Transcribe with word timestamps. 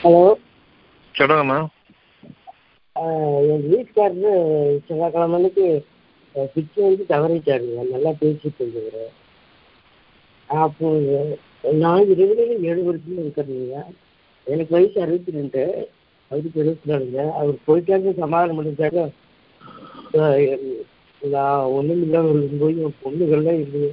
Hello. 0.00 0.22
சொல்லுங்கம்மா 1.14 1.58
எங்கள் 3.42 3.70
வீட்டுக்காரரு 3.70 4.32
செவ்வாய்க்கிழமை 4.86 5.36
அன்னைக்கு 5.38 5.66
பிச்சை 6.50 6.80
வந்து 6.84 7.04
தவறிட்டாருங்க 7.10 7.84
நல்லா 7.90 8.10
பேசிட்டு 8.20 8.60
இருந்தவர் 8.62 9.08
அப்போ 10.48 10.88
நான் 11.80 12.10
இருபதுல 12.12 12.40
ஏழு 12.70 12.82
வருஷமா 12.88 13.24
இருக்கிறேங்க 13.24 13.80
எனக்கு 14.46 14.74
வயசு 14.76 14.96
அறுபத்தி 15.04 15.36
ரெண்டு 15.38 15.62
அவருக்கு 16.30 16.62
இருபத்தி 16.62 16.90
நாலுங்க 16.90 17.20
அவர் 17.38 17.56
போயிட்டாங்க 17.66 18.14
சமாதானம் 18.20 18.58
பண்ணிட்டாங்க 18.58 19.02
நான் 21.22 21.64
ஒன்றும் 21.76 22.02
இல்லாமல் 22.04 22.34
இருக்கும்போது 22.34 22.82
என் 22.82 23.00
பொண்ணுகள்லாம் 23.02 23.62
இல்லையே 23.64 23.90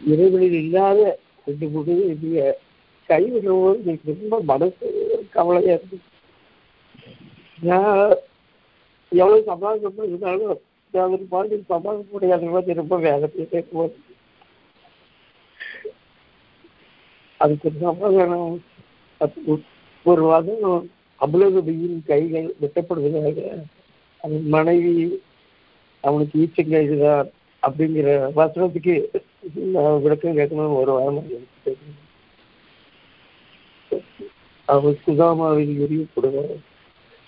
இறைவனில் 0.00 0.60
இல்லாத 0.62 1.00
ரெண்டு 1.46 1.66
பொண்ணுங்க 1.74 2.04
இல்லையே 2.14 2.46
கைவிடும் 3.08 3.62
போது 3.62 3.78
எனக்கு 3.84 4.12
ரொம்ப 4.12 4.36
மனசு 4.50 4.86
கவலையாக 5.34 5.78
இருக்கு 5.78 5.98
நான் 7.62 8.14
எவ்வளோ 9.12 9.38
சமாதானம் 9.42 10.02
இருந்தாலும் 10.04 10.56
நான் 10.94 11.12
ஒரு 11.12 11.26
மாதிரி 11.30 11.62
சமாதானம் 11.66 12.12
முடியாத 12.12 12.50
மாதிரி 12.50 12.80
ரொம்ப 12.80 12.96
வேதனையாக 12.98 13.62
போகுது 13.70 14.00
அதுக்கு 17.40 17.70
சமாதானம் 17.80 18.52
ஒரு 20.06 20.22
வாரம் 20.22 20.88
அவ்வளவு 21.20 21.60
கைகள் 22.06 22.48
வெட்டப்படுவதாக 22.60 23.40
அவன் 24.20 24.44
மனைவி 24.48 24.94
அவனுக்கு 26.04 26.40
ஈச்சம் 26.40 26.72
இதுதான் 26.80 27.28
அப்படிங்கிற 27.62 28.08
வசனத்துக்கு 28.34 28.94
விளக்கம் 30.02 30.38
கேட்கணும்னு 30.38 30.80
ஒரு 30.82 30.92
வாரம் 30.92 31.30
அவர் 34.68 35.00
சுதாமாவில் 35.04 35.74
எரியப்படுவார் 35.84 36.54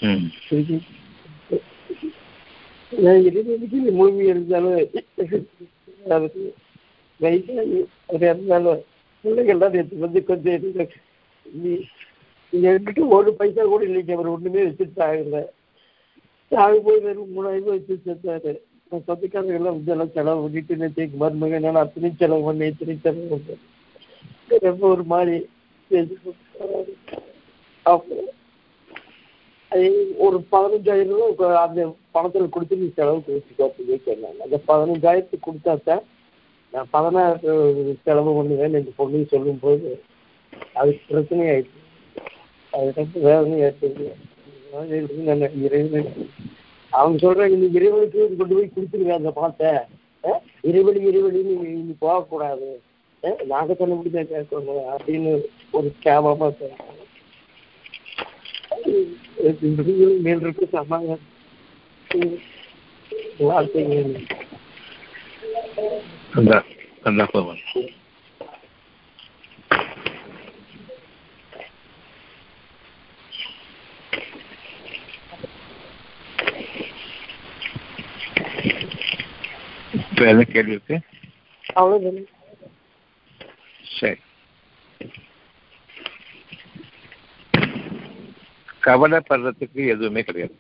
ம். 0.00 0.24
நான் 2.92 3.24
இறைவனுக்கு 3.28 3.78
மூழ்கி 3.96 4.24
இருந்தாலும் 4.32 4.76
அதுக்கு 6.08 6.42
வயசாகி 7.20 7.78
அது 8.10 8.24
இருந்தாலும் 8.26 8.82
பிள்ளைகள்லாம் 9.24 9.74
நேற்று 9.76 10.04
வந்து 10.04 10.20
கொஞ்சம் 10.24 10.88
நீ 11.46 11.72
இருந்துட்டு 12.52 13.02
ஒரு 13.16 13.30
பைசா 13.38 13.62
கூட 13.66 13.82
இல்லைங்க 13.88 14.16
அவர் 14.16 14.32
ஒன்றுமே 14.32 14.64
வச்சுட்டு 14.66 15.02
ஆகல 15.06 15.40
சாகு 16.52 16.78
போய் 16.84 17.04
வெறும் 17.04 17.32
மூணாயிரம் 17.34 17.64
ரூபாய் 17.64 17.78
வச்சு 17.78 17.94
சேர்த்தாரு 18.04 18.52
நான் 18.92 19.06
சொந்தக்காரங்க 19.06 19.56
எல்லாம் 19.58 19.76
வந்து 19.76 19.92
எல்லாம் 19.94 20.12
செலவு 20.14 20.42
பண்ணிட்டு 20.44 20.76
நேற்று 20.82 21.06
மருமகன் 21.22 21.66
நான் 21.66 21.82
அத்தனையும் 21.82 22.20
செலவு 22.20 22.46
பண்ணேன் 22.46 22.70
இத்தனையும் 22.72 23.04
செலவு 23.06 23.28
பண்ணேன். 23.32 23.62
ரொம்ப 24.66 24.84
ஒரு 24.92 25.04
மாதிரி 25.10 25.36
அது 29.72 29.86
ஒரு 30.24 30.36
பதினஞ்சாயிரம் 30.52 31.20
ரூபா 31.20 31.48
அந்த 31.62 31.80
பணத்தில் 32.14 32.52
கொடுத்து 32.54 32.80
நீ 32.82 32.86
செலவுக்கு 32.98 33.34
வச்சுக்கோ 33.36 33.64
அப்படின்னு 33.68 33.96
சொன்னாங்க. 34.08 34.40
அந்த 34.46 34.58
பதினஞ்சாயிரத்துக்கு 34.70 35.46
கொடுத்தா 35.46 35.74
தான் 35.88 36.04
நான் 36.72 36.90
பதினாயிரம் 36.94 37.98
செலவு 38.06 38.30
பண்ணுவேன் 38.38 38.78
எங்கள் 38.80 38.98
பொண்ணுக்கு 39.00 39.32
சொல்லும்போது 39.34 39.90
அது 40.80 40.90
பிரச்சனை 41.08 41.44
ஆயிடுச்சு 41.52 41.82
அது 42.72 43.06
வேதனை 43.26 43.58
ஏற்படுது 43.66 44.06
நான் 45.28 45.58
இறைவன் 45.66 46.10
அவங்க 46.92 47.16
சொல்றாங்க 47.24 47.56
நீ 47.62 47.68
இறைவனுக்கு 47.78 48.20
கொண்டு 48.40 48.54
போய் 48.56 48.74
கொடுத்துருங்க 48.74 49.14
அந்த 49.18 49.30
பணத்தை. 49.38 49.70
இறைவழி 50.68 51.00
இறைவழி 51.10 51.40
நீ 51.88 51.94
போகக்கூடாது. 52.04 52.68
நாங்கள் 53.52 53.78
சொன்னபடி 53.80 54.10
தான் 54.10 54.30
கேட்கணும் 54.32 54.86
அப்படின்னு 54.94 55.32
ஒரு 55.78 55.88
கேவலமாக 56.04 56.70
சொல்கிறாங்க 59.36 59.82
மேல் 60.20 60.40
இருக்கு 60.40 60.66
சமாதானம் 60.72 61.24
வாழ்க்கைங்க 63.40 63.96
அந்த 66.32 66.52
அந்த 67.02 67.24
போவன் 67.26 67.62
இப்போ 79.96 80.24
என்ன 80.26 80.44
கேள்வி 80.52 80.74
இருக்கு 80.74 80.96
அவ்வளோதானே 81.64 82.22
சரி 83.96 84.20
கவலைப்படுறதுக்கு 88.86 89.80
எதுவுமே 89.94 90.22
கிடையாது. 90.28 90.56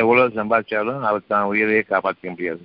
எவ்வளவு 0.00 0.36
சம்பாதிச்சாலும் 0.38 1.04
அவர் 1.08 1.30
தான் 1.32 1.50
உயிரையே 1.50 1.82
காப்பாற்றிக்க 1.90 2.32
முடியாது. 2.34 2.62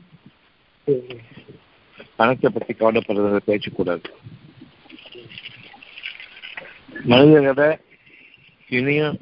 பணத்தை 2.20 2.50
பற்றி 2.50 2.74
கவலைப்படுறத 2.74 3.40
பேசக்கூடாது. 3.52 4.08
மனிதர்களை 7.12 7.70
இனியும் 8.80 9.16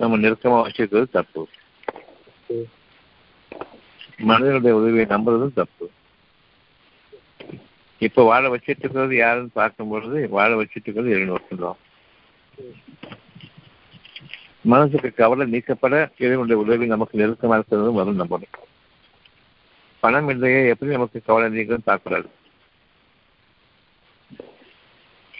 நம்ம 0.00 0.18
நெருக்கமாக 0.22 0.64
வச்சிருக்கிறது 0.66 1.08
தப்பு. 1.18 1.42
மனிதனுடைய 4.30 4.72
உதவியை 4.78 5.06
நம்புறதும் 5.12 5.58
தப்பு. 5.60 5.86
இப்ப 8.06 8.22
வாழ 8.30 8.42
வச்சிட்டு 8.52 8.82
இருக்கிறது 8.82 9.14
யாருன்னு 9.22 9.58
பார்க்கும் 9.60 9.90
பொழுது 9.92 10.18
வாழ 10.36 10.50
வச்சிட்டு 10.60 10.86
இருக்கிறது 10.86 11.14
இறைவன் 11.14 11.64
தான் 11.66 11.80
மனசுக்கு 14.72 15.10
கவலை 15.14 15.44
நீக்கப்பட 15.52 15.94
இறைவனுடைய 16.24 16.62
உதவி 16.62 16.86
நமக்கு 16.86 17.20
நெருக்கமாக 17.20 17.58
இருக்கிறது 17.58 17.92
வரும் 17.98 18.20
நம்பணும் 18.20 18.56
பணம் 20.02 20.28
இல்லையே 20.28 20.60
எப்படி 20.68 20.90
நமக்கு 20.90 21.22
கவலை 21.26 21.48
நீக்கம் 21.56 21.86
பார்க்கக்கூடாது. 21.86 22.28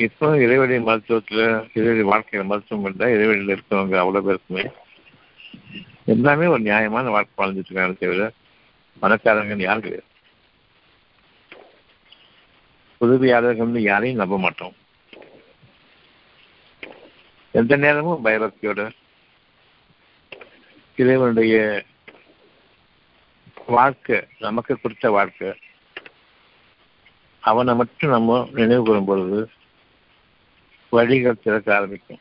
இப்போ 0.06 0.26
இறைவழி 0.44 0.76
மருத்துவத்துல 0.88 1.41
இறைவழி 1.78 2.04
வாழ்க்கையில 2.10 2.44
மருத்துவம் 2.50 2.86
இல்லை 2.91 3.06
இறைவழியில் 3.14 3.54
இருக்கிறவங்க 3.54 3.97
அவ்வளவு 4.02 4.26
பேருக்குமே 4.26 4.64
எல்லாமே 6.14 6.47
ஒரு 6.47 6.62
நியாயமான 6.69 7.10
வாழ்க்கை 7.10 7.34
வாழ்ந்துட்டு 7.41 7.70
இருக்காங்க 7.70 7.98
தவிர 8.04 8.32
பணக்காரங்க 9.02 9.62
யாரும் 9.62 9.87
கிடையாது. 9.87 10.08
உதவியாளர்கள் 13.00 13.81
யாரையும் 13.91 14.22
நம்ப 14.22 14.38
மாட்டோம். 14.38 14.75
எந்த 17.53 17.77
நேரமும் 17.77 18.25
பயபக்தியோட 18.25 18.91
இறைவனுடைய 20.97 21.84
வாழ்க்கை 23.66 24.25
நமக்கு 24.38 24.81
கொடுத்த 24.81 25.11
வாழ்க்கை 25.11 25.55
அவனை 27.41 27.75
மட்டும் 27.75 28.11
நம்ம 28.11 28.49
நினைவு 28.53 28.84
கூறும் 28.84 29.05
பொழுது 29.05 29.50
வழிகள் 30.91 31.41
திறக்க 31.43 31.75
ஆரம்பிக்கும். 31.75 32.19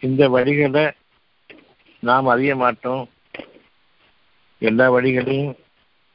இந்த 0.00 0.28
வழிகளை 0.28 0.92
நாம் 2.00 2.26
அறிய 2.26 2.56
மாட்டோம். 2.56 3.10
எல்லா 4.58 4.92
வழிகளையும் 4.92 5.58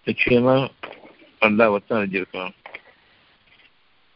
நிச்சயமா 0.06 0.70
நல்லா 1.40 1.72
ஒத்தம் 1.72 2.00
அறிஞ்சிருக்கணும். 2.00 2.56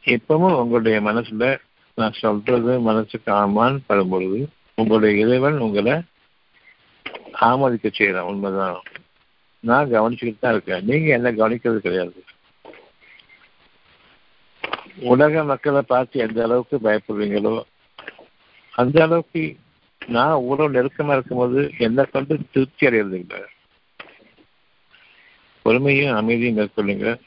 எப்பவும் 0.05 0.57
உங்களுடைய 0.57 1.01
மனசுல 1.01 1.59
நான் 1.95 2.11
சொல்றது 2.11 2.79
மனசுக்கு 2.79 3.31
ஆமான்னு 3.33 3.79
படும் 3.87 4.09
பொழுது 4.09 4.49
உங்களுடைய 4.75 5.25
இறைவன் 5.25 5.57
உங்களை 5.57 5.91
ஆமதிக்க 7.41 7.91
செய்யறான் 7.97 8.29
உண்மைதான். 8.31 8.81
நான் 9.59 9.91
கவனிச்சுக்கிட்டு 9.91 10.39
தான் 10.39 10.51
இருக்கேன். 10.51 10.83
நீங்க 10.85 11.13
என்ன 11.13 11.31
கவனிக்கிறது 11.31 11.77
கிடையாது. 11.77 12.23
உலக 14.95 15.43
மக்களை 15.43 15.81
பார்த்து 15.81 16.19
எந்த 16.19 16.43
அளவுக்கு 16.43 16.79
பயப்படுவீங்களோ 16.83 17.63
அந்த 18.71 19.03
அளவுக்கு 19.03 19.55
நான் 20.07 20.29
அவ்வளவு 20.29 20.73
நெருக்கமா 20.73 21.11
இருக்கும்போது 21.11 21.71
என்னை 21.77 22.05
கொண்டு 22.05 22.39
திருப்தி 22.51 22.87
அடையிறது 22.87 23.19
இல்லை 23.19 23.41
பொறுமையும் 25.65 26.15
அமைதியும் 26.15 26.57
மேற்கொள்ளுங்க. 26.57 27.19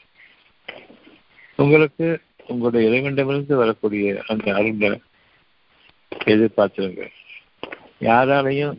உங்களுக்கு 1.55 2.21
உங்களுடைய 2.47 2.89
இறைவனிடமிருந்து 2.89 3.55
வரக்கூடிய 3.55 4.23
அந்த 4.27 4.53
அருளை 4.53 4.89
எதிர்பார்த்துருங்க 6.25 7.05
யாராலையும் 8.01 8.77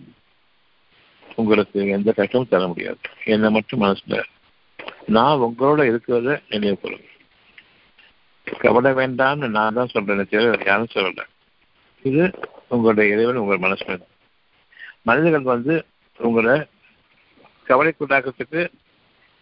உங்களுக்கு 1.37 1.87
எந்த 1.87 2.13
கஷ்டமும் 2.13 2.49
தர 2.51 2.67
முடியாது. 2.67 2.99
என்னை 3.25 3.51
மட்டும் 3.51 3.83
மனசுல 3.83 4.23
நான் 5.07 5.39
உங்களோட 5.39 5.81
இருக்கிறத 5.91 6.43
நினைவு 6.49 6.79
கொள்ளுங்க. 6.83 7.07
கவலை 8.61 8.91
வேண்டாம்னு 8.93 9.49
நான் 9.49 9.75
தான் 9.75 9.93
சொல்றேன் 9.93 10.29
தவிர 10.31 10.63
யாரும் 10.65 10.95
சொல்லல. 10.95 11.25
இது 12.03 12.25
உங்களுடைய 12.69 13.15
இறைவன் 13.15 13.43
உங்கள் 13.43 13.71
மனசுல 13.71 14.01
மனிதர்கள் 15.03 15.53
வந்து 15.55 15.85
உங்களை 16.19 16.57
கவலைக்குண்டாக்கிறதுக்கு 17.67 18.63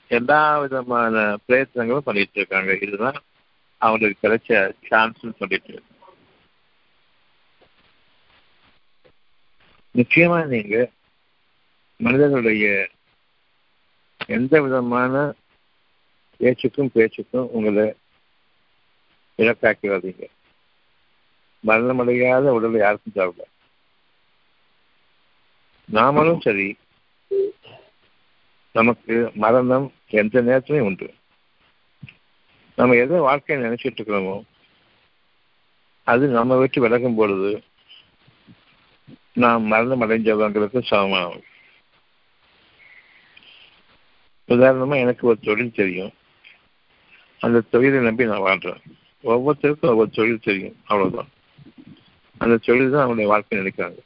எல்லா 0.08 0.58
விதமான 0.58 1.36
பிரயத்தனங்களும் 1.48 2.06
பண்ணிட்டு 2.08 2.38
இருக்காங்க. 2.40 2.72
இதுதான் 2.80 3.18
அவங்களுக்கு 3.78 4.28
கிடைச்ச 4.28 4.74
சான்ஸ் 4.88 5.38
சொல்லிட்டு. 5.38 5.82
நிச்சயமா 9.94 10.38
நீங்க 10.46 10.90
மனிதர்களுடைய 12.00 12.88
எந்த 14.26 14.60
விதமான 14.62 15.34
பேச்சுக்கும் 16.40 16.90
பேச்சுக்கும் 16.94 17.50
உங்களை 17.50 17.86
இலக்காக்கி 19.36 19.88
வர்றீங்க 19.88 20.24
மரணமடையாத 21.64 22.52
உடலை 22.52 22.80
யாருக்கும் 22.80 23.14
தேவை 23.14 23.46
நாமளும் 25.88 26.40
சரி 26.40 26.68
நமக்கு 28.72 29.30
மரணம் 29.34 29.92
எந்த 30.20 30.40
நேரத்திலையும் 30.42 30.88
உண்டு. 30.88 31.14
நம்ம 32.76 32.94
எதை 32.94 33.18
வாழ்க்கையை 33.18 33.66
நினைச்சிட்டு 33.66 34.00
இருக்கிறோமோ 34.00 34.42
அது 36.04 36.28
நம்ம 36.28 36.56
விட்டு 36.56 36.80
விலகும் 36.80 37.14
பொழுது 37.14 37.62
நாம் 39.32 39.62
மரணம் 39.62 40.02
அடைஞ்சவங்களுக்கு 40.02 40.80
சமமாகும். 40.90 41.42
உதாரணமா 44.48 44.96
எனக்கு 44.96 45.26
ஒரு 45.26 45.38
தொழில் 45.42 45.72
தெரியும். 45.72 46.12
அந்த 47.40 47.60
தொழிலை 47.60 48.00
நம்பி 48.00 48.24
நான் 48.24 48.40
வாழ்றேன். 48.40 48.82
ஒவ்வொருத்தருக்கும் 49.24 49.90
ஒவ்வொரு 49.92 50.10
தொழில் 50.10 50.40
தெரியும் 50.40 50.76
அவ்வளவுதான். 50.84 51.28
அந்த 52.38 52.56
தொழில் 52.56 52.90
தான் 52.90 53.08
அவங்களுடைய 53.08 53.26
வாழ்க்கை 53.26 53.58
நினைக்கிறாங்க 53.58 53.98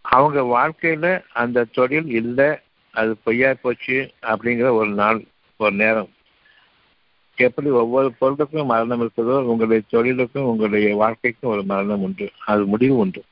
அவங்க 0.00 0.40
வாழ்க்கையில 0.40 1.24
அந்த 1.32 1.64
தொழில் 1.64 2.10
இல்லை 2.10 2.58
அது 2.90 3.16
பொய்யா 3.24 3.54
போச்சு 3.54 4.14
அப்படிங்கிற 4.22 4.70
ஒரு 4.72 4.90
நாள் 4.90 5.24
ஒரு 5.56 5.72
நேரம். 5.72 6.10
எப்படி 7.34 7.70
ஒவ்வொரு 7.70 8.12
பொருளுக்கும் 8.12 8.66
மரணம் 8.66 9.02
இருக்குதோ 9.02 9.42
உங்களுடைய 9.42 9.82
தொழிலுக்கும் 9.88 10.44
உங்களுடைய 10.44 10.96
வாழ்க்கைக்கும் 10.96 11.50
ஒரு 11.50 11.62
மரணம் 11.62 12.00
உண்டு. 12.00 12.30
அது 12.44 12.64
முடிவு 12.64 12.96
உண்டு. 12.96 13.24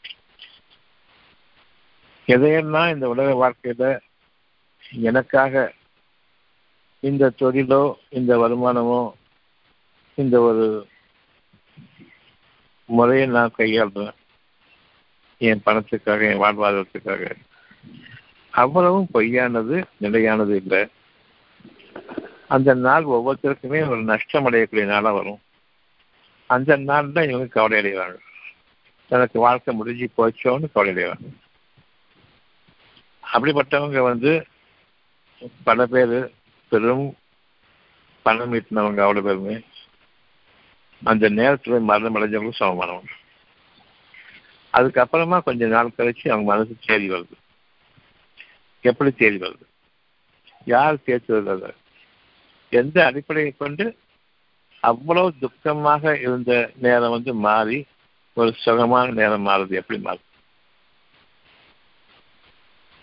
எதையெல்லாம் 2.27 2.93
இந்த 2.93 3.09
உலக 3.09 3.31
வாழ்க்கையில 3.33 3.99
எனக்காக 4.91 5.73
இந்த 7.01 7.33
தொழிலோ 7.39 7.95
இந்த 8.09 8.39
வருமானமோ 8.39 9.13
இந்த 10.15 10.41
ஒரு 10.41 10.87
முறையை 12.85 13.27
நான் 13.27 13.55
கையாளுறேன். 13.59 14.15
என் 15.39 15.63
பணத்துக்காக 15.67 16.33
என் 16.33 16.41
வாழ்வாதாரத்துக்காக. 16.41 17.31
அவ்வளவும் 18.51 19.09
பொய்யானது 19.15 19.85
நிலையானது 19.97 20.57
இல்லை. 20.57 20.89
அந்த 22.49 22.75
நாள் 22.75 23.05
ஒவ்வொருத்தருக்குமே 23.05 23.89
ஒரு 23.89 24.03
நஷ்டம் 24.03 24.47
அடையக்கூடிய 24.47 24.85
நாளாக 24.85 25.17
வரும். 25.17 25.41
அந்த 26.47 26.77
நாள் 26.77 27.13
தான் 27.13 27.29
இவங்க 27.29 27.47
கவலை 27.47 27.77
அடைவாங்க 27.81 28.19
தனக்கு 29.09 29.41
வாழ்க்கை 29.41 29.75
முடிஞ்சு 29.75 30.09
போச்சோன்னு 30.17 30.73
கவலை 30.73 30.95
அடைவாங்க 30.95 31.29
அப்படிப்பட்டவங்க 33.33 34.03
வந்து 34.03 34.47
பல 35.65 35.87
பேர் 35.87 36.33
பெரும் 36.69 37.17
பணம் 38.23 38.53
ஈட்டினவங்க 38.53 39.01
அவ்வளோ 39.05 39.23
பேருமே 39.23 39.61
அந்த 41.05 41.29
நேரத்தில் 41.29 41.79
மரணம் 41.79 42.17
அடைஞ்சவங்களும் 42.17 42.61
சமமானவங்க. 42.61 43.13
அதுக்கப்புறமா 44.73 45.41
கொஞ்ச 45.41 45.67
நாள் 45.67 45.97
கழிச்சு 45.99 46.29
அவங்க 46.29 46.53
மனசு 46.53 46.77
தேடி 46.87 47.11
வருது. 47.11 47.37
எப்படி 48.81 49.11
தேடி 49.13 49.37
வருது? 49.37 49.67
யார் 50.65 51.03
தேர்த்து 51.03 51.43
வருது 51.43 51.75
எந்த 52.81 52.97
அடிப்படையை 53.09 53.53
கொண்டு 53.57 53.85
அவ்வளவு 54.83 55.29
துக்கமாக 55.43 56.13
இருந்த 56.25 56.53
நேரம் 56.85 57.15
வந்து 57.17 57.33
மாறி 57.47 57.79
ஒரு 58.37 58.51
சுகமான 58.65 59.07
நேரம் 59.21 59.47
மாறுது. 59.49 59.75
எப்படி 59.81 59.99
மாறுது? 60.07 60.27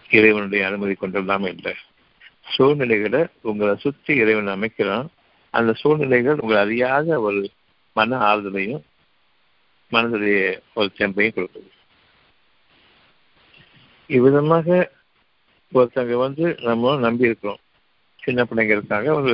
இறைவனுடைய 0.09 0.61
அனுமதி 0.67 0.93
கொண்டெல்லாமே 0.95 1.49
இல்லை 1.55 1.73
சூழ்நிலைகளை 2.53 3.21
உங்களை 3.49 3.73
சுற்றி 3.83 4.13
இறைவன் 4.21 4.53
அமைக்கிறான். 4.55 5.07
அந்த 5.53 5.71
சூழ்நிலைகள் 5.81 6.41
உங்களை 6.43 6.59
அறியாத 6.65 7.19
ஒரு 7.21 7.41
மன 7.95 8.17
ஆறுதலையும் 8.29 8.83
மனதுடைய 9.91 10.39
ஒரு 10.77 10.89
தெம்பையும் 10.99 11.35
கொடுக்குது 11.35 11.69
இவ்விதமாக 14.09 14.67
ஒருத்தங்க 15.71 16.15
வந்து 16.25 16.45
நம்ம 16.67 16.93
நம்பி 17.05 17.29
இருக்கிறோம் 17.29 17.60
சின்ன 18.23 18.43
பிள்ளைங்க 18.49 18.73
இருக்காங்க 18.77 19.09
ஒரு 19.19 19.33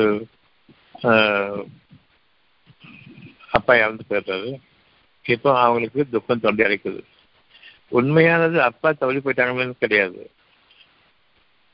அப்பா 3.58 3.74
இறந்து 3.82 4.04
போயிடுறாரு. 4.10 4.50
இப்போ 5.26 5.50
அவங்களுக்கு 5.66 6.02
துக்கம் 6.14 6.44
தொண்டி 6.44 6.66
அடைக்குது 6.66 7.02
உண்மையானது 7.98 8.58
அப்பா 8.70 8.90
தவறி 8.92 9.20
போயிட்டாங்கன்னு 9.26 9.84
கிடையாது. 9.84 10.22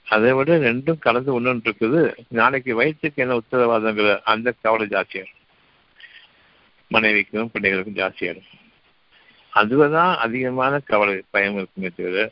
அதை 0.07 0.31
விட 0.37 0.57
ரெண்டும் 0.67 1.03
கலந்து 1.05 1.29
ஒன்று 1.35 1.53
இருக்குது. 1.67 2.01
நாளைக்கு 2.39 2.71
வயிற்றுக்கு 2.79 3.23
என்ன 3.23 3.37
உத்தரவாதங்கிற 3.41 4.09
அந்த 4.33 4.47
கவலை 4.63 4.85
ஜாஸ்தியாகும் 4.93 5.39
மனைவிக்கும் 6.91 7.51
பிள்ளைகளுக்கும் 7.53 7.99
ஜாஸ்தியாகும் 8.01 8.49
அதுதான் 9.53 10.13
அதிகமான 10.25 10.73
கவலை 10.91 11.15
பயம் 11.33 11.57
இருக்குமே 11.59 11.89
தவிர 11.97 12.25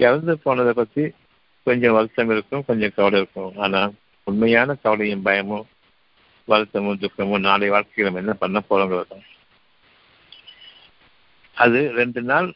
இறந்து 0.00 0.34
போனதை 0.44 0.72
பற்றி 0.80 1.04
கொஞ்சம் 1.66 1.96
வருத்தம் 1.96 2.30
இருக்கும் 2.34 2.66
கொஞ்சம் 2.68 2.94
கவலை 2.98 3.18
இருக்கும். 3.20 3.52
ஆனால் 3.64 3.92
உண்மையான 4.28 4.74
கவலையும் 4.74 5.22
பயமும் 5.22 5.68
வருத்தமும் 6.48 6.98
துக்கமும் 6.98 7.40
நாளை 7.40 7.68
வாழ்க்கையில் 7.68 8.14
நம்ம 8.14 8.20
என்ன 8.20 8.32
பண்ண 8.32 8.62
போறோங்கிறது 8.70 9.22
அது 11.56 11.90
ரெண்டு 11.90 12.22
நாள் 12.22 12.48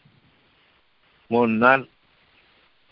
மூணு 1.29 1.53
நாள் 1.53 1.89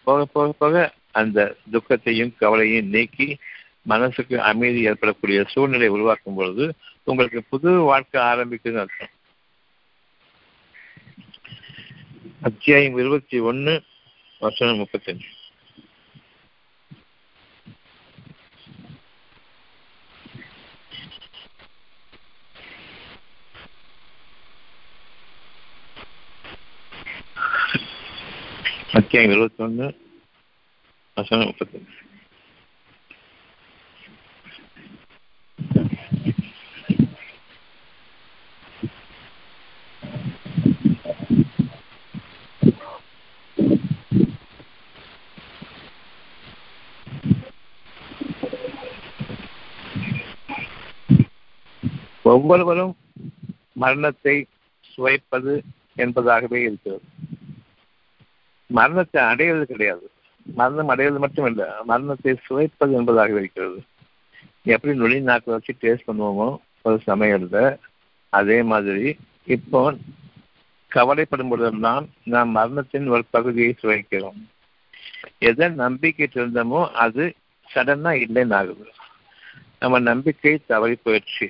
போக 0.05 0.25
போக 0.25 0.53
போக 0.53 0.93
அந்த 1.13 1.57
துக்கத்தையும் 1.71 2.37
கவலையும் 2.39 2.89
நீக்கி 2.89 3.27
மனசுக்கு 3.83 4.43
அமைதி 4.43 4.83
ஏற்படக்கூடிய 4.83 5.45
சூழ்நிலை 5.45 5.89
உருவாக்கும் 5.89 6.35
பொழுது 6.35 6.75
உங்களுக்கு 7.05 7.43
புது 7.51 7.71
வாழ்க்கை 7.81 8.23
ஆரம்பிக்குதுன்னு 8.23 8.85
அர்த்தம். 8.85 9.13
அத்தியாயம் 12.43 12.99
இருபத்தி 12.99 13.39
ஒன்று 13.39 13.83
வருஷம் 14.39 14.81
முப்பத்தஞ்சு. 14.83 15.29
அத்தியாயம் 29.11 29.33
இருபத்தி 29.33 29.63
ஒன்று 29.63 29.87
வசனம் 31.15 31.47
முப்பத்தி 31.47 31.79
ஒவ்வொருவரும் 52.23 52.97
மரணத்தை 53.73 54.47
சுவைப்பது 54.83 55.63
என்பதாகவே 55.97 56.61
இருக்கிறது. 56.63 57.10
மரணத்தை 58.71 59.23
அடைவது 59.23 59.67
கிடையாது. 59.67 60.07
மரணம் 60.47 60.89
அடைவது 60.89 61.19
மட்டும் 61.19 61.47
இல்லை 61.47 61.67
மரணத்தை 61.85 62.33
சுவைப்பது 62.47 62.93
என்பதாக 62.93 63.39
இருக்கிறது. 63.39 63.79
எப்படி 64.65 64.93
நுழை 64.99 65.21
நாக்கை 65.21 65.51
வச்சு 65.55 65.73
டேஸ்ட் 65.81 66.09
பண்ணுவோமோ 66.09 66.49
ஒரு 66.83 66.99
சமையல்ல 67.07 67.59
அதே 68.33 68.63
மாதிரி 68.63 69.17
இப்போ 69.47 69.81
கவலைப்படும் 70.93 71.49
பொழுதெல்லாம் 71.49 72.05
நாம் 72.25 72.57
மரணத்தின் 72.57 73.09
ஒரு 73.09 73.25
பகுதியை 73.31 73.73
சுவைக்கிறோம். 73.83 74.41
எதை 75.39 75.69
நம்பிக்கை 75.69 76.29
இருந்தோமோ 76.35 76.81
அது 77.05 77.25
சடனா 77.71 78.13
இல்லைன்னு 78.25 78.55
ஆகுது. 78.55 78.87
நம்ம 79.79 79.99
நம்பிக்கை 79.99 80.55
தவறி 80.67 80.97
போயிடுச்சு. 81.05 81.49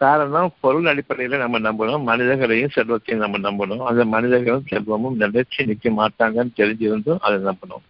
காரணம் 0.00 0.52
பொருள் 0.60 0.86
அடிப்படையில் 0.86 1.42
நம்ம 1.42 1.58
நம்பணும். 1.58 2.04
மனிதர்களையும் 2.10 2.74
செல்வத்தையும் 2.76 3.22
நம்ம 3.24 3.38
நம்பணும். 3.46 3.84
அந்த 3.90 4.04
மனிதர்களும் 4.04 4.68
செல்வமும் 4.68 5.20
நிலைச்சி 5.20 5.66
நிற்க 5.70 5.90
மாட்டாங்கன்னு 6.00 6.58
தெரிஞ்சிருந்தும் 6.60 7.22
அதை 7.26 7.38
நம்பணும். 7.50 7.84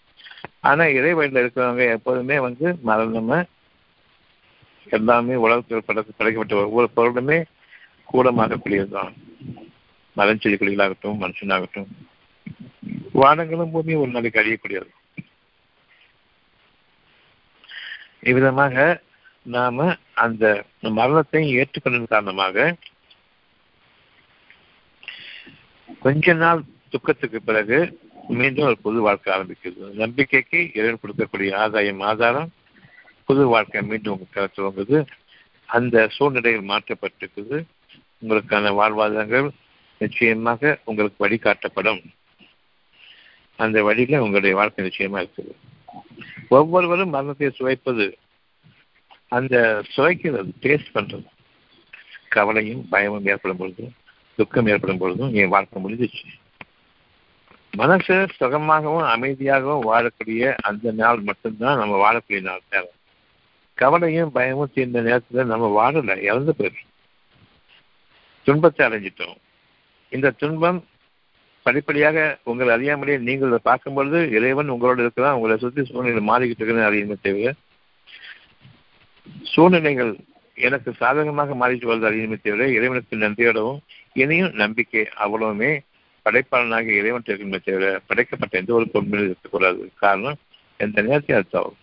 ஆனா 0.68 0.84
இறைவழியில் 0.98 1.40
இருக்கிறவங்க 1.42 1.84
எப்போதுமே 1.96 2.36
வந்து 2.46 2.66
மரணம 2.86 3.40
எல்லாமே 4.96 5.34
உலகத்தில் 5.34 5.86
பட 5.86 6.02
படைக்கப்பட்ட 6.18 6.54
ஒவ்வொரு 6.64 6.88
பொருளுமே 6.96 7.38
கூடமாகக்கூடியதுதான் 8.12 9.12
மரம் 10.16 10.40
செடி 10.42 10.56
கொடிகளாகட்டும் 10.56 11.20
மனுஷனாகட்டும். 11.24 11.90
வானங்களும் 13.20 13.72
பூமி 13.74 13.94
ஒரு 14.02 14.10
நாளைக்கு 14.10 14.40
அழியக்கூடியது. 14.42 14.90
இவ்விதமாக 18.30 18.74
நாம 19.46 19.96
அந்த 20.14 20.64
மரணத்தை 20.80 21.42
ஏற்றுக்கொண்டதன் 21.56 22.08
காரணமாக 22.08 22.76
கொஞ்ச 26.00 26.34
நாள் 26.34 26.62
துக்கத்துக்கு 26.88 27.40
பிறகு 27.42 27.98
மீண்டும் 28.28 28.64
ஒரு 28.64 28.78
புது 28.78 29.00
வாழ்க்கை 29.00 29.34
ஆரம்பிக்குது 29.36 29.90
நம்பிக்கைக்கு 29.92 30.70
இறைவன் 30.74 31.02
கொடுக்கக்கூடிய 31.02 31.54
ஆதாயம் 31.54 32.00
ஆதாரம் 32.00 32.50
புது 33.24 33.46
வாழ்க்கை 33.46 33.82
மீண்டும் 33.82 34.12
உங்களுக்கு 34.12 34.62
துவங்குது. 34.62 35.06
அந்த 35.66 36.08
சூழ்நிலைகள் 36.08 36.70
மாற்றப்பட்டிருக்குது. 36.70 37.64
உங்களுக்கான 38.22 38.72
வாழ்வாதாரங்கள் 38.80 39.50
நிச்சயமாக 39.98 40.78
உங்களுக்கு 40.84 41.28
வழிகாட்டப்படும். 41.28 42.04
அந்த 43.56 43.82
வழியில 43.82 44.22
உங்களுடைய 44.22 44.56
வாழ்க்கை 44.56 44.84
நிச்சயமா 44.86 45.24
இருக்குது. 45.24 45.52
ஒவ்வொருவரும் 46.48 47.08
மரணத்தை 47.08 47.50
சுவைப்பது 47.50 48.18
அந்த 49.36 49.56
சுவைக்கிறது 49.94 50.52
டேஸ்ட் 50.64 50.94
பண்றது. 50.94 51.28
கவலையும் 52.36 52.84
பயமும் 52.92 53.26
ஏற்படும் 53.32 53.60
பொழுதும் 53.60 53.92
துக்கம் 54.38 54.70
ஏற்படும் 54.72 55.00
பொழுதும் 55.02 55.34
என் 55.40 55.52
வாழ்க்கை 55.54 55.78
முடிஞ்சிச்சு 55.84 56.26
மனசு 57.80 58.14
சுகமாகவும் 58.38 59.08
அமைதியாகவும் 59.14 59.84
வாழக்கூடிய 59.90 60.44
அந்த 60.68 60.92
நாள் 61.00 61.20
மட்டும்தான் 61.28 61.80
நம்ம 61.80 61.98
வாழக்கூடிய 62.04 62.40
நாள் 62.48 62.68
தேவை. 62.68 62.90
கவலையும் 63.78 64.32
பயமும் 64.36 64.72
தீர்ந்த 64.74 65.00
நேரத்தில் 65.08 65.50
நம்ம 65.52 65.66
வாழல 65.78 66.16
இறந்து 66.28 66.54
போயிடும் 66.58 66.88
துன்பத்தை 68.46 68.82
அடைஞ்சிட்டோம். 68.86 69.38
இந்த 70.12 70.34
துன்பம் 70.40 70.80
படிப்படியாக 71.66 72.18
உங்களை 72.50 72.70
அறியாமலேயே 72.76 73.18
நீங்கள் 73.28 73.66
பார்க்கும் 73.68 73.96
பொழுது 73.96 74.20
இறைவன் 74.38 74.72
உங்களோட 74.74 74.98
இருக்கிறான் 75.04 75.36
உங்களை 75.38 75.56
சுற்றி 75.64 75.82
சூழ்நிலை 75.90 76.22
மாறிக்கிட்டு 76.30 76.62
இருக்குன்னு 76.62 76.88
அறியணும் 76.90 77.24
தேவை 77.26 77.52
சூழ்நிலைகள் 79.42 80.16
எனக்கு 80.54 80.92
சாதகமாக 80.92 81.54
மாறிட்டு 81.54 81.88
வருது 81.90 82.08
அறியுமே 82.10 82.36
தவிர 82.42 82.68
இறைவனுக்கு 82.68 83.16
நன்றியோடவும் 83.16 83.78
இனியும் 84.12 84.52
நம்பிக்கை 84.52 85.08
அவ்வளவுமே 85.18 85.78
படைப்பாளனாக 86.24 86.86
இறைவன் 86.86 87.22
இருக்கணுமே 87.26 87.58
தவிர 87.64 88.00
படைக்கப்பட்ட 88.06 88.58
எந்த 88.58 88.72
ஒரு 88.72 88.88
பொருளும் 88.88 89.24
இருக்கக்கூடாது. 89.24 89.92
காரணம் 89.94 90.36
எந்த 90.76 91.02
நேரத்தையும் 91.02 91.44
அர்த்தம் 91.44 91.76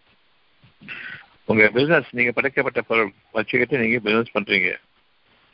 உங்க 1.46 1.68
பிசினஸ் 1.68 2.10
நீங்க 2.12 2.32
படைக்கப்பட்ட 2.32 2.82
பொருள் 2.82 3.12
வச்சுக்கிட்டு 3.32 3.78
நீங்க 3.78 4.00
பிசினஸ் 4.00 4.36
பண்றீங்க. 4.40 4.76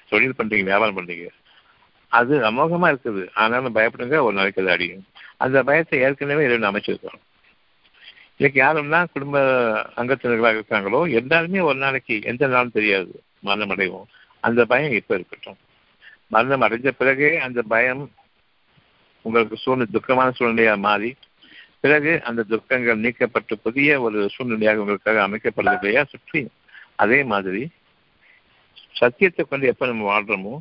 தொழில் 0.09 0.33
பண்றீங்க 0.37 0.63
வியாபாரம் 0.63 0.97
பண்றீங்க. 0.97 1.27
அது 2.07 2.39
அமோகமா 2.39 2.87
இருக்குது. 2.93 3.27
ஆனாலும் 3.33 3.75
பயப்படுங்க 3.75 4.21
ஒரு 4.21 4.33
நாளைக்கு 4.33 4.61
அது 4.61 4.71
அடியும் 4.71 5.05
அந்த 5.37 5.63
பயத்தை 5.63 5.99
ஏற்கனவே 5.99 6.43
இறைவன் 6.43 6.73
அமைச்சிருக்கோம் 6.73 7.21
இன்னைக்கு 8.43 8.61
யாரெல்லாம் 8.61 9.11
குடும்ப 9.11 9.41
அங்கத்தினர்களாக 9.95 10.57
இருக்காங்களோ 10.57 11.11
எல்லாருமே 11.11 11.59
ஒரு 11.59 11.77
நாளைக்கு 11.77 12.21
எந்த 12.23 12.47
நாளும் 12.47 12.71
தெரியாது. 12.71 13.23
மரணம் 13.39 13.69
அடைவோம். 13.69 14.07
அந்த 14.39 14.65
பயம் 14.65 14.91
இப்ப 14.91 15.15
இருக்கட்டும். 15.15 15.57
மரணம் 16.27 16.61
அடைஞ்ச 16.61 16.87
பிறகே 16.87 17.37
அந்த 17.37 17.61
பயம் 17.61 18.11
உங்களுக்கு 19.21 19.57
சூழ்நிலை 19.57 19.87
துக்கமான 19.93 20.33
சூழ்நிலையா 20.39 20.77
மாறி 20.77 21.15
பிறகு 21.79 22.23
அந்த 22.23 22.43
துக்கங்கள் 22.43 22.99
நீக்கப்பட்டு 22.99 23.55
புதிய 23.63 24.01
ஒரு 24.01 24.29
சூழ்நிலையாக 24.35 24.75
உங்களுக்காக 24.75 25.27
அமைக்கப்படுது 25.27 25.77
இல்லையா? 25.79 26.03
சுற்றி 26.03 26.47
அதே 26.95 27.23
மாதிரி 27.23 27.67
சத்தியத்தை 28.91 29.45
கொண்டு 29.45 29.67
எப்ப 29.67 29.85
நம்ம 29.85 30.05
வாழ்றோமோ 30.11 30.55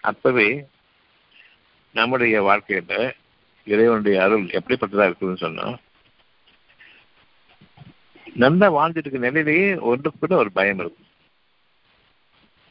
அப்பவே 0.00 0.48
நம்முடைய 1.94 2.42
வாழ்க்கையில 2.42 3.12
இறைவனுடைய 3.66 4.22
அருள் 4.22 4.46
எப்படிப்பட்டதா 4.58 5.06
இருக்குதுன்னு 5.10 5.46
சொன்னா 5.46 5.68
நல்லா 8.34 8.66
வாழ்ந்துட்டு 8.76 9.06
இருக்க 9.06 9.18
நிலையிலேயே 9.18 9.78
ஒன்று 9.90 10.10
கூட 10.20 10.36
ஒரு 10.36 10.52
பயம் 10.52 10.78
இருக்கும். 10.78 11.06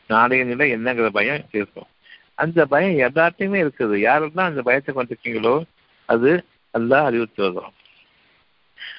நாளைய 0.07 0.43
நிலை 0.43 0.67
என்னங்கிற 0.75 1.07
பயம் 1.07 1.43
இருக்கும். 1.51 1.87
அந்த 2.35 2.65
பயம் 2.65 3.09
எல்லாத்தையுமே 3.09 3.59
இருக்குது. 3.63 3.95
யாரெல்லாம் 4.07 4.49
அந்த 4.51 4.61
பயத்தை 4.61 4.95
கொண்டிருக்கீங்களோ 4.95 5.61
அது 6.05 6.45
எல்லாம் 6.71 7.07
அறிவுறுத்தி 7.09 7.41
வரும் 7.41 7.77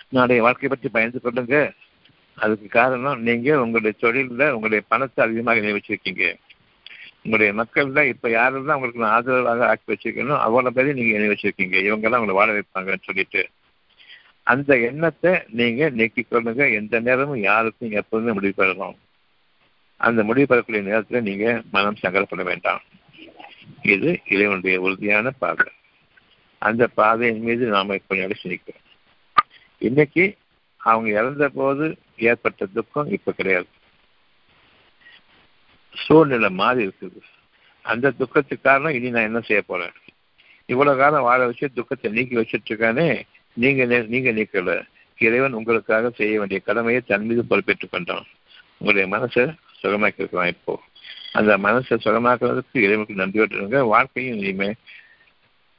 நாளைய 0.09 0.43
வாழ்க்கையை 0.43 0.69
பற்றி 0.69 0.89
பயந்து 0.89 1.21
கொள்ளுங்க. 1.25 1.73
அதுக்கு 2.35 2.67
காரணம் 2.69 3.23
நீங்க 3.23 3.61
உங்களுடைய 3.61 3.95
தொழிலில் 3.99 4.53
உங்களுடைய 4.53 4.83
பணத்தை 4.89 5.25
அதிகமாக 5.25 5.61
நினைவச்சிருக்கீங்க 5.61 6.37
உங்களுடைய 7.23 7.53
மக்கள்ல 7.53 8.03
இப்ப 8.05 8.29
யாரெல்லாம் 8.29 8.79
உங்களுக்கு 8.79 9.05
ஆதரவாக 9.05 9.67
ஆக்கி 9.67 9.93
வச்சிருக்கணும் 9.93 10.39
அவ்வளவு 10.39 10.75
பேரையும் 10.75 10.99
நீங்க 10.99 11.17
இணை 11.17 11.29
வச்சிருக்கீங்க 11.29 11.77
இவங்க 11.89 12.07
எல்லாம் 12.07 12.21
உங்களை 12.21 12.39
வாழ 12.39 12.53
வைப்பாங்கன்னு 12.53 13.09
சொல்லிட்டு. 13.09 13.51
அந்த 14.43 14.79
எண்ணத்தை 14.79 15.43
நீங்க 15.49 15.91
நீக்கிக் 15.91 16.27
கொள்ளுங்க. 16.31 16.73
எந்த 16.73 17.01
நேரமும் 17.01 17.41
யாருக்கும் 17.41 17.91
எப்போதுமே 17.91 18.33
முடிவு 18.33 18.65
பெறணும். 18.65 18.97
அந்த 19.97 20.23
முடிவு 20.23 20.47
பெறக்கூடிய 20.47 20.83
நேரத்துல 20.83 21.21
நீங்க 21.21 21.63
மனம் 21.71 21.97
சங்கடப்பட 22.03 22.43
வேண்டாம். 22.45 22.83
இது 23.83 24.21
இறைவனுடைய 24.29 24.81
உறுதியான 24.81 25.31
பாதை. 25.31 25.73
அந்த 26.59 26.87
பாதையின் 26.87 27.43
மீது 27.43 27.67
நாம 27.67 27.95
இப்ப 27.95 28.15
அடிச்சு 28.15 28.47
நிற்கிறோம் 28.47 28.83
இன்னைக்கு 29.79 30.37
அவங்க 30.77 31.09
இறந்த 31.11 31.49
போது 31.49 31.99
ஏற்பட்ட 32.17 32.67
துக்கம் 32.67 33.13
இப்ப 33.13 33.33
கிடையாது. 33.33 33.67
சூழ்நிலை 35.95 36.51
மாறி 36.51 36.87
இருக்குது. 36.87 37.21
அந்த 37.83 38.11
துக்கத்துக்கு 38.11 38.71
காரணம் 38.71 38.93
இனி 38.93 39.11
நான் 39.11 39.23
என்ன 39.23 39.41
செய்ய 39.41 39.63
போறேன்? 39.63 39.93
இவ்வளவு 40.67 40.99
காலம் 40.99 41.23
வாழ 41.23 41.47
வச்சு 41.47 41.73
துக்கத்தை 41.73 42.13
நீக்கி 42.13 42.37
வச்சிட்டு 42.37 42.71
இருக்கானே 42.71 43.23
நீங்க 43.57 43.85
நீங்க 43.85 44.31
நீக்கல. 44.31 44.85
இறைவன் 45.19 45.53
உங்களுக்காக 45.53 46.11
செய்ய 46.11 46.39
வேண்டிய 46.39 46.61
கடமையை 46.61 47.03
தன் 47.07 47.27
மீது 47.27 47.45
பொறுப்பேற்றுக் 47.45 47.91
கொண்டான். 47.91 48.27
உங்களுடைய 48.79 49.07
மனசை 49.17 49.45
சுகமாக்கி 49.83 50.23
இருக்கலாம் 50.23 50.47
இப்போ 50.47 50.81
அந்த 51.33 51.59
மனசை 51.59 51.97
சுகமாக்குறதுக்கு 52.05 52.79
இறைவனுக்கு 52.87 53.21
நன்றியோட்டுங்க 53.23 53.87
வாழ்க்கையும் 53.87 54.39
இனிமே 54.39 54.75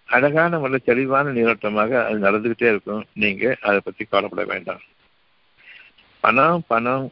அழகான 0.05 0.59
முறையில் 0.59 0.85
தெளிவான 0.85 1.31
நீரோட்டமாக 1.31 2.05
அது 2.05 2.17
நடந்துகிட்டே 2.19 2.69
இருக்கும். 2.73 3.05
நீங்க 3.13 3.57
அதை 3.61 3.79
பத்தி 3.83 4.03
கவலைப்பட 4.03 4.45
வேண்டாம். 4.45 4.81
பணம் 6.19 6.63
பணம் 6.67 7.09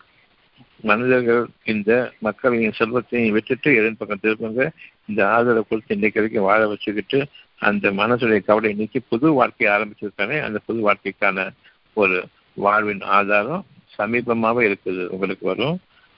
மனிதர்கள் 0.82 1.48
இந்த 1.64 2.12
மக்களின் 2.20 2.72
செல்வத்தையும் 2.72 3.32
விட்டுட்டு 3.32 3.72
இறைவன் 3.72 3.98
பக்கம் 3.98 4.24
திருப்புங்க 4.24 4.70
இந்த 5.06 5.28
ஆதரவை 5.28 5.64
கொடுத்து 5.70 5.94
இன்னைக்கு 5.94 6.20
வரைக்கும் 6.20 6.44
வாழ 6.44 6.68
வச்சுக்கிட்டு 6.68 7.20
அந்த 7.60 7.92
மனசுடைய 7.92 8.40
கவலை 8.46 8.74
நீக்கி 8.74 9.00
புது 9.00 9.34
வாழ்க்கையை 9.34 9.70
ஆரம்பிச்சிருக்கானே 9.76 10.42
அந்த 10.42 10.60
புது 10.66 10.80
வாழ்க்கைக்கான 10.90 11.48
ஒரு 11.94 12.18
வாழ்வின் 12.54 13.02
ஆதாரம் 13.02 13.66
சமீபமாகவே 13.98 14.64
இருக்குது 14.70 15.04
உங்களுக்கு 15.08 15.46
வரும். 15.48 15.78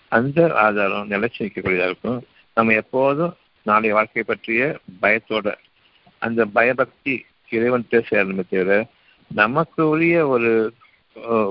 அந்த 0.09 0.53
ஆதாரம் 0.55 1.09
நிலைச்சு 1.09 1.39
நிற்கக்கூடியதாக 1.39 1.91
இருக்கும். 1.91 2.19
நம்ம 2.53 2.73
எப்போதும் 2.73 3.33
நாளைய 3.65 3.93
வாழ்க்கையை 3.93 4.23
பற்றிய 4.27 4.79
பயத்தோட 5.01 5.53
அந்த 6.19 6.45
பயபக்தி 6.45 7.25
இறைவன் 7.49 7.89
பேச 7.89 8.23
தவிர 8.23 8.87
நமக்கு 9.27 9.81
உரிய 9.89 10.27
ஒரு 10.27 10.73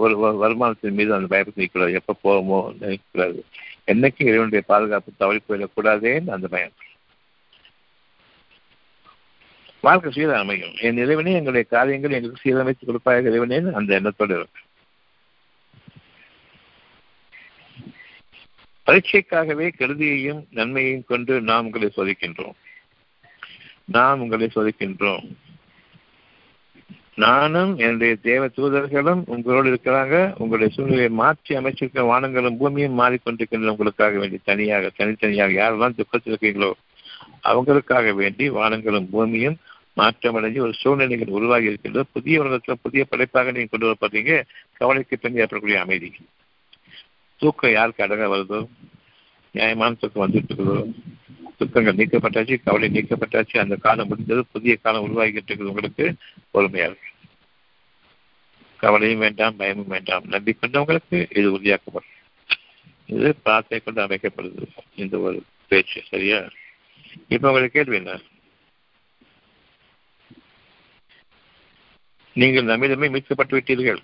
ஒரு 0.05 0.15
வருமானத்தின் 0.43 0.99
மீது 0.99 1.15
அந்த 1.15 1.27
பயபக்தி 1.27 1.63
நிற்கக்கூடாது. 1.63 1.99
எப்போ 2.01 2.13
போவோமோ 2.25 2.61
நினைக்கக்கூடாது. 2.81 3.41
என்னைக்கும் 3.87 4.29
இறைவனுடைய 4.31 4.63
பாதுகாப்பு 4.67 5.13
தவறி 5.17 5.41
போயிடக்கூடாதேன்னு 5.49 6.31
அந்த 6.31 6.49
பயம். 6.49 6.77
வாழ்க்கை 9.81 10.11
சீராக 10.13 10.39
அமையும் 10.39 10.75
என் 10.87 10.97
இறைவனே 10.97 11.33
எங்களுடைய 11.33 11.67
காரியங்கள் 11.69 12.17
எங்களுக்கு 12.17 12.43
சீரமைத்து 12.45 12.85
கொடுப்பாக 12.87 13.31
இறைவனே 13.31 13.59
அந்த 13.73 13.91
எண்ணத்தோடு 13.99 14.35
இருக்கும் 14.35 14.67
பரீட்சைக்காகவே 18.87 19.67
கருதியையும் 19.79 20.41
நன்மையையும் 20.51 21.05
கொண்டு 21.07 21.33
நாம் 21.41 21.65
உங்களை 21.65 21.89
சோதிக்கின்றோம். 21.97 22.57
நாம் 23.85 24.21
உங்களை 24.21 24.51
சோதிக்கின்றோம். 24.55 25.25
நானும் 27.15 27.73
என்னுடைய 27.79 28.17
தேவ 28.23 28.43
தூதர்களும் 28.47 29.23
உங்களோடு 29.27 29.69
இருக்கிறாங்க. 29.71 30.15
உங்களுடைய 30.39 30.75
சூழ்நிலையை 30.75 31.09
மாற்றி 31.09 31.57
அமைச்சிருக்க 31.57 32.05
வானங்களும் 32.11 32.57
பூமியும் 32.57 32.99
மாறிக்கொண்டிருக்கின்ற 33.01 33.75
உங்களுக்காக 33.75 34.19
வேண்டி 34.19 34.41
தனியாக 34.45 34.91
தனித்தனியாக 34.97 35.53
யாரெல்லாம் 35.53 35.97
துக்கத்தில் 35.97 36.33
இருக்கீங்களோ 36.33 36.71
அவங்களுக்காக 37.43 38.15
வேண்டி 38.15 38.51
வானங்களும் 38.51 39.11
பூமியும் 39.11 39.59
மாற்றமடைஞ்சு 40.01 40.59
ஒரு 40.59 40.75
சூழ்நிலைகள் 40.75 41.37
உருவாகி 41.39 41.65
இருக்கின்றது 41.65 42.09
புதிய 42.13 42.43
உலகத்துல 42.43 42.73
புதிய 42.83 43.05
படைப்பாக 43.05 43.51
நீங்க 43.51 43.69
கொண்டு 43.71 43.91
வரப்படுறீங்க 43.91 44.45
கவலைக்கு 44.73 45.19
பின் 45.19 45.37
ஏற்படக்கூடிய 45.37 45.81
அமைதி 45.81 46.13
தூக்கம் 47.37 47.73
யாருக்கு 47.73 48.05
அடங்க 48.05 48.37
வருதோ 48.37 48.67
நியாயமான 49.51 49.95
தூக்கம் 49.95 50.27
வந்துட்டு 50.29 50.55
இருக்குதோ 50.55 50.93
துக்கங்கள் 51.57 51.95
நீக்கப்பட்டாச்சு 51.95 52.61
கவலை 52.65 52.89
நீக்கப்பட்டாச்சு 52.91 53.59
அந்த 53.59 53.77
காலம் 53.77 54.07
முடிந்தது 54.07 54.47
புதிய 54.53 54.77
காலம் 54.77 55.07
உருவாகிட்டு 55.07 55.51
இருக்குது 55.51 55.73
உங்களுக்கு 55.73 56.15
பொறுமையா 56.55 56.85
இருக்கு. 56.85 57.09
கவலையும் 58.77 59.19
வேண்டாம் 59.19 59.57
பயமும் 59.57 59.87
வேண்டாம். 59.87 60.25
நம்பிக்கொண்டவங்களுக்கு 60.25 61.39
இது 61.39 61.51
உறுதியாக்கப்படும். 61.53 62.15
இது 63.07 63.35
பிரார்த்தனை 63.35 63.85
கொண்டு 63.85 64.05
அமைக்கப்படுது. 64.07 64.67
இந்த 64.95 65.19
ஒரு 65.19 65.43
பேச்சு 65.69 66.03
சரியா? 66.09 66.49
இப்ப 67.29 67.49
உங்களுக்கு 67.49 67.83
கேள்வி 67.83 67.97
என்ன? 67.97 68.21
நீங்கள் 72.41 72.69
நம்மிடமே 72.71 73.09
மீட்கப்பட்டு 73.15 73.55
விட்டீர்கள் 73.57 74.01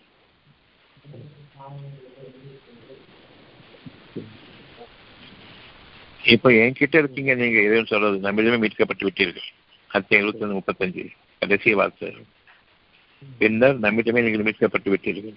இப்ப 6.24 6.50
என்கிட்ட 6.60 6.96
இருக்கீங்க 6.98 7.34
நீங்க 7.34 7.58
எதுவும் 7.60 7.86
சொல்றது 7.86 8.16
நம்மிடமே 8.26 8.58
மீட்கப்பட்டு 8.62 9.06
விட்டீர்கள் 9.08 9.46
அத்தியம் 9.90 10.22
எழுபத்தி 10.22 10.44
ஒன்று 10.44 10.58
முப்பத்தஞ்சு 10.58 11.02
கடைசி 11.38 11.74
வார்த்தை. 11.74 12.08
பின்னர் 13.38 13.78
நம்மிடமே 13.80 14.22
நீங்கள் 14.22 14.46
மீட்கப்பட்டு 14.46 14.92
விட்டீர்கள் 14.92 15.36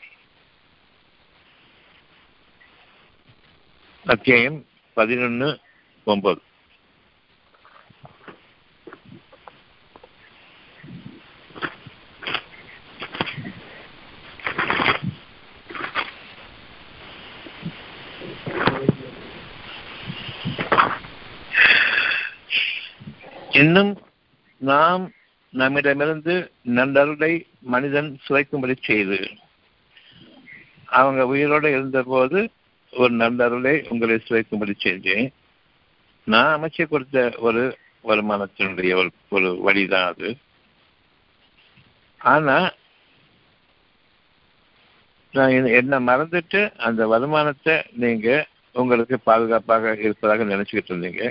அத்தியாயம் 4.06 4.60
பதினொன்று 4.98 5.50
ஒன்பது 6.08 6.42
இன்னும் 23.60 23.92
நாம் 24.62 25.04
நம்மிடமிருந்து 25.54 26.36
நல்லருளை 26.70 27.32
மனிதன் 27.74 28.10
சுவைக்கும்படி 28.26 28.76
செய்து 28.82 29.20
அவங்க 30.86 31.22
உயிரோடு 31.28 31.70
இருந்தபோது 31.72 32.40
ஒரு 32.94 33.14
நல்லருளை 33.14 33.74
உங்களை 33.90 34.16
சுவைக்கும்படி 34.28 34.74
செஞ்சேன் 34.84 35.28
நான் 36.28 36.52
அமைச்சு 36.58 36.84
கொடுத்த 36.88 37.34
ஒரு 37.38 37.64
வருமானத்தினுடைய 38.04 38.92
ஒரு 38.96 39.10
ஒரு 39.30 39.50
வழிதான் 39.62 40.08
அது. 40.08 40.30
ஆனா 42.22 42.58
நான் 45.34 45.52
என்ன 45.82 46.00
மறந்துட்டு 46.00 46.62
அந்த 46.78 47.08
வருமானத்தை 47.08 47.76
நீங்க 48.04 48.48
உங்களுக்கு 48.76 49.20
பாதுகாப்பாக 49.20 49.96
இருப்பதாக 50.00 50.44
நினைச்சுக்கிட்டு 50.44 50.92
இருந்தீங்க. 50.94 51.24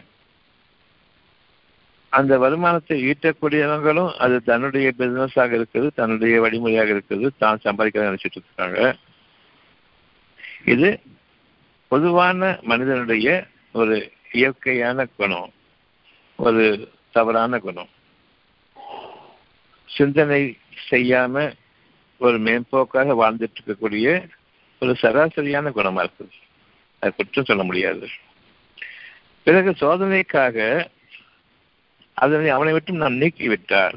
அந்த 2.17 2.33
வருமானத்தை 2.43 2.97
ஈட்டக்கூடியவங்களும் 3.11 4.13
அது 4.25 4.37
தன்னுடைய 4.49 4.89
பிசினஸாக 4.99 5.51
இருக்குது 5.59 5.89
தன்னுடைய 5.99 6.37
வழிமுறையாக 6.45 6.95
இருக்குது 6.97 7.29
தான் 7.43 7.63
சம்பாதிக்க 7.67 8.09
நினைச்சிட்டு 8.09 8.41
இருக்காங்க. 8.41 8.81
இது 10.75 10.89
பொதுவான 11.93 12.49
மனிதனுடைய 12.71 13.29
ஒரு 13.81 13.97
இயற்கையான 14.41 15.07
குணம் 15.19 15.53
ஒரு 16.39 16.65
தவறான 17.17 17.59
குணம். 17.67 17.91
சிந்தனை 19.89 20.43
செய்யாம 20.91 21.35
ஒரு 22.21 22.37
மேம்போக்காக 22.47 23.15
வாழ்ந்துட்டு 23.23 23.59
இருக்கக்கூடிய 23.59 24.09
ஒரு 24.83 24.93
சராசரியான 25.03 25.71
குணமா 25.79 26.01
இருக்குது. 26.07 26.35
அது 27.03 27.13
குற்றம் 27.17 27.49
சொல்ல 27.51 27.63
முடியாது. 27.63 28.07
பிறகு 29.47 29.71
சோதனைக்காக 29.83 30.57
அதனை 32.23 32.51
அவனை 32.57 32.73
விட்டு 32.75 33.03
நான் 33.03 33.21
நீக்கிவிட்டார். 33.23 33.97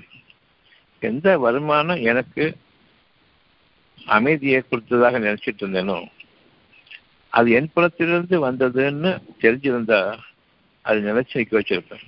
எந்த 1.09 1.27
வருமானம் 1.45 2.01
எனக்கு 2.11 2.43
அமைதியை 4.17 4.59
கொடுத்ததாக 4.61 5.19
நினைச்சிட்டு 5.25 5.61
இருந்தேனோ 5.63 5.99
அது 7.33 7.49
என் 7.57 7.73
புறத்திலிருந்து 7.75 8.37
வந்ததுன்னு 8.47 9.11
தெரிஞ்சிருந்தா 9.43 9.99
அது 10.85 10.99
நினைச்சு 11.09 11.45
வச்சிருப்பேன். 11.57 12.05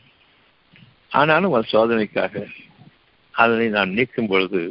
ஆனாலும் 1.20 1.52
அவன் 1.52 1.72
சோதனைக்காக 1.74 2.44
அதனை 3.34 3.68
நான் 3.78 3.96
நீக்கும் 3.98 4.30
பொழுது 4.32 4.62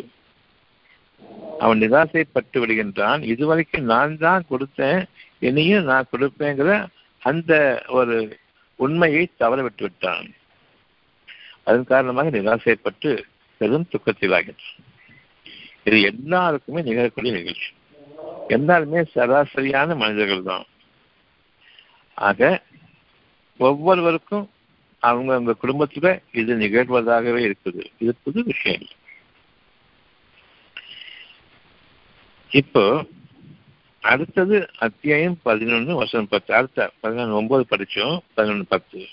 அவன் 1.64 1.82
நிராசைப்பட்டு 1.84 2.58
விடுகின்றான். 2.62 3.20
இதுவரைக்கும் 3.32 3.90
நான் 3.94 4.14
தான் 4.26 4.48
கொடுத்தேன் 4.50 5.00
இனியும் 5.48 5.88
நான் 5.90 6.10
கொடுப்பேங்கிற 6.12 6.70
அந்த 7.22 7.52
ஒரு 7.98 8.16
உண்மையை 8.84 9.24
தவற 9.42 9.58
விட்டு 9.66 9.82
விட்டான். 9.86 10.28
அதன் 11.64 11.84
காரணமாக 11.84 12.30
நிராசைப்பட்டு 12.30 13.10
பெரும் 13.58 13.88
துக்கத்திலாகின்றான் 13.92 14.80
இது 15.84 16.00
எல்லாருக்குமே 16.00 16.80
நிகழக்கூடிய 16.82 17.32
நிகழ்ச்சி. 17.32 17.68
எல்லாருமே 18.48 19.00
சராசரியான 19.14 19.96
மனிதர்கள் 19.96 20.42
தான் 20.42 20.64
ஆக 22.14 22.62
ஒவ்வொருவருக்கும் 23.58 24.50
அவங்க 24.98 25.34
அவங்க 25.34 25.54
குடும்பத்துல 25.62 26.22
இது 26.32 26.56
நிகழ்வதாகவே 26.56 27.40
இருக்குது. 27.48 27.84
இது 27.98 28.14
புது 28.22 28.44
விஷயம். 28.44 28.86
இப்போ 32.50 33.04
அடுத்தது 34.00 34.56
அத்தியாயம் 34.78 35.38
பதினொன்று 35.42 35.94
வருஷம் 35.94 36.28
பத்து. 36.28 36.54
அடுத்த 36.54 36.90
பதினொன்று 37.00 37.34
ஒன்பது 37.34 37.66
படித்தோம் 37.68 38.16
பதினொன்று 38.34 38.64
பத்து. 38.64 39.06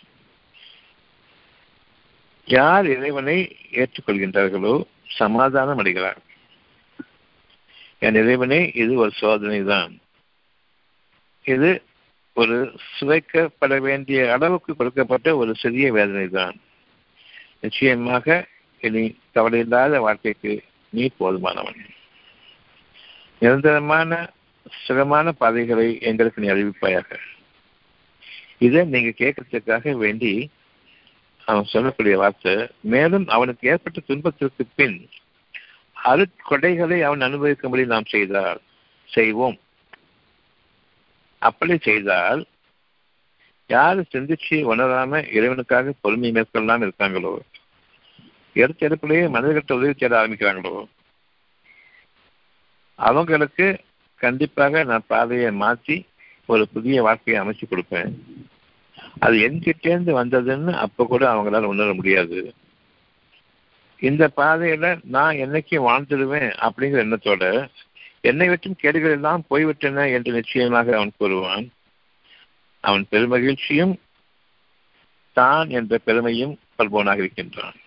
யார் 2.49 2.85
இறைவனை 2.95 3.37
ஏற்றுக்கொள்கின்றார்களோ 3.81 4.73
சமாதானம் 5.19 5.79
அடைகிறார். 5.81 6.19
என் 8.05 8.19
இறைவனே 8.21 8.59
இது 8.81 8.93
ஒரு 9.03 9.11
சோதனை 9.21 9.59
தான் 9.63 9.91
இது 11.45 11.69
ஒரு 12.37 12.57
சுவைக்கப்பட 12.97 13.73
வேண்டிய 13.87 14.19
அளவுக்கு 14.35 14.71
கொடுக்கப்பட்ட 14.75 15.29
ஒரு 15.41 15.51
சிறிய 15.61 15.87
வேதனை 15.91 16.27
தான் 16.39 16.57
நிச்சயமாக 17.63 18.27
இனி 18.83 19.03
கவலையில்லாத 19.35 19.99
வாழ்க்கைக்கு 20.05 20.53
நீ 20.93 21.05
போதுமானவன். 21.19 21.81
நிரந்தரமான 23.41 24.11
சுகமான 24.85 25.31
பாதைகளை 25.41 25.87
எங்களுக்கு 26.09 26.41
நீ 26.43 26.47
அறிவிப்பாயாக. 26.53 27.09
இதை 28.67 28.81
நீங்க 28.93 29.11
கேட்கறதுக்காக 29.21 29.93
வேண்டி 30.03 30.31
அவன் 31.49 31.71
சொல்லக்கூடிய 31.73 32.15
வார்த்தை 32.17 32.53
மேலும் 32.93 33.25
அவனுக்கு 33.27 33.63
ஏற்பட்ட 33.69 33.99
துன்பத்திற்கு 33.99 34.63
பின் 34.75 34.97
அருட்கொடைகளை 36.05 36.97
அவன் 37.01 37.25
அனுபவிக்கும்படி 37.27 37.83
நாம் 37.85 38.11
செய்தால் 38.15 38.59
செய்வோம். 39.09 39.57
அப்படி 41.41 41.75
செய்தால் 41.77 42.41
யாரு 43.69 44.01
சிந்திச்சு 44.11 44.57
உணராம 44.71 45.21
இறைவனுக்காக 45.37 45.93
பொறுமை 46.01 46.29
மேற்கொள்ளாமல் 46.31 46.85
இருக்காங்களோ? 46.87 47.33
எடுத்த 48.55 48.87
எடுப்பிலேயே 48.87 49.25
மனிதர்கிட்ட 49.35 49.77
உதவி 49.79 49.93
தேட 49.93 50.13
ஆரம்பிக்கிறாங்களோ? 50.21 50.75
அவங்களுக்கு 52.99 53.67
கண்டிப்பாக 54.21 54.83
நான் 54.83 55.09
பாதையை 55.13 55.51
மாற்றி 55.63 55.97
ஒரு 56.45 56.63
புதிய 56.73 57.01
வாழ்க்கையை 57.01 57.37
அமைச்சு 57.43 57.65
கொடுப்பேன். 57.65 58.13
அது 59.19 59.35
என்கிட்டேருந்து 59.37 60.11
வந்ததுன்னு 60.21 60.73
அப்போ 60.83 61.05
கூட 61.05 61.23
அவங்களால 61.33 61.69
உணர 61.73 61.93
முடியாது. 61.93 62.39
இந்த 64.01 64.31
பாதையில 64.37 64.99
நான் 65.15 65.41
என்னைக்கு 65.45 65.77
வாழ்ந்துடுவேன் 65.87 66.51
அப்படிங்கிற 66.65 67.01
எண்ணத்தோட 67.05 67.43
என்னை 68.21 68.47
விட்டும் 68.49 68.79
கேடுகள் 68.81 69.15
எல்லாம் 69.17 69.43
போய்விட்டன 69.47 70.05
என்று 70.09 70.31
நிச்சயமாக 70.31 70.95
அவன் 70.95 71.11
கூறுவான். 71.17 71.67
அவன் 72.83 73.05
பெருமகிழ்ச்சியும் 73.11 73.93
தான் 75.33 75.69
என்ற 75.69 75.97
பெருமையும் 75.97 76.59
பல்போனாக 76.77 77.23
இருக்கின்றான். 77.23 77.77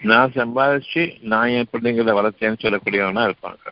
நான் 0.00 0.32
சம்பாதிச்சு 0.32 1.02
நான் 1.32 1.48
என் 1.48 1.70
பிள்ளைங்களை 1.72 2.12
வளர்த்தேன்னு 2.18 2.62
சொல்லக்கூடியவனா 2.64 3.22
இருப்பாங்க. 3.28 3.64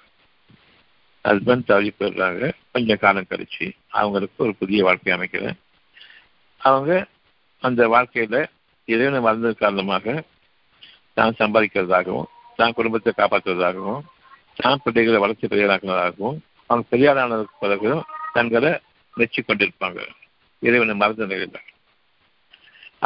ஹஸ்பண்ட் 1.24 1.68
தவறி 1.70 1.90
போயிடுறாங்க. 1.98 2.42
கொஞ்சம் 2.72 3.00
காலம் 3.04 3.30
கழிச்சு 3.30 3.66
அவங்களுக்கு 4.00 4.44
ஒரு 4.46 4.54
புதிய 4.62 4.82
வாழ்க்கை 4.86 5.12
அமைக்கிறேன் 5.16 5.58
அவங்க 6.60 6.92
அந்த 7.62 7.82
வாழ்க்கையில் 7.94 8.40
இறைவனை 8.88 9.20
மறந்தது 9.26 9.54
காரணமாக 9.62 10.24
தான் 11.18 11.38
சம்பாதிக்கிறதாகவும் 11.40 12.28
தான் 12.58 12.74
குடும்பத்தை 12.78 13.12
காப்பாற்றுவதாகவும் 13.16 14.02
தான் 14.62 14.82
பிள்ளைகளை 14.84 15.18
வளர்ச்சி 15.24 15.46
பெரியாராக்குவதாகவும் 15.52 16.36
அவங்க 16.70 16.84
பெரியாரானதுக்கு 16.92 17.56
பிறகு 17.64 17.90
தங்களை 18.36 18.72
மெச்சி 19.14 19.40
கொண்டிருப்பாங்க. 19.42 20.00
இறைவனை 20.62 20.94
மறந்த 21.02 21.24
நிலையில். 21.24 21.58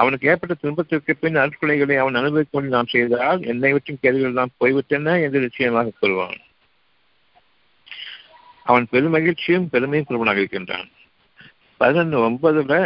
அவனுக்கு 0.00 0.28
ஏற்பட்ட 0.30 0.54
துன்பத்திற்கு 0.54 1.12
பின் 1.22 1.40
அற்கொலைகளை 1.44 1.96
அவன் 2.02 2.18
அனுபவிக்கும் 2.20 2.68
நாம் 2.74 2.92
செய்தால் 2.94 3.40
என்னை 3.52 3.72
விட்டும் 3.72 4.02
கேள்விகள் 4.04 4.38
தான் 4.40 4.56
போய்விட்டன 4.58 5.16
என்று 5.24 5.40
நிச்சயமாக 5.46 5.94
கூறுவான். 6.00 6.38
அவன் 8.68 8.86
பெருமகிழ்ச்சியும் 8.92 9.68
பெருமையும் 9.72 10.08
குருவனாக 10.08 10.40
இருக்கின்றான் 10.42 10.88
பதினொன்று 11.80 12.18
ஒன்பதுல 12.26 12.76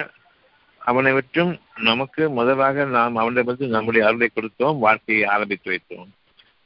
அவனை 0.80 1.12
விட்டும் 1.12 1.52
நமக்கு 1.88 2.22
முதலாக 2.30 2.84
நாம் 2.94 3.16
அவனை 3.16 3.42
பற்றி 3.42 3.66
நம்முடைய 3.66 4.02
அருளை 4.06 4.28
கொடுத்தோம் 4.30 4.80
வாழ்க்கையை 4.84 5.24
ஆரம்பித்து 5.34 5.68
வைத்தோம். 5.72 6.08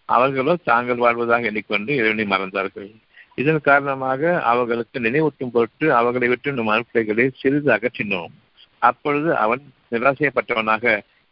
அவர்களோ 0.09 0.53
தாங்கள் 0.69 1.03
வாழ்வதாக 1.05 1.49
எண்ணிக்கொண்டு 1.51 1.91
இறைவனை 1.95 2.25
மறந்தார்கள். 2.27 2.89
இதன் 3.35 3.61
காரணமாக 3.61 4.23
அவர்களுக்கு 4.51 4.99
நினைவூட்டும் 5.01 5.53
பொருட்டு 5.55 5.87
அவர்களை 5.95 6.29
விட்டு 6.29 6.53
நம் 6.53 6.73
அருட்களை 6.75 7.27
சிறிது 7.41 7.71
அகற்றினோம். 7.77 8.35
அப்பொழுது 8.83 9.31
அவன் 9.45 9.63
நிராசைப்பட்டவனாக 9.93 10.85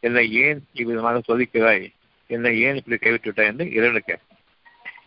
என்னை 0.02 0.24
ஏன் 0.44 0.60
இவ்விதமாக 0.72 1.22
சோதிக்கிறாய்? 1.28 1.84
என்னை 2.30 2.52
ஏன் 2.66 2.78
இப்படி 2.80 2.96
கைவிட்டு 2.96 3.28
விட்டாய் 3.30 3.50
என்று 3.52 3.66
இறைவனை 3.76 4.02
கேட்டான். 4.06 4.33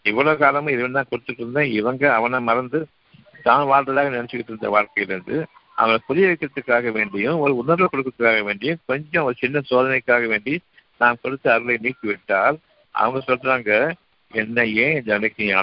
இவ்வளவு 0.04 0.38
காலமும் 0.38 0.74
இவன் 0.74 0.92
தான் 0.92 1.10
கொடுத்துட்டு 1.12 1.42
இருந்தேன். 1.44 1.72
இவங்க 1.72 2.14
அவனை 2.14 2.40
மறந்து 2.40 2.88
தான் 3.44 3.68
வாழ்றதாக 3.68 4.10
நினைச்சுக்கிட்டு 4.10 4.54
இருந்த 4.54 4.70
வாழ்க்கையிலிருந்து 4.70 5.46
அவனை 5.76 5.98
புரிய 6.08 6.28
வைக்கிறதுக்காக 6.28 6.92
வேண்டியும் 6.92 7.38
ஒரு 7.38 7.56
உணர்வு 7.56 7.90
கொடுக்கறதுக்காக 7.92 8.42
வேண்டியும் 8.50 8.80
கொஞ்சம் 8.86 9.24
ஒரு 9.24 9.36
சின்ன 9.40 9.62
சோதனைக்காக 9.70 10.28
வேண்டி 10.28 10.62
நான் 10.98 11.20
கொடுத்த 11.22 11.54
அருளை 11.54 11.78
நீக்கிவிட்டால் 11.82 12.58
அவங்க 12.92 13.20
சொல்றாங்க 13.28 13.96
என்ன 14.32 14.66
ஏன் 14.66 14.96
இந்த 14.96 15.18
நிலைக்கு 15.18 15.44
நீ 15.44 15.54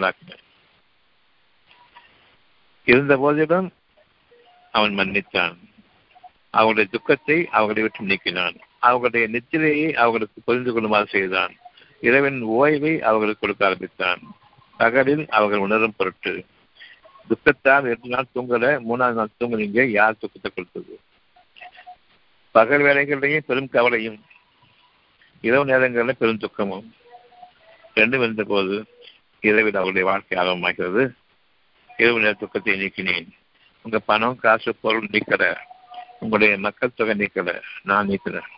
இருந்த 2.86 3.16
போதிலும் 3.16 3.72
அவன் 4.70 4.94
மன்னித்தான். 4.98 5.54
அவங்களுடைய 6.54 6.88
துக்கத்தை 6.90 7.48
அவர்களை 7.50 7.82
விட்டு 7.82 8.04
நீக்கினான். 8.04 8.56
அவர்களுடைய 8.78 9.28
நித்திரையை 9.28 9.92
அவர்களுக்கு 9.92 10.40
புரிந்து 10.44 10.72
கொள்ளுமாறு 10.72 11.06
செய்தான். 11.06 11.54
இரவின் 12.04 12.44
ஓய்வை 12.44 13.00
அவர்களுக்கு 13.00 13.40
கொடுக்க 13.40 13.66
ஆரம்பித்தான். 13.66 14.20
பகலில் 14.76 15.28
அவர்கள் 15.28 15.58
உணரும் 15.58 15.94
பொருட்டு. 15.96 16.44
துக்கத்தால் 17.28 17.78
ரெண்டு 17.78 18.08
நாள் 18.08 18.24
தூங்கல 18.34 18.64
மூணாவது 18.64 19.12
நாள் 19.12 19.28
தூங்குறீங்க 19.40 19.84
யார் 19.84 20.16
துக்கத்தை 20.18 20.50
கொடுத்தது? 20.54 21.00
பகல் 22.50 22.80
வேலைகளிலேயும் 22.80 23.38
பெரும் 23.38 23.68
கவலையும் 23.68 24.24
இரவு 25.40 25.64
நேரங்களில் 25.64 26.16
பெரும் 26.18 26.38
துக்கமும். 26.38 26.94
ரெண்டும் 27.94 28.14
இருந்தபோது 28.14 28.86
இரவில் 29.40 29.74
அவருடைய 29.74 30.08
வாழ்க்கை 30.08 30.38
ஆரம்பமாகிறது. 30.38 31.10
இரவு 31.96 32.18
நேர 32.18 32.32
துக்கத்தை 32.32 32.80
நீக்கினேன். 32.80 33.28
உங்க 33.82 33.98
பணம் 33.98 34.38
காசு 34.38 34.74
பொருள் 34.74 35.08
நீக்கல. 35.10 35.56
உங்களுடைய 36.20 36.58
மக்கள் 36.58 36.94
தொகை 36.94 37.14
நீக்கல. 37.14 37.60
நான் 37.82 38.08
நீக்கிறேன் 38.08 38.52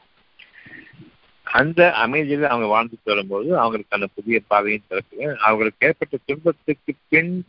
அந்த 1.46 1.94
அமைதியில் 1.94 2.44
அவங்க 2.44 2.68
வாழ்ந்துட்டு 2.72 3.04
வரும்போது 3.04 3.58
அவங்களுக்கு 3.58 3.96
அந்த 3.96 4.06
புதிய 4.14 4.40
பாதையும் 4.46 4.86
திறக்குவேன் 4.90 5.36
அவங்களுக்கு 5.36 5.86
ஏற்பட்ட 5.86 6.16
துன்பத்துக்கு 6.24 6.94
பின் 7.08 7.46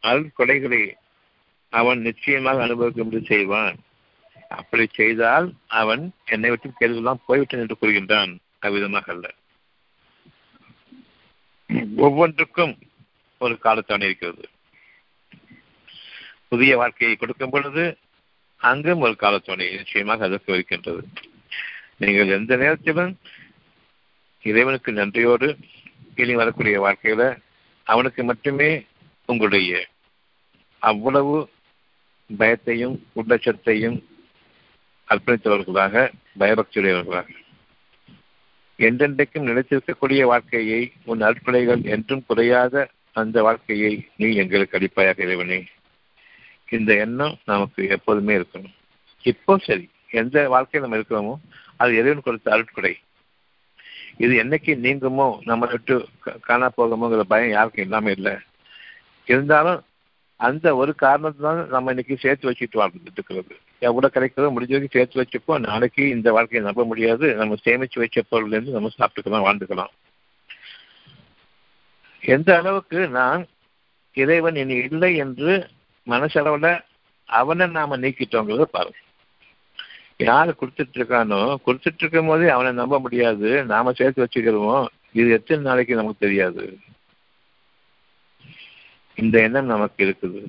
அருள் 0.00 0.36
கொடைகளை 0.38 0.92
அவன் 1.72 2.00
நிச்சயமாக 2.00 2.66
அனுபவிக்கும்படி 2.66 3.26
செய்வான். 3.26 3.76
அப்படி 4.48 4.86
செய்தால் 4.92 5.52
அவன் 5.66 6.12
என்னை 6.24 6.50
விட்டு 6.50 6.72
கேள்விதான் 6.72 7.24
போய்விட்டேன் 7.26 7.60
என்று 7.60 7.76
கூறுகின்றான். 7.80 8.36
அவ்விதமாக 8.60 9.08
அல்ல. 9.08 9.26
ஒவ்வொன்றுக்கும் 11.96 12.78
ஒரு 13.38 13.58
காலத்தவணை 13.62 14.02
இருக்கிறது. 14.02 14.44
புதிய 16.48 16.76
வாழ்க்கையை 16.76 17.16
கொடுக்கும் 17.16 17.50
பொழுது 17.50 17.98
அங்கும் 18.56 19.00
ஒரு 19.00 19.16
காலத்தவணை 19.18 19.76
நிச்சயமாக 19.76 20.24
அதற்கு 20.24 20.52
இருக்கின்றது 20.52 21.08
நீங்கள் 21.98 22.28
எந்த 22.28 22.56
நேரத்திலும் 22.56 23.18
இறைவனுக்கு 24.42 24.92
நன்றியோடு 24.92 25.56
இனி 26.14 26.34
வரக்கூடிய 26.34 26.80
வாழ்க்கையில 26.80 27.38
அவனுக்கு 27.84 28.24
மட்டுமே 28.24 28.86
உங்களுடைய 29.26 29.86
அவ்வளவு 30.78 31.48
பயத்தையும் 32.38 32.98
உள்ளச்சத்தையும் 33.16 34.04
அர்ப்பணித்தவர்களாக 35.08 36.12
பயபக்தியுடையவர்களாக. 36.38 37.28
என்றென்றைக்கும் 38.78 39.46
நிலைத்திருக்கக்கூடிய 39.48 40.22
வாழ்க்கையை 40.22 40.92
உன் 41.04 41.20
அற்புடைகள் 41.20 41.84
என்றும் 41.84 42.24
குறையாத 42.26 42.88
அந்த 43.12 43.42
வாழ்க்கையை 43.42 44.08
நீ 44.16 44.34
எங்களுக்கு 44.34 44.78
அடிப்பாயாக 44.78 45.20
இறைவனே. 45.20 45.66
இந்த 46.68 46.94
எண்ணம் 46.94 47.38
நமக்கு 47.44 47.88
எப்போதுமே 47.88 48.36
இருக்கணும். 48.36 48.74
இப்போ 49.22 49.58
சரி 49.58 49.90
எந்த 50.10 50.48
வாழ்க்கையில் 50.48 50.90
நம்ம 50.90 51.04
இருக்கிறோமோ 51.04 51.54
அது 51.76 51.92
இறைவன் 51.92 52.22
கொடுத்த 52.22 52.50
அருட்குடை. 52.50 52.94
இது 54.18 54.32
என்னைக்கு 54.42 54.72
நீங்குமோ 54.84 55.26
நம்ம 55.44 55.66
விட்டு 55.66 55.96
காணா 56.48 56.68
போகுமோங்கிற 56.76 57.24
பயம் 57.32 57.54
யாருக்கும் 57.56 57.84
இல்லாமல் 57.84 58.14
இல்லை. 58.16 58.34
இருந்தாலும் 59.28 59.80
அந்த 60.40 60.66
ஒரு 60.80 60.94
காரணத்தினால 61.02 61.66
நம்ம 61.74 61.90
இன்னைக்கு 61.90 62.16
சேர்த்து 62.24 62.48
வச்சுட்டு 62.50 62.80
வாழ்ந்துட்டு 62.80 63.18
இருக்கிறது 63.18 63.54
எவ்வளோ 63.88 64.10
கிடைக்கிறதோ 64.14 64.50
முடிஞ்ச 64.54 64.74
வரைக்கும் 64.74 64.96
சேர்த்து 64.96 65.20
வச்சுப்போம். 65.20 65.64
நாளைக்கு 65.68 66.02
இந்த 66.08 66.28
வாழ்க்கையை 66.32 66.62
நம்ப 66.66 66.84
முடியாது. 66.84 67.26
நம்ம 67.34 67.56
சேமிச்சு 67.64 68.02
வச்ச 68.02 68.22
பொருள்லேருந்து 68.30 68.76
நம்ம 68.76 68.92
சாப்பிட்டுக்கலாம் 68.98 69.46
வாழ்ந்துக்கலாம். 69.48 69.92
எந்த 72.22 72.50
அளவுக்கு 72.58 73.00
நான் 73.18 73.42
இறைவன் 74.16 74.56
இனி 74.62 74.76
இல்லை 74.88 75.10
என்று 75.24 75.52
மனசளவில் 76.06 76.72
அவனை 77.28 77.66
நாம 77.66 77.96
நீக்கிட்டோங்கிறத 77.96 78.66
பாருங்க. 78.76 78.98
யாரு 80.20 80.50
கொடுத்துட்டு 80.60 80.96
இருக்கானோ 80.98 81.40
கொடுத்துட்டு 81.66 82.02
இருக்கும் 82.02 82.30
போதே 82.30 82.46
அவனை 82.54 82.70
நம்ப 82.72 82.96
முடியாது. 83.04 83.48
நாம 83.72 83.92
சேர்த்து 83.98 84.24
வச்சுக்கிறோம் 84.24 84.86
இது 85.18 85.28
எத்தனை 85.30 85.60
நாளைக்கு 85.62 86.00
நமக்கு 86.00 86.24
தெரியாது. 86.26 86.64
இந்த 89.18 89.36
எண்ணம் 89.46 89.72
நமக்கு 89.74 90.00
இருக்குது. 90.06 90.40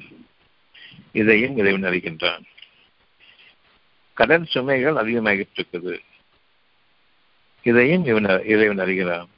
இதையும் 1.22 1.58
இறைவன் 1.58 1.88
அறிகின்றான். 1.90 2.44
கடன் 4.18 4.48
சுமைகள் 4.54 5.00
அதிகமாகிட்டு 5.02 5.58
இருக்குது 5.60 5.94
இதையும் 7.66 8.06
இவன் 8.06 8.28
இறைவன் 8.54 8.84
அறிகிறான். 8.84 9.30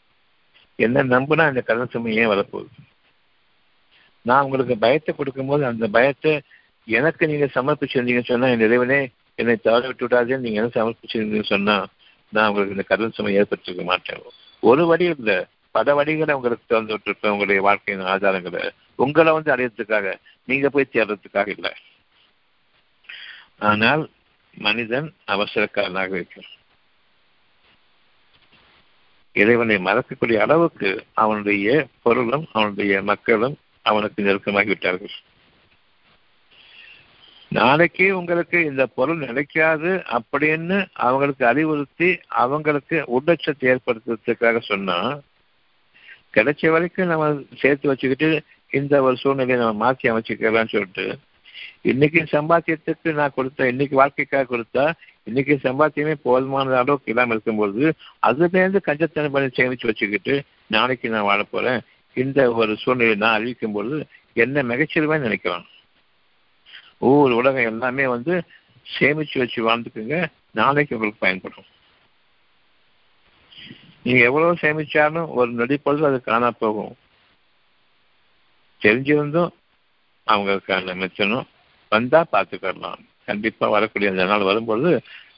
என்ன 0.85 1.03
நம்புனா 1.13 1.43
இந்த 1.51 1.61
கடன் 1.61 1.91
சுமை 1.93 2.15
ஏன் 2.21 2.31
வரப்போகுது? 2.33 2.73
நான் 4.25 4.43
உங்களுக்கு 4.45 4.75
பயத்தை 4.83 5.11
கொடுக்கும்போது 5.15 5.63
அந்த 5.65 5.85
பயத்தை 5.95 6.33
எனக்கு 6.87 7.23
நீங்க 7.31 7.47
சமர்ப்பிச்சிருந்தீங்கன்னு 7.55 8.31
சொன்னா 8.31 8.49
என் 8.53 8.65
இறைவனே 8.67 8.99
என்னை 9.35 9.55
தவற 9.55 9.87
விட்டு 9.87 10.01
விடாதே 10.01 10.37
நீங்க 10.37 10.61
என்ன 10.61 10.71
சமர்ப்பிச்சிருந்தீங்கன்னு 10.73 11.43
சொன்னா 11.43 11.85
நான் 12.29 12.47
உங்களுக்கு 12.47 12.75
இந்த 12.75 12.87
கடன் 12.87 13.11
சுமை 13.11 13.37
ஏற்படுத்திருக்க 13.39 13.83
மாட்டேன். 13.83 14.21
ஒரு 14.59 14.85
வழி 14.85 15.05
இல்லை. 15.05 15.45
பல 15.71 16.03
வழிகளை 16.03 16.31
உங்களுக்கு 16.31 16.65
திறந்து 16.67 16.97
விட்டுருப்பேன் 16.97 17.27
உங்களுடைய 17.27 17.61
வாழ்க்கையின் 17.61 18.05
ஆதாரங்களை. 18.05 18.69
உங்களை 18.95 19.33
வந்து 19.33 19.55
அடையிறதுக்காக 19.55 20.15
நீங்க 20.45 20.69
போய் 20.69 20.93
தேடுறதுக்காக 20.93 21.47
இல்லை. 21.47 21.73
ஆனால் 23.59 24.09
மனிதன் 24.57 25.13
அவசரக்காரனாக 25.27 26.09
இருக்கிறான். 26.09 26.51
இறைவனை 29.33 29.75
மறக்கக்கூடிய 29.75 30.37
அளவுக்கு 30.37 31.05
அவனுடைய 31.13 31.87
பொருளும் 32.01 32.47
அவனுடைய 32.51 33.01
மக்களும் 33.01 33.57
அவனுக்கு 33.81 34.23
நெருக்கமாகி 34.23 34.65
விட்டார்கள் 34.65 35.11
நாளைக்கு 37.51 38.05
உங்களுக்கு 38.17 38.57
இந்த 38.65 38.83
பொருள் 38.95 39.23
நிலைக்காது 39.23 39.89
அப்படின்னு 40.17 40.77
அவங்களுக்கு 40.99 41.43
அறிவுறுத்தி 41.45 42.09
அவங்களுக்கு 42.41 42.97
உடச்சத்தை 43.17 43.67
ஏற்படுத்துறதுக்காக 43.71 44.61
சொன்னா 44.63 44.97
கிடைச்ச 46.33 46.69
வரைக்கும் 46.69 47.11
நம்ம 47.11 47.25
சேர்த்து 47.57 47.89
வச்சுக்கிட்டு 47.89 48.29
இந்த 48.71 49.01
ஒரு 49.03 49.15
சூழ்நிலையை 49.17 49.57
நம்ம 49.59 49.79
மாற்றி 49.81 50.09
அமைச்சுக்கலாம்னு 50.09 50.73
சொல்லிட்டு 50.73 51.05
இன்னைக்கு 51.83 52.19
சம்பாத்தியத்துக்கு 52.31 53.09
நான் 53.11 53.35
கொடுத்தா 53.37 53.63
இன்னைக்கு 53.65 53.95
வாழ்க்கைக்காக 53.95 54.47
கொடுத்தா 54.51 54.85
இன்னைக்கு 55.23 55.53
சம்பாத்தியமே 55.63 56.15
போதுமான 56.23 56.77
அளவுக்கு 56.77 57.11
இல்லாமல் 57.11 57.35
இருக்கும்போது 57.35 57.83
அதுலேருந்து 58.23 58.81
கஞ்சத்தனம் 58.87 59.35
பண்ணி 59.35 59.49
சேமிச்சு 59.59 59.89
வச்சுக்கிட்டு 59.89 60.35
நாளைக்கு 60.67 61.09
நான் 61.09 61.23
வாழ 61.23 61.41
போறேன். 61.43 61.79
இந்த 62.17 62.39
ஒரு 62.53 62.73
சூழ்நிலையை 62.75 63.15
நான் 63.15 63.35
அறிவிக்கும் 63.35 63.71
பொழுது 63.71 63.99
என்ன 64.35 64.63
மிகச்சிறுவான்னு 64.63 65.27
நினைக்கிறோம் 65.27 65.65
ஒவ்வொரு 67.01 67.33
உலகம் 67.35 67.69
எல்லாமே 67.73 68.05
வந்து 68.07 68.33
சேமிச்சு 68.93 69.37
வச்சு 69.41 69.59
வாழ்ந்துக்குங்க. 69.67 70.17
நாளைக்கு 70.51 70.95
உங்களுக்கு 70.95 71.25
பயன்படும். 71.25 71.69
நீங்க 74.03 74.21
எவ்வளவு 74.29 74.61
சேமிச்சாலும் 74.61 75.27
ஒரு 75.39 75.51
நொடிப்பொழுது 75.51 76.03
அது 76.09 76.19
காணா 76.21 76.49
போகும். 76.51 76.93
தெரிஞ்சிருந்தும் 78.81 79.51
அவங்களுக்கான 80.27 80.95
மிச்சனும் 81.01 81.47
வந்தா 81.91 82.19
பார்த்துக்கலாம் 82.31 83.01
கண்டிப்பா 83.25 83.67
வரக்கூடிய 83.67 84.11
அந்த 84.11 84.25
நாள் 84.25 84.49
வரும்பொழுது 84.49 84.91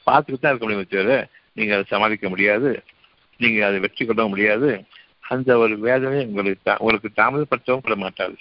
பார்த்துக்கிட்டு 0.06 0.42
தான் 0.44 0.52
இருக்க 0.52 0.66
முடியும் 0.66 0.88
தவிர 0.88 1.16
நீங்க 1.52 1.72
அதை 1.72 1.84
சமாளிக்க 1.86 2.28
முடியாது. 2.28 2.70
நீங்க 3.40 3.66
அதை 3.66 3.78
வெற்றி 3.78 4.02
கொள்ள 4.06 4.22
முடியாது. 4.32 4.70
அந்த 5.32 5.50
ஒரு 5.58 5.74
வேதனை 5.78 6.20
உங்களுக்கு 6.26 6.76
உங்களுக்கு 6.78 7.10
தாமதப்படுத்தவும் 7.16 7.84
கூட 7.86 7.96
மாட்டாது. 7.96 8.36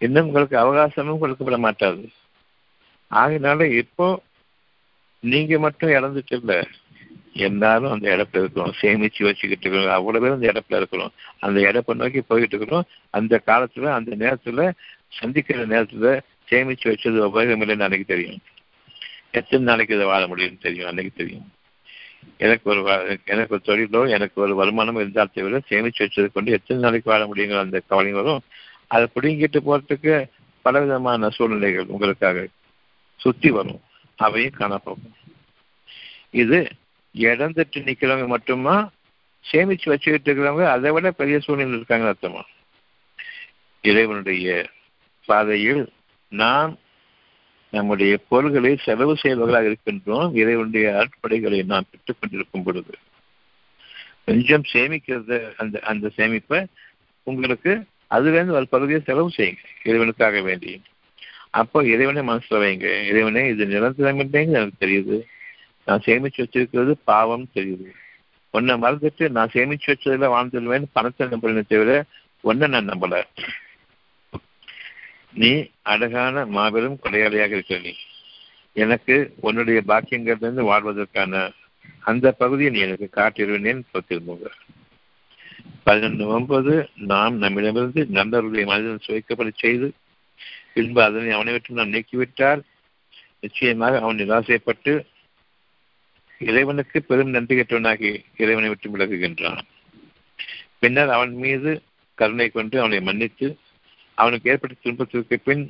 இன்னும் 0.00 0.26
உங்களுக்கு 0.26 0.56
அவகாசமும் 0.58 1.22
கொடுக்கப்பட 1.22 1.58
மாட்டாது 1.58 2.04
ஆகினால 3.10 3.64
இப்போ 3.76 4.06
நீங்க 5.22 5.58
மட்டும் 5.58 5.90
இழந்துட்டு 5.90 6.36
இல்லை 6.38 6.58
எல்லாரும் 7.32 7.92
அந்த 7.92 8.06
இடத்துல 8.16 8.42
இருக்கிறோம் 8.42 8.72
சேமிச்சு 8.80 9.22
வச்சுக்கிட்டு 9.24 9.64
இருக்கிறோம் 9.64 9.92
அவ்வளவு 9.92 10.22
பேர் 10.24 10.36
அந்த 10.36 10.52
இடத்துல 10.52 10.76
இருக்கிறோம் 10.76 11.12
அந்த 11.38 11.60
இடப்பை 11.60 11.94
நோக்கி 11.94 12.20
போயிட்டு 12.20 12.56
இருக்கிறோம் 12.56 12.86
அந்த 13.10 13.42
காலத்துல 13.46 13.92
அந்த 13.98 14.10
நேரத்துல 14.16 14.72
சந்திக்கிற 15.08 15.66
நேரத்துல 15.66 16.20
சேமிச்சு 16.50 16.86
வச்சது 16.90 17.18
உபயோகம் 17.26 17.62
இல்லைன்னு 17.64 17.86
அன்னைக்கு 17.86 18.04
தெரியும். 18.04 18.40
எத்தனை 19.30 19.64
நாளைக்கு 19.64 19.94
இதை 19.94 20.06
வாழ 20.06 20.22
முடியும்னு 20.26 20.58
தெரியும். 20.58 20.88
அன்னைக்கு 20.88 21.12
தெரியும். 21.16 21.46
எனக்கு 22.36 22.70
ஒரு 22.70 22.80
எனக்கு 23.24 23.54
ஒரு 23.54 23.62
தொழிலோ 23.66 24.08
எனக்கு 24.08 24.40
ஒரு 24.40 24.54
வருமானம் 24.54 24.96
இருந்தால் 24.96 25.34
தவிர 25.34 25.60
சேமிச்சு 25.70 26.02
வச்சது 26.04 26.28
கொண்டு 26.32 26.52
எத்தனை 26.52 26.82
நாளைக்கு 26.82 27.10
வாழ 27.10 27.24
முடியுங்கிற 27.26 27.58
அந்த 27.58 27.80
கவலை 27.86 28.12
வரும். 28.12 28.42
அதை 28.92 29.06
பிடுங்கிட்டு 29.14 29.58
போறதுக்கு 29.66 30.14
பலவிதமான 30.62 31.28
சூழ்நிலைகள் 31.30 31.92
உங்களுக்காக 31.94 32.46
சுத்தி 33.16 33.50
வரும். 33.50 33.80
அவையும் 34.16 34.58
காணப்போகும் 34.58 35.16
இது 36.30 36.58
இழந்துட்டு 37.14 37.82
நிக்கிறவங்க 37.88 38.26
மட்டுமா? 38.26 38.90
சேமிச்சு 39.44 39.88
வச்சுக்கிட்டு 39.92 40.28
இருக்கிறவங்க 40.32 40.66
அதை 40.66 40.90
விட 40.90 41.10
பெரிய 41.10 41.36
சூழ்நிலை 41.40 41.76
இருக்காங்கன்னு 41.78 42.14
அர்த்தமா? 42.14 42.42
இறைவனுடைய 43.82 44.68
பாதையில் 45.26 45.82
நாம் 46.28 46.78
நம்முடைய 47.70 48.12
பொருள்களை 48.28 48.72
செலவு 48.76 49.16
செய்வர்களாக 49.16 49.68
இருக்கின்றோம். 49.68 50.34
இறைவனுடைய 50.34 50.86
அற்படைகளை 51.02 51.64
நாம் 51.64 51.88
பெற்றுக் 51.90 52.16
கொண்டிருக்கும் 52.20 52.62
பொழுது. 52.62 52.94
கொஞ்சம் 54.24 54.64
சேமிக்கிறது 54.72 55.36
அந்த 55.56 55.80
அந்த 55.80 56.10
சேமிப்பை 56.16 56.60
உங்களுக்கு 57.22 57.72
அதுலேருந்து 58.10 58.50
ஒரு 58.50 58.68
பகுதியை 58.68 59.00
செலவு 59.00 59.30
செய்யுங்க 59.36 59.64
இறைவனுக்காக 59.84 60.42
வேண்டி. 60.42 60.82
அப்போ 61.50 61.84
இறைவனை 61.84 62.22
மனசுல 62.28 62.58
வைங்க. 62.62 63.06
இறைவனே 63.06 63.48
இது 63.48 63.66
நிரந்தரம் 63.66 64.18
எனக்கு 64.18 64.84
தெரியுது. 64.84 65.16
நான் 65.84 66.04
சேமிச்சு 66.06 66.44
வச்சிருக்கிறது 66.44 66.92
பாவம் 67.04 67.48
தெரியுது. 67.54 67.88
ஒன்னை 68.54 68.74
மறந்துட்டு 68.76 69.28
நான் 69.28 69.52
சேமிச்சு 69.52 69.88
வச்சதுல 69.88 70.28
வாழ்ந்துடுவேன் 70.34 70.84
பணத்தை 70.92 71.26
நம்புறேன்னு 71.26 71.62
தவிர 71.68 72.04
ஒன்ன 72.44 72.68
நான் 72.68 72.88
நம்பல. 72.88 73.22
நீ 75.32 75.70
அழகான 75.82 76.46
மாபெரும் 76.46 76.98
கொலையாளியாக 77.02 77.50
இருக்க 77.50 77.78
நீ. 77.78 77.92
எனக்கு 78.72 79.34
உன்னுடைய 79.40 79.82
பாக்கியங்கள்லேருந்து 79.88 80.64
வாழ்வதற்கான 80.64 81.50
அந்த 82.00 82.32
பகுதியை 82.32 82.72
நீ 82.72 82.78
எனக்கு 82.78 83.08
காட்டிடுவேன் 83.16 83.84
திரும்புங்க 84.08 84.48
பதினொன்று 85.86 86.24
ஒன்பது 86.26 86.72
நாம் 87.10 87.36
நம்மிடமிருந்து 87.36 88.02
நண்பர்களுடைய 88.18 88.64
மனிதன் 88.70 89.04
சுவைக்கப்பட 89.06 89.50
செய்து 89.54 89.86
பின்பு 90.74 91.00
அதனை 91.02 91.30
அவனை 91.30 91.52
விட்டு 91.52 91.78
நாம் 91.78 91.94
நீக்கிவிட்டால் 91.94 92.60
நிச்சயமாக 93.40 94.00
அவன் 94.00 94.20
நிராசைப்பட்டு 94.20 94.92
இறைவனுக்கு 96.38 96.98
பெரும் 97.02 97.30
நன்றி 97.30 97.54
கற்றவனாகி 97.56 98.10
இறைவனை 98.36 98.68
விட்டு 98.68 98.92
விலகுகின்றான். 98.92 99.64
பின்னர் 100.80 101.10
அவன் 101.16 101.32
மீது 101.44 101.70
கருணை 102.18 102.48
கொண்டு 102.48 102.76
அவனை 102.78 103.00
மன்னித்து 103.00 103.48
அவனுக்கு 104.14 104.50
ஏற்பட்ட 104.50 104.76
துன்பத்திற்கு 104.82 105.36
பின் 105.38 105.64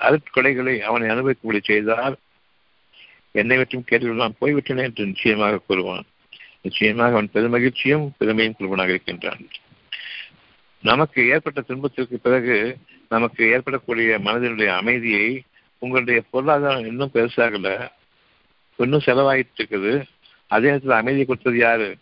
அருட்கொலைகளை 0.00 0.74
அவனை 0.88 1.06
அனுபவிக்கும்படி 1.08 1.60
செய்தால் 1.62 2.16
என்னை 3.32 3.56
விட்டும் 3.56 3.84
கேட்டு 3.84 4.20
நான் 4.22 4.38
போய்விட்டேன் 4.38 4.84
என்று 4.86 5.06
நிச்சயமாக 5.06 5.62
கூறுவான். 5.66 6.06
நிச்சயமாக 6.60 7.10
அவன் 7.10 7.30
பெருமகிழ்ச்சியும் 7.34 8.10
பெருமையும் 8.18 8.54
குழுவனாக 8.58 8.88
இருக்கின்றான். 8.88 9.42
நமக்கு 10.82 11.28
ஏற்பட்ட 11.28 11.60
துன்பத்திற்கு 11.60 12.18
பிறகு 12.18 12.76
நமக்கு 13.08 13.50
ஏற்படக்கூடிய 13.50 14.18
மனதினுடைய 14.18 14.66
அமைதியை 14.66 15.42
உங்களுடைய 15.78 16.22
பொருளாதாரம் 16.30 16.86
இன்னும் 16.86 17.10
பெருசாகல 17.14 17.90
இன்னும் 18.76 19.06
செலவாயிட்டு 19.06 19.58
இருக்குது 19.58 20.04
அதே 20.46 20.66
நேரத்தில் 20.66 20.90
அமைதியை 20.90 21.26
கொடுத்தது 21.26 21.58
யாரு? 21.58 21.96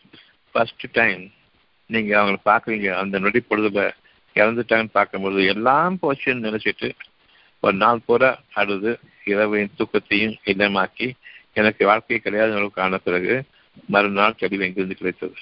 ஃபர்ஸ்ட் 0.50 0.84
டைம் 0.92 1.30
நீங்க 1.86 2.10
அவங்களை 2.20 2.36
பார்க்குறீங்க. 2.44 2.88
அந்த 2.92 3.18
நொடி 3.18 3.42
பொழுதுல 3.50 3.90
இறந்துட்டாங்கன்னு 4.34 4.88
பார்க்கும்போது 4.92 5.44
எல்லாம் 5.44 5.98
போச்சுன்னு 6.02 6.44
நினைச்சிட்டு 6.48 6.90
ஒரு 7.60 7.76
நாள் 7.76 8.00
பூரா 8.06 8.38
அழுது 8.52 8.98
இரவையும் 9.24 9.76
தூக்கத்தையும் 9.78 10.36
இல்லமாக்கி 10.44 11.12
எனக்கு 11.52 11.84
வாழ்க்கையை 11.86 12.24
கிடையாத 12.24 12.54
அளவுக்கு 12.54 12.82
ஆன 12.82 12.98
பிறகு 12.98 13.44
மறுநாள் 13.86 14.34
தெளிவு 14.34 14.64
எங்கிருந்து 14.64 14.94
கிடைத்தது? 14.94 15.34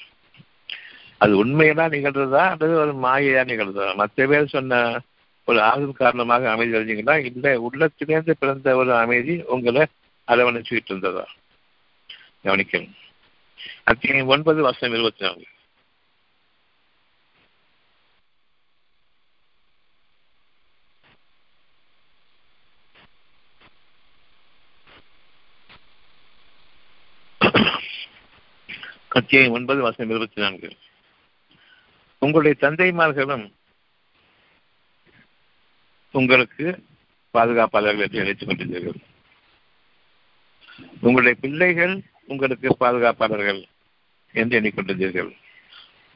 அது 1.16 1.44
உண்மையெல்லாம் 1.44 1.92
நிகழ்றதா? 1.92 2.56
அல்லது 2.58 2.74
ஒரு 2.74 2.94
மாயையா 2.94 3.48
நிகழ்றதா? 3.48 3.94
மற்ற 3.94 4.26
பேர் 4.26 4.46
சொன்ன 4.46 5.00
ஒரு 5.44 5.60
ஆறுதல் 5.62 5.92
காரணமாக 5.92 6.50
அமைதி 6.50 6.76
அடைஞ்சிங்கன்னா 6.76 7.24
இல்லை 7.24 7.58
உள்ளத்திலேருந்து 7.58 8.30
பிறந்த 8.30 8.76
ஒரு 8.76 8.96
அமைதி 8.96 9.42
உங்களை 9.46 9.86
அரவணைச்சுக்கிட்டு 10.28 10.88
இருந்ததா? 10.88 11.26
கவனிக்கணும். 12.44 12.90
அத்தியம் 13.84 14.26
ஒன்பது 14.26 14.62
வருஷம் 14.62 14.92
இருபத்தி 14.92 15.24
நான்கு. 15.24 15.46
அத்தியாயம் 29.16 29.52
ஒன்பது 29.52 29.82
வசனம் 29.82 30.10
இருபத்தி 30.10 30.40
நான்கு. 30.40 30.76
உங்களுடைய 32.18 32.56
தந்தைமார்களும் 32.60 33.50
உங்களுக்கு 36.10 36.84
பாதுகாப்பாளர்கள் 37.34 38.00
என்று 38.00 38.20
அழைத்துக் 38.20 38.48
கொண்டிருந்தீர்கள். 38.48 38.98
உங்களுடைய 41.00 41.38
பிள்ளைகள் 41.40 42.02
உங்களுக்கு 42.26 42.76
பாதுகாப்பாளர்கள் 42.80 43.64
என்று 44.32 44.60
எண்ணிக்கொண்டிருந்தீர்கள். 44.60 45.36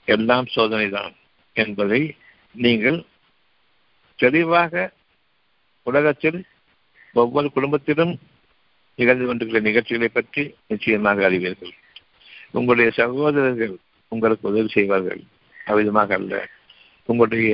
எல்லாம் 0.04 0.46
சோதனை 0.46 0.88
தான் 0.88 1.14
என்பதை 1.52 2.16
நீங்கள் 2.52 3.04
தெளிவாக 4.16 4.92
உலகத்தில் 5.82 6.46
ஒவ்வொரு 7.12 7.50
குடும்பத்திலும் 7.54 8.16
நிகழ்ந்து 8.94 9.26
கொண்டிருக்கிற 9.26 9.66
நிகழ்ச்சிகளை 9.68 10.08
பற்றி 10.08 10.54
நிச்சயமாக 10.66 11.24
அறிவீர்கள். 11.24 11.74
உங்களுடைய 12.56 12.90
சகோதரர்கள் 12.90 13.74
உங்களுக்கு 14.12 14.50
உதவி 14.50 14.68
செய்வார்கள். 14.68 15.20
அவ்விதமாக 15.70 16.14
அல்ல. 16.14 16.34
உங்களுடைய 17.08 17.50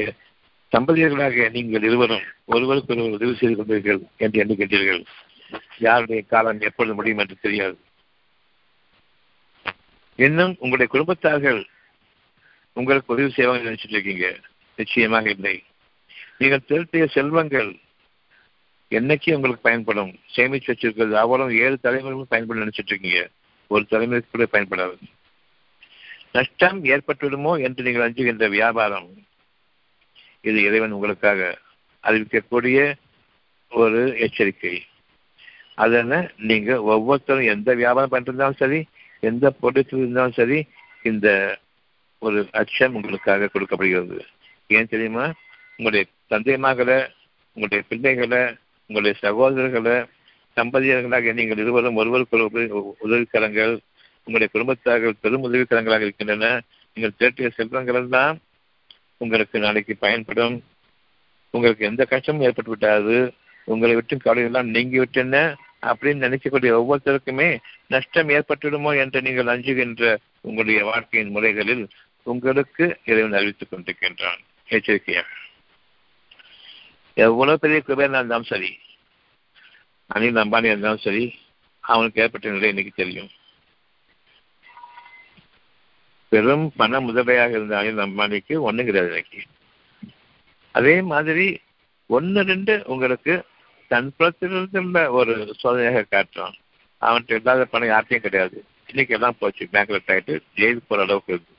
தம்பதியர்களாக 0.73 1.51
நீங்கள் 1.51 1.87
இருவரும் 1.89 2.27
ஒருவருக்கு 2.45 2.95
ஒருவர் 2.95 3.17
உதவி 3.19 3.35
செய்து 3.35 3.57
கொண்டீர்கள் 3.59 4.01
என்று 4.17 4.41
எண்ணுகின்றீர்கள். 4.43 5.03
யாருடைய 5.79 6.23
காலம் 6.23 6.61
எப்பொழுது 6.61 6.95
முடியும் 6.95 7.19
என்று 7.19 7.37
தெரியாது. 7.41 7.77
இன்னும் 10.19 10.57
உங்களுடைய 10.59 10.89
குடும்பத்தார்கள் 10.93 11.61
உங்களுக்கு 12.73 13.13
உதவி 13.15 13.31
செய்வாங்க 13.31 13.71
நினைச்சிட்டு 13.71 13.97
இருக்கீங்க 13.97 14.27
நிச்சயமாக 14.79 15.29
இல்லை. 15.31 15.57
நீங்கள் 16.39 16.67
திரட்டிய 16.69 17.05
செல்வங்கள் 17.17 17.71
என்னைக்கு 18.93 19.31
உங்களுக்கு 19.35 19.67
பயன்படும்? 19.69 20.13
சேமிச்சு 20.37 20.71
வச்சிருக்கிறது. 20.73 21.15
அவ்வளவு 21.23 21.59
ஏழு 21.65 21.77
தலைமுறைகளும் 21.83 22.33
பயன்படும் 22.35 22.63
நினைச்சிட்டு 22.65 22.93
இருக்கீங்க 22.93 23.21
ஒரு 23.67 23.87
தலைமுறைக்கு 23.91 24.25
கூட 24.31 24.47
பயன்படாது. 24.53 24.97
நஷ்டம் 26.33 26.85
ஏற்பட்டுவிடுமோ 26.85 27.63
என்று 27.63 27.85
நீங்கள் 27.85 28.03
அஞ்சுகின்ற 28.03 28.49
வியாபாரம் 28.49 29.09
இது 30.41 30.63
இறைவன் 30.63 30.91
உங்களுக்காக 30.91 31.59
அறிவிக்கக்கூடிய 32.03 32.95
ஒரு 33.71 34.19
எச்சரிக்கை. 34.19 34.87
அதன 35.77 36.31
நீங்க 36.37 36.83
ஒவ்வொருத்தரும் 36.83 37.47
எந்த 37.47 37.75
வியாபாரம் 37.75 38.13
பண்ணிருந்தாலும் 38.13 38.57
சரி 38.57 38.87
எந்த 39.21 39.51
பொருட்கள் 39.51 39.99
இருந்தாலும் 39.99 40.33
சரி 40.33 40.67
இந்த 41.03 41.59
ஒரு 42.19 42.49
அச்சம் 42.53 42.95
உங்களுக்காக 42.95 43.47
கொடுக்கப்படுகிறது. 43.47 44.27
ஏன் 44.67 44.89
தெரியுமா? 44.89 45.33
உங்களுடைய 45.77 46.07
தந்தைமார்களை 46.31 47.09
உங்களுடைய 47.53 47.83
பிள்ளைகளை 47.89 48.57
உங்களுடைய 48.87 49.15
சகோதரர்களை 49.23 50.07
தம்பதியர்களாக 50.57 51.33
நீங்கள் 51.33 51.59
இருவரும் 51.59 51.95
ஒருவருக்கு 51.95 52.37
உதவிக்கரங்கள் 53.03 53.79
உங்களுடைய 54.25 54.49
குடும்பத்தார்கள் 54.53 55.21
பெரும் 55.21 55.53
உதவிக்கரங்களாக 55.53 56.01
இருக்கின்றன. 56.01 56.61
நீங்கள் 56.95 57.17
திரட்டிய 57.19 57.51
செல்வங்கள் 57.51 57.95
எல்லாம் 57.95 58.39
உங்களுக்கு 59.17 59.59
நாளைக்கு 59.59 59.97
பயன்படும். 59.97 60.65
உங்களுக்கு 61.51 61.85
எந்த 61.85 62.05
கஷ்டமும் 62.05 62.43
ஏற்பட்டு 62.43 62.71
விட்டாது. 62.71 63.35
உங்களை 63.65 63.95
விட்டு 63.95 64.17
கவலையெல்லாம் 64.17 64.67
நீங்கி 64.67 64.99
விட்டன 64.99 65.57
அப்படின்னு 65.83 66.25
நினைக்கக்கூடிய 66.27 66.73
ஒவ்வொருத்தருக்குமே 66.81 67.59
நஷ்டம் 67.87 68.29
ஏற்பட்டுடுமோ 68.29 68.97
என்று 68.97 69.23
நீங்கள் 69.23 69.47
அஞ்சுகின்ற 69.47 70.19
உங்களுடைய 70.41 70.85
வாழ்க்கையின் 70.85 71.31
முறைகளில் 71.31 71.89
உங்களுக்கு 72.23 72.99
இறைவன் 73.05 73.33
அறிவித்துக் 73.33 73.73
கொண்டிருக்கின்றான். 73.73 74.41
எச்சரிக்கையாக. 74.69 75.27
எவ்வளவு 77.15 77.59
பெரிய 77.59 77.83
கிருபையாக 77.87 78.15
இருந்தாலும் 78.15 78.45
சரி. 78.45 78.79
அனில் 80.15 80.41
அம்பானியாக 80.43 80.73
இருந்தாலும் 80.73 81.05
சரி 81.07 81.35
அவனுக்கு 81.81 82.23
ஏற்பட்ட 82.23 82.49
நிலை 82.49 82.69
இன்னைக்கு 82.69 82.93
தெரியும். 82.97 83.29
பெரும் 86.29 86.73
பண 86.77 87.01
முதலையாக 87.01 87.49
இருந்த 87.49 87.83
அனில் 87.83 88.07
அம்பானிக்கு 88.07 88.61
ஒன்றும் 88.61 88.85
கிடையாது 88.85 89.07
இன்னைக்கு. 89.07 89.43
அதே 90.73 91.03
மாதிரி 91.03 91.61
ஒன்று 92.07 92.43
ரெண்டு 92.43 92.83
உங்களுக்கு 92.87 93.45
தன் 93.89 94.15
புறத்திலிருந்துள்ள 94.19 95.11
ஒரு 95.11 95.55
சோதனையாக 95.63 96.05
காட்டுறான். 96.11 96.53
அவன்கிட்ட 97.01 97.33
இல்லாத 97.33 97.65
பணம் 97.65 97.89
யார்ட்டையும் 97.89 98.27
கிடையாது. 98.27 98.65
இன்னைக்கு 98.87 99.15
எல்லாம் 99.15 99.37
போச்சு. 99.39 99.69
பேங்க்ல 99.73 99.99
ஆகிட்டு 100.07 100.41
ஜெயிலுக்கு 100.57 100.87
போற 100.89 101.03
அளவுக்கு 101.03 101.33
இருக்கு. 101.33 101.55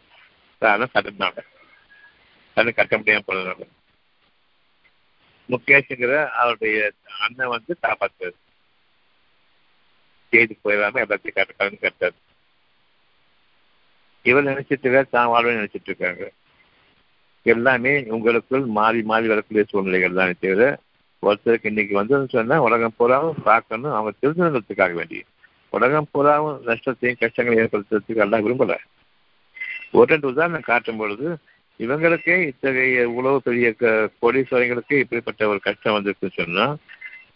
அதெல்லாம் 0.60 0.94
கட்டணாங்க 0.94 1.46
கடன் 2.56 2.74
கட்ட 2.74 2.98
முடியாம 2.98 3.22
போனதுனால. 3.28 3.68
முகேஷுங்கிற 5.50 6.14
அவருடைய 6.42 6.78
அண்ணன் 7.26 7.48
வந்து 7.48 7.74
காப்பாற்றுறது 7.82 8.38
ஜெயிலுக்கு 10.34 10.64
போயிடாம 10.64 11.02
எல்லாத்தையும் 11.04 11.38
கட்ட 11.38 11.54
கடன் 11.82 12.24
இவர் 14.26 14.44
நினைச்சிட்டு 14.44 14.86
இருக்காரு 14.86 15.10
தான் 15.10 15.28
வாழ்வு 15.28 15.52
நினைச்சிட்டு 15.52 15.90
இருக்காங்க. 15.90 16.24
எல்லாமே 17.46 18.04
உங்களுக்குள் 18.08 18.66
மாறி 18.78 19.02
மாறி 19.02 19.28
வரக்கூடிய 19.28 19.64
சூழ்நிலைகள் 19.70 20.14
தான் 20.14 20.34
தவிர 20.40 20.64
ஒருத்தருக்கு 21.24 21.66
இன்னைக்கு 21.66 21.94
வந்ததுன்னு 22.00 22.30
சொன்னா 22.30 22.58
உலகம் 22.62 22.98
பூராவும் 22.98 23.42
பார்க்கணும் 23.44 23.92
அவங்க 23.92 24.12
திருந்ததுக்காக 24.22 24.94
வேண்டிய 24.94 25.22
உலகம் 25.74 26.10
பூராவும் 26.12 26.60
நஷ்டத்தையும் 26.66 27.22
கஷ்டங்களையும் 27.22 27.64
ஏற்படுத்துறதுக்கு 27.64 28.24
எல்லாம் 28.26 28.46
விரும்பல. 28.46 28.76
ஒரு 29.92 30.08
ரெண்டு 30.12 30.28
உதாரணம் 30.28 30.62
காட்டும் 30.62 30.98
பொழுது 30.98 31.28
இவங்களுக்கே 31.80 32.48
இத்தகைய 32.48 33.10
உழவு 33.10 33.42
பெரிய 33.42 33.74
கோடீஸ்வரங்களுக்கு 34.22 34.94
இப்படிப்பட்ட 35.00 35.48
ஒரு 35.48 35.60
கஷ்டம் 35.60 35.96
வந்திருக்குன்னு 35.98 36.32
சொன்னா 36.36 36.76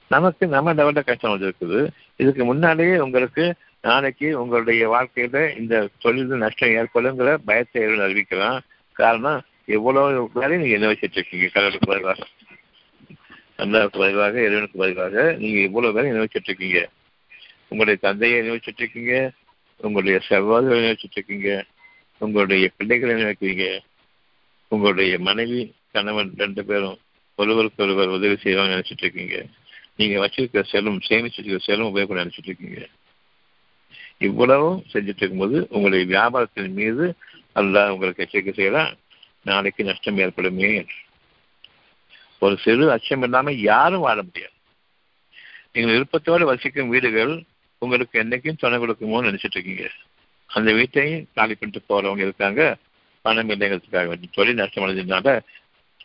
நமக்கு 0.07 0.47
நம்ம 0.47 0.73
லெவலில் 0.73 1.05
கஷ்டம் 1.05 1.39
வந்திருக்குது. 1.39 1.87
இதுக்கு 2.15 2.45
முன்னாலேயே 2.45 2.97
உங்களுக்கு 2.97 3.53
நாளைக்கு 3.81 4.41
உங்களுடைய 4.41 4.89
வாழ்க்கையில 4.89 5.57
இந்த 5.59 5.89
தொழில் 5.99 6.25
நஷ்டம் 6.25 6.69
ஏற்படுங்கிற 6.69 7.37
பயத்தை 7.45 7.83
அறிவிக்கலாம். 7.83 8.59
காரணம் 8.93 9.41
எவ்வளவு 9.65 10.29
வேலையும் 10.33 10.61
நீங்க 10.61 10.75
என்ன 10.75 10.89
வச்சுட்டு 10.93 11.19
இருக்கீங்க 11.19 11.47
கடலுக்கு 11.47 11.87
பதிலாக. 11.87 12.23
அல்லாவுக்கு 13.57 13.97
பதிலாக 13.97 14.41
இறைவனுக்கு 14.41 14.77
பதிலாக 14.77 15.35
நீங்க 15.37 15.59
எவ்வளவு 15.59 15.93
வேலை 15.93 16.09
என்ன 16.09 16.27
இருக்கீங்க 16.43 16.89
உங்களுடைய 17.69 17.99
தந்தையை 18.01 18.49
நினைச்சிட்டு 18.49 18.81
இருக்கீங்க 18.83 19.31
உங்களுடைய 19.77 20.19
சகோதரரை 20.29 20.79
நினைச்சிட்டு 20.87 21.15
இருக்கீங்க 21.15 21.63
உங்களுடைய 22.17 22.69
பிள்ளைகளை 22.77 23.23
நினைக்கிறீங்க 23.23 23.79
உங்களுடைய 24.73 25.13
மனைவி 25.19 25.61
கணவன் 25.91 26.29
ரெண்டு 26.37 26.61
பேரும் 26.65 26.97
ஒருவருக்கு 27.39 27.83
ஒருவர் 27.83 28.15
உதவி 28.17 28.35
செய்வாங்க 28.35 28.73
நினைச்சிட்டு 28.75 29.05
இருக்கீங்க. 29.05 29.37
நீங்க 29.95 30.15
வச்சிருக்கிற 30.23 30.63
செலவும் 30.63 31.01
சேமிச்சு 31.07 31.37
வச்சிருக்கிற 31.37 31.59
செலவும் 31.59 31.91
உபயோகப்பட 31.91 32.21
நினைச்சிட்டு 32.23 32.49
இருக்கீங்க. 32.51 32.81
இவ்வளவும் 34.17 34.79
செஞ்சுட்டு 34.93 35.21
இருக்கும்போது 35.21 35.67
உங்களுடைய 35.69 36.05
வியாபாரத்தின் 36.05 36.77
மீது 36.79 37.05
அல்ல 37.53 37.93
உங்களுக்கு 37.93 38.23
எச்சரிக்கை 38.23 38.53
செய்யலாம் 38.53 38.91
நாளைக்கு 39.41 39.83
நஷ்டம் 39.83 40.17
ஏற்படுமே 40.17 40.69
என்று. 40.75 40.99
ஒரு 42.39 42.57
சிறு 42.57 42.91
அச்சம் 42.91 43.23
இல்லாமல் 43.23 43.61
யாரும் 43.71 44.05
வாழ 44.07 44.17
முடியாது. 44.21 44.55
நீங்கள் 45.73 45.93
விருப்பத்தோடு 45.93 46.45
வசிக்கும் 46.45 46.89
வீடுகள் 46.89 47.33
உங்களுக்கு 47.77 48.15
என்னைக்கும் 48.23 48.59
துணை 48.59 48.77
கொடுக்குமோன்னு 48.77 49.29
நினைச்சிட்டு 49.29 49.57
இருக்கீங்க. 49.57 49.85
அந்த 50.49 50.69
வீட்டையும் 50.73 51.27
காலி 51.35 51.55
பண்ணிட்டு 51.55 51.81
போறவங்க 51.89 52.23
இருக்காங்க. 52.27 52.61
பணம் 53.21 53.49
இல்லைங்கிறதுக்காக 53.49 54.07
வேண்டி. 54.07 54.29
தொழில் 54.31 54.53
நஷ்டம் 54.53 54.83
அடைஞ்சதுனால 54.83 55.39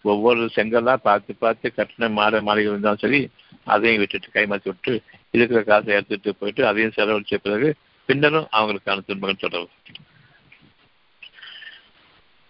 ஒவ்வொரு 0.03 0.51
செங்கலாக 0.55 0.95
பார்த்து 0.95 1.35
பார்த்து 1.35 1.73
கட்டின 1.77 2.11
மாலை 2.11 2.41
மாலைகள் 2.41 2.73
இருந்தாலும் 2.73 2.99
சரி 2.99 3.21
அதையும் 3.65 3.99
விட்டுட்டு 3.99 4.29
கைமாற்றி 4.33 4.65
விட்டு 4.65 5.03
இருக்கிற 5.31 5.63
காசை 5.63 5.95
எடுத்துட்டு 5.95 6.35
போயிட்டு 6.35 6.67
அதையும் 6.67 6.97
செலவழிச்ச 6.97 7.35
பிறகு 7.35 7.75
பின்னரும் 8.07 8.49
அவங்களுக்கான 8.53 9.05
துன்பங்கள் 9.07 9.43
தொடரும். 9.45 9.75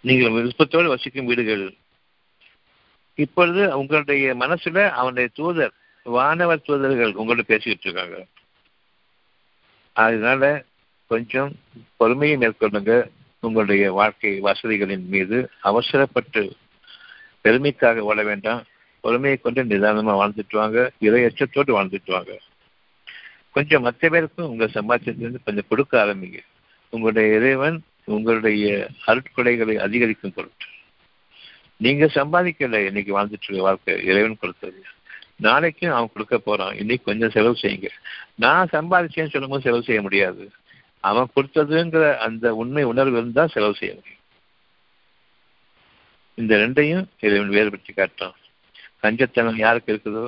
நீங்கள் 0.01 0.31
விருப்பத்தோடு 0.31 0.89
வசிக்கும் 0.89 1.27
வீடுகள். 1.27 1.75
இப்பொழுது 3.15 3.79
உங்களுடைய 3.79 4.35
மனசுல 4.35 4.91
அவனுடைய 4.91 5.29
தூதர் 5.35 5.73
வானவர் 6.03 6.67
தூதர்கள் 6.67 7.13
உங்களோட 7.13 7.43
பேசிக்கிட்டு 7.43 7.87
இருக்காங்க. 7.89 8.27
அதனால 9.93 10.65
கொஞ்சம் 11.07 11.57
பொறுமையை 11.97 12.37
மேற்கொள்ளுங்க. 12.37 13.09
உங்களுடைய 13.47 13.93
வாழ்க்கை 13.93 14.41
வசதிகளின் 14.41 15.05
மீது 15.05 15.51
அவசரப்பட்டு 15.61 16.57
பெருமைக்காக 17.45 17.99
ஓட 17.99 18.23
வேண்டாம். 18.23 18.65
பொறுமையை 19.01 19.39
கொண்டு 19.39 19.65
நிதானமா 19.65 20.15
வாழ்ந்துட்டு 20.15 20.51
வாங்க. 20.51 20.91
இறை 20.99 21.25
அச்சத்தோடு 21.25 21.73
வாழ்ந்துட்டு 21.73 22.11
வாங்க. 22.11 22.39
கொஞ்சம் 23.51 23.83
மற்ற 23.83 24.09
பேருக்கும் 24.09 24.49
உங்க 24.49 24.65
சம்பாத்தியத்திலிருந்து 24.65 25.37
கொஞ்சம் 25.45 25.69
கொடுக்க 25.69 26.05
ஆரம்பிங்க. 26.05 26.39
உங்களுடைய 26.89 27.37
இறைவன் 27.37 27.83
உங்களுடைய 28.05 28.89
அருட்கொடைகளை 29.07 29.75
அதிகரிக்கும் 29.75 30.33
பொருட்டு. 30.35 30.65
நீங்க 31.77 32.05
சம்பாதிக்கல 32.07 32.87
இன்னைக்கு 32.87 33.21
வாழ்ந்துட்டு 33.21 33.43
இருக்க 33.43 33.63
வாழ்க்கை 33.63 34.05
இறைவன் 34.05 34.37
கொடுத்தது. 34.41 34.83
நாளைக்கும் 35.37 35.93
அவன் 35.93 36.11
கொடுக்க 36.13 36.39
போறான். 36.39 36.77
இன்னைக்கு 36.77 37.05
கொஞ்சம் 37.05 37.31
செலவு 37.31 37.57
செய்யுங்க. 37.63 37.89
நான் 38.35 38.69
சம்பாதிச்சேன்னு 38.73 39.31
சொல்லும்போது 39.31 39.63
செலவு 39.63 39.83
செய்ய 39.83 40.03
முடியாது. 40.03 40.51
அவன் 41.01 41.33
கொடுத்ததுங்கிற 41.35 42.05
அந்த 42.27 42.55
உண்மை 42.55 42.85
உணர்வு 42.85 43.17
இருந்தால் 43.21 43.53
செலவு 43.55 43.75
செய்ய 43.81 43.93
முடியும். 43.95 44.23
இந்த 46.35 46.57
ரெண்டையும் 46.57 47.05
இறைவன் 47.21 47.55
வேறுபடுத்தி 47.57 47.93
காட்டும் 47.93 48.35
கஞ்சத்தனம் 49.03 49.63
யாருக்கு 49.65 49.93
இருக்குதோ? 49.95 50.25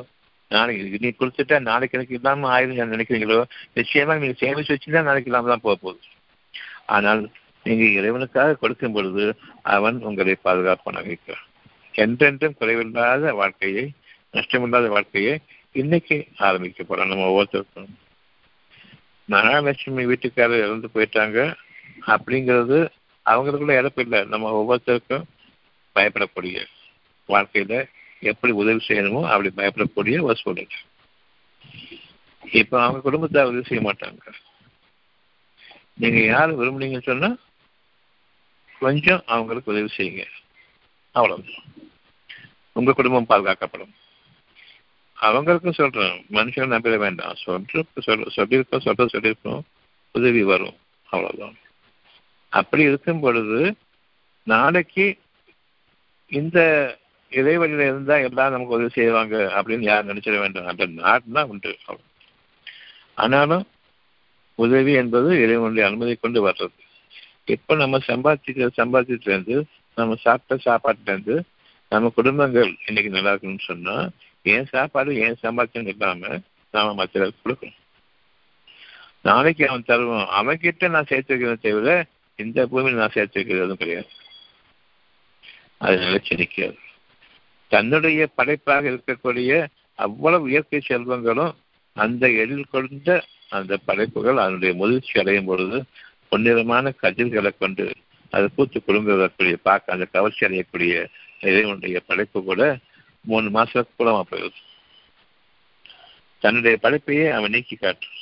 நாளைக்கு 0.50 1.00
நீ 1.04 1.08
கொடுத்துட்டா 1.20 1.56
நாளைக்கு 1.60 1.96
எனக்கு 1.98 2.14
இல்லாமல் 2.14 2.50
ஆயிரம் 2.50 2.94
நினைக்கிறீங்களோ? 2.94 3.44
நிச்சயமா 3.74 4.14
நீங்க 4.18 4.36
சேமிச்சு 4.44 4.74
வச்சுதான் 4.74 5.08
நாளைக்கு 5.08 5.30
இல்லாமல் 5.30 5.52
தான் 5.54 5.66
போக 5.66 5.76
போகுது. 5.76 6.00
ஆனால் 6.86 7.22
நீங்க 7.66 7.84
இறைவனுக்காக 8.00 8.56
கொடுக்கும் 8.62 8.92
பொழுது 8.92 9.24
அவன் 9.62 9.96
உங்களை 10.02 10.36
பாதுகாப்பான 10.42 11.02
வைக்கிறான். 11.08 11.44
என்றென்றும் 11.94 12.58
குறைவில்லாத 12.60 13.32
வாழ்க்கையை 13.34 13.84
நஷ்டமில்லாத 14.32 14.88
வாழ்க்கையை 14.88 15.34
இன்னைக்கு 15.72 16.16
ஆரம்பிக்க 16.36 16.82
போறோம் 16.82 17.10
நம்ம 17.12 17.28
ஒவ்வொருத்தருக்கும். 17.30 17.90
மகாலட்சுமி 19.28 20.04
வீட்டுக்காரர் 20.04 20.58
இறந்து 20.58 20.88
போயிட்டாங்க. 20.94 21.54
அப்படிங்கிறது 22.06 22.90
அவங்களுக்குள்ள 23.26 23.78
இழப்பு 23.78 24.02
இல்லை. 24.02 24.24
நம்ம 24.24 24.64
ஒவ்வொருத்தருக்கும் 24.64 25.22
பயப்படக்கூடிய 25.94 26.66
வாழ்க்கையில 27.28 27.90
எப்படி 28.20 28.52
உதவி 28.52 28.84
செய்யணுமோ 28.88 29.28
அப்படி 29.28 29.50
பயப்படக்கூடிய 29.56 30.22
ஒரு 30.22 30.36
சூழ்நிலை. 30.36 30.76
இப்ப 32.52 32.82
அவங்க 32.82 33.00
குடும்பத்தை 33.00 33.44
உதவி 33.44 33.62
செய்ய 33.62 33.92
மாட்டாங்க. 33.92 34.32
நீங்க 35.94 36.20
யார் 36.20 36.58
விரும்புனீங்கன்னு 36.58 37.02
சொன்னா 37.02 37.36
கொஞ்சம் 38.78 39.22
அவங்களுக்கு 39.26 39.72
உதவி 39.72 39.88
செய்யுங்க. 39.96 40.24
அவ்வளவுதான். 41.12 41.64
உங்க 42.72 42.92
குடும்பம் 42.92 43.26
பாதுகாக்கப்படும். 43.26 43.94
அவங்களுக்கும் 45.22 45.72
சொல்றேன். 45.72 46.24
மனுஷன் 46.30 46.72
நம்பிட 46.74 46.96
வேண்டாம். 46.96 47.34
சொல்ற 47.46 47.82
சொல்ல 47.98 48.24
சொல்லியிருக்கோம் 48.36 48.84
சொல்ற 48.84 49.06
சொல்லியிருக்கோம். 49.12 49.60
உதவி 50.12 50.42
வரும். 50.42 50.74
அவ்வளவுதான். 51.04 51.54
அப்படி 52.48 52.82
இருக்கும் 52.82 53.20
பொழுது 53.20 53.76
நாளைக்கு 54.42 55.18
இந்த 56.26 56.58
இடைவெளியில 57.30 57.78
இருந்தா 57.78 58.16
எல்லாம் 58.16 58.50
நமக்கு 58.50 58.74
உதவி 58.74 58.88
செய்வாங்க 58.88 59.36
அப்படின்னு 59.36 59.80
யார் 59.80 60.06
நினைச்சிட 60.06 60.38
வேண்டாம்? 60.38 60.66
அந்த 60.66 60.86
நாடுனா 60.86 61.44
உண்டு. 61.44 61.76
ஆனாலும் 63.14 63.66
உதவி 64.54 64.92
என்பது 64.92 65.42
இறைவனுடைய 65.42 65.88
அனுமதி 65.88 66.14
கொண்டு 66.14 66.48
வர்றது. 66.48 66.78
இப்ப 67.44 67.74
நம்ம 67.74 67.98
சம்பாதிக்கிற 67.98 68.68
சம்பாதிச்சிட்டு 68.76 69.28
இருந்து 69.28 69.64
நம்ம 69.94 70.14
சாப்பிட்ட 70.14 70.70
சாப்பாட்டுல 70.70 71.08
இருந்து 71.08 71.44
நம்ம 71.88 72.08
குடும்பங்கள் 72.08 72.76
இன்னைக்கு 72.86 73.12
நல்லா 73.12 73.28
இருக்குன்னு 73.28 73.58
சொன்னா 73.60 74.08
என் 74.52 74.66
சாப்பாடு 74.66 75.10
என் 75.16 75.40
சம்பாத்தியம் 75.42 75.86
இல்லாம 75.86 76.40
நாம 76.70 76.94
மற்றவர்களுக்கு 76.94 77.42
கொடுக்கணும். 77.44 77.78
நாளைக்கு 79.22 79.64
அவன் 79.68 79.86
தருவான். 79.86 80.26
அவன் 80.30 80.58
கிட்ட 80.58 80.88
நான் 80.88 81.10
சேர்த்து 81.10 81.36
வைக்கிறத 81.36 81.60
தவிர 81.60 81.94
இந்த 82.36 82.66
பூமியில் 82.66 82.98
நான் 82.98 83.14
சேர்த்து 83.14 83.40
வைக்கிறதும் 83.40 83.80
கிடையாது. 83.82 84.10
அதனால 85.78 86.14
சிரிக்காது. 86.28 86.78
தன்னுடைய 87.72 88.26
படைப்பாக 88.34 88.90
இருக்கக்கூடிய 88.90 89.52
அவ்வளவு 89.94 90.44
இயற்கை 90.50 90.80
செல்வங்களும் 90.88 91.54
அந்த 91.96 92.24
எழில் 92.42 92.70
கொண்ட 92.70 93.24
அந்த 93.48 93.74
படைப்புகள் 93.84 94.36
அதனுடைய 94.36 94.72
முதிர்ச்சி 94.74 95.20
அடையும் 95.20 95.44
பொழுது 95.44 95.78
பொன்னிறமான 96.30 96.92
கதிர்களை 97.02 97.50
கொண்டு 97.58 97.84
அது 98.30 98.46
பூத்து 98.54 98.78
குடும்பக்கூடிய 98.86 99.56
பார்க்க 99.62 99.92
அந்த 99.92 100.06
கவர்ச்சி 100.12 100.46
அடையக்கூடிய 100.46 100.94
இறைவனுடைய 101.40 102.00
படைப்பு 102.06 102.38
கூட 102.42 102.62
மூணு 103.28 103.62
மாசத்துக்கு 103.62 103.94
கூடமா 103.98 104.22
போயிடுது 104.30 104.60
தன்னுடைய 106.40 106.78
படைப்பையே 106.82 107.30
அவன் 107.30 107.50
நீக்கி 107.50 107.76
காட்டும். 107.76 108.16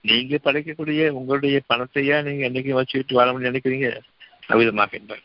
நீங்க 0.00 0.38
படைக்கக்கூடிய 0.44 1.08
உங்களுடைய 1.08 1.60
பணத்தையா 1.68 2.16
நீங்க 2.22 2.48
என்னைக்கு 2.48 2.70
வச்சுக்கிட்டு 2.70 3.14
வாழ 3.14 3.32
முடியும் 3.32 3.54
நினைக்கிறீங்க 3.54 4.00
அவிதமாக 4.48 5.16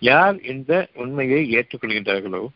யார் 0.00 0.40
இந்த 0.42 0.88
உண்மையை 0.94 1.40
ஏற்றுக்கொள்கின்றார்களோ 1.54 2.46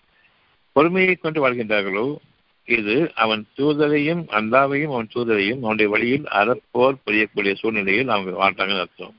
பொறுமையை 0.72 1.14
கொண்டு 1.14 1.38
வாழ்கின்றார்களோ 1.40 2.16
இது 2.64 3.12
அவன் 3.14 3.46
தூதரையும் 3.56 4.22
அல்லாவையும் 4.30 4.92
அவன் 4.92 5.08
தூதரையும் 5.14 5.62
அவனுடைய 5.62 5.90
வழியில் 5.90 6.24
அறப்போர் 6.24 7.00
புரியக்கூடிய 7.06 7.54
சூழ்நிலையில் 7.54 8.08
அவங்க 8.08 8.50
வாழ்றாங்கன்னு 8.50 8.78
அர்த்தம். 8.78 9.16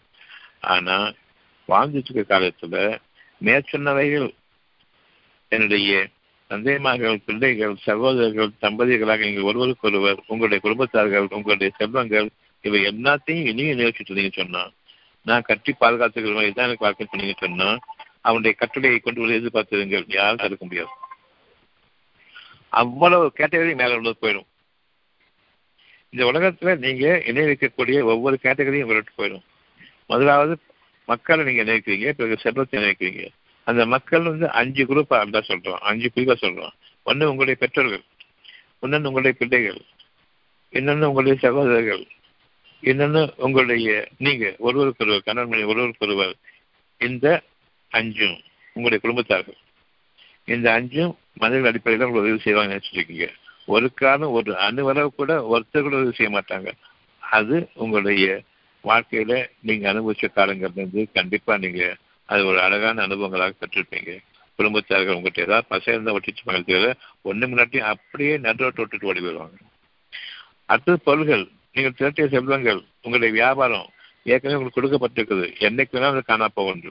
ஆனா 0.61 1.11
வாழ்ந்துட்டு 1.67 2.09
இருக்க 2.09 2.39
காலத்துல 2.39 2.99
மேற்சொன்னவைகள் 3.43 4.29
என்னுடைய 5.51 6.09
தந்தைமார்கள் 6.49 7.17
பிள்ளைகள் 7.25 7.73
சகோதரர்கள் 7.75 8.51
தம்பதிகளாக 8.61 9.25
நீங்கள் 9.25 9.47
ஒருவருக்கொருவர் 9.49 10.19
உங்களுடைய 10.27 10.59
குடும்பத்தார்கள் 10.63 11.27
உங்களுடைய 11.29 11.69
செல்வங்கள் 11.77 12.29
இவை 12.61 12.81
எல்லாத்தையும் 12.85 13.47
இனியும் 13.51 13.77
நிகழ்ச்சிட்டு 13.77 14.13
சொன்னான். 14.13 14.31
சொன்னா 14.31 14.63
நான் 15.25 15.41
கட்டி 15.41 15.73
மாதிரி 15.79 16.53
தான் 16.53 16.65
எனக்கு 16.67 16.85
வாழ்க்கை 16.85 17.07
பண்ணீங்க 17.07 17.35
சொன்னா 17.37 17.77
அவனுடைய 18.21 18.53
கட்டுரையை 18.57 18.99
கொண்டு 18.99 19.21
வந்து 19.21 19.37
எதிர்பார்த்திருங்கள். 19.39 20.05
யாரும் 20.07 20.41
தடுக்க 20.43 20.65
முடியாது. 20.65 20.89
அவ்வளவு 22.69 23.25
கேட்டகரி 23.39 23.73
மேல 23.75 23.95
உள்ளது 23.95 24.17
போயிடும். 24.21 24.47
இந்த 26.09 26.23
உலகத்துல 26.31 26.77
நீங்க 26.85 27.05
இணை 27.25 27.43
வைக்கக்கூடிய 27.43 27.97
ஒவ்வொரு 28.13 28.37
கேட்டகரியும் 28.43 28.85
உங்கள்கிட்ட 28.87 29.13
போயிடும். 29.17 29.45
முதலாவது 30.07 30.53
மக்களை 31.05 31.41
நீங்க 31.45 31.63
நினைக்கிறீங்க 31.63 32.09
பிறகு 32.11 32.37
செல்வத்தை 32.37 32.79
நினைக்கிறீங்க 32.83 33.23
அந்த 33.63 33.85
மக்கள் 33.85 34.21
வந்து 34.21 34.51
அஞ்சு 34.51 34.83
குரூப்பா 34.85 35.29
தான் 35.29 35.47
சொல்றோம். 35.47 35.81
அஞ்சு 35.89 36.11
பிரிவா 36.15 36.35
சொல்றோம். 36.41 36.73
ஒன்று 37.03 37.29
உங்களுடைய 37.29 37.55
பெற்றோர்கள் 37.59 38.03
இன்னொன்னு 38.81 39.09
உங்களுடைய 39.09 39.33
பிள்ளைகள் 39.39 39.81
இன்னொன்னு 40.71 41.05
உங்களுடைய 41.05 41.35
சகோதரர்கள் 41.39 42.03
இன்னொன்னு 42.81 43.33
உங்களுடைய 43.37 44.07
நீங்க 44.17 44.55
ஒருவருக்கு 44.59 45.03
ஒருவர் 45.03 45.25
கணவன் 45.25 45.63
ஒருவருக்கு 45.63 46.05
ஒருவர் 46.05 46.35
இந்த 46.97 47.41
அஞ்சும் 47.89 48.37
உங்களுடைய 48.73 48.99
குடும்பத்தார்கள். 49.01 49.59
இந்த 50.45 50.73
அஞ்சும் 50.73 51.17
மனிதர்கள் 51.33 51.71
அடிப்படையில் 51.71 52.07
உங்களுக்கு 52.07 52.31
உதவி 52.31 52.39
செய்வாங்க 52.39 52.73
நினைச்சிருக்கீங்க. 52.73 53.27
ஒரு 53.65 53.93
காலம் 53.93 54.31
ஒரு 54.31 54.51
அணுவளவு 54.53 55.07
கூட 55.07 55.33
ஒருத்தர் 55.41 55.81
கூட 55.81 55.95
உதவி 55.95 56.11
செய்ய 56.11 56.39
மாட்டாங்க. 56.39 56.71
அது 57.19 57.69
உங்களுடைய 57.73 58.41
வாழ்க்கையில 58.83 59.47
நீங்க 59.61 59.93
அனுபவிச்ச 59.93 60.27
காலங்கள்ல 60.35 60.71
இருந்து 60.75 61.07
கண்டிப்பா 61.13 61.57
நீங்க 61.57 61.95
அது 62.31 62.41
ஒரு 62.45 62.59
அழகான 62.65 63.03
அனுபவங்களாக 63.07 63.53
பெற்றிருப்பீங்க 63.61 64.11
குடும்பத்தார்கள் 64.59 65.15
உங்கள்கிட்ட 65.17 65.47
ஏதாவது 65.47 65.65
பசங்க 65.73 65.95
இருந்தால் 65.95 66.17
ஒட்டிச்சு 66.17 66.43
மகிழ்ச்சியில் 66.43 66.89
ஒன்று 67.29 67.45
முன்னாடி 67.51 67.77
அப்படியே 67.93 68.33
நடுரோட்டு 68.45 68.81
விட்டுட்டு 68.81 69.09
ஓடி 69.09 69.21
போயிடுவாங்க. 69.21 69.57
அடுத்தது 70.65 70.99
பொருள்கள் 71.07 71.43
நீங்கள் 71.75 71.95
திரட்டிய 71.99 72.25
செல்வங்கள் 72.33 72.79
உங்களுடைய 73.01 73.31
வியாபாரம் 73.39 73.87
ஏற்கனவே 74.31 74.57
உங்களுக்கு 74.57 74.79
கொடுக்கப்பட்டிருக்குது. 74.79 75.45
என்னைக்கு 75.67 75.95
வேணாலும் 75.95 76.17
அது 76.17 76.29
காணா 76.31 76.47
போகும் 76.53 76.83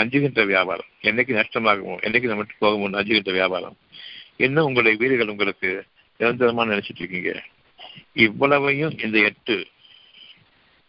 அஞ்சுகின்ற 0.00 0.42
வியாபாரம். 0.44 0.88
என்னைக்கு 1.08 1.32
நஷ்டமாகுமோ 1.38 1.94
என்னைக்கு 2.06 2.30
நம்ம 2.32 2.44
போகுமோ 2.64 2.90
அஞ்சுகின்ற 3.00 3.32
வியாபாரம். 3.38 3.76
இன்னும் 4.44 4.66
உங்களுடைய 4.68 4.94
வீடுகள் 5.00 5.32
உங்களுக்கு 5.32 5.70
நிரந்தரமாக 6.20 6.70
நினைச்சிட்டு 6.72 7.02
இருக்கீங்க. 7.02 7.32
இவ்வளவையும் 8.26 8.94
இந்த 9.04 9.16
எட்டு 9.30 9.56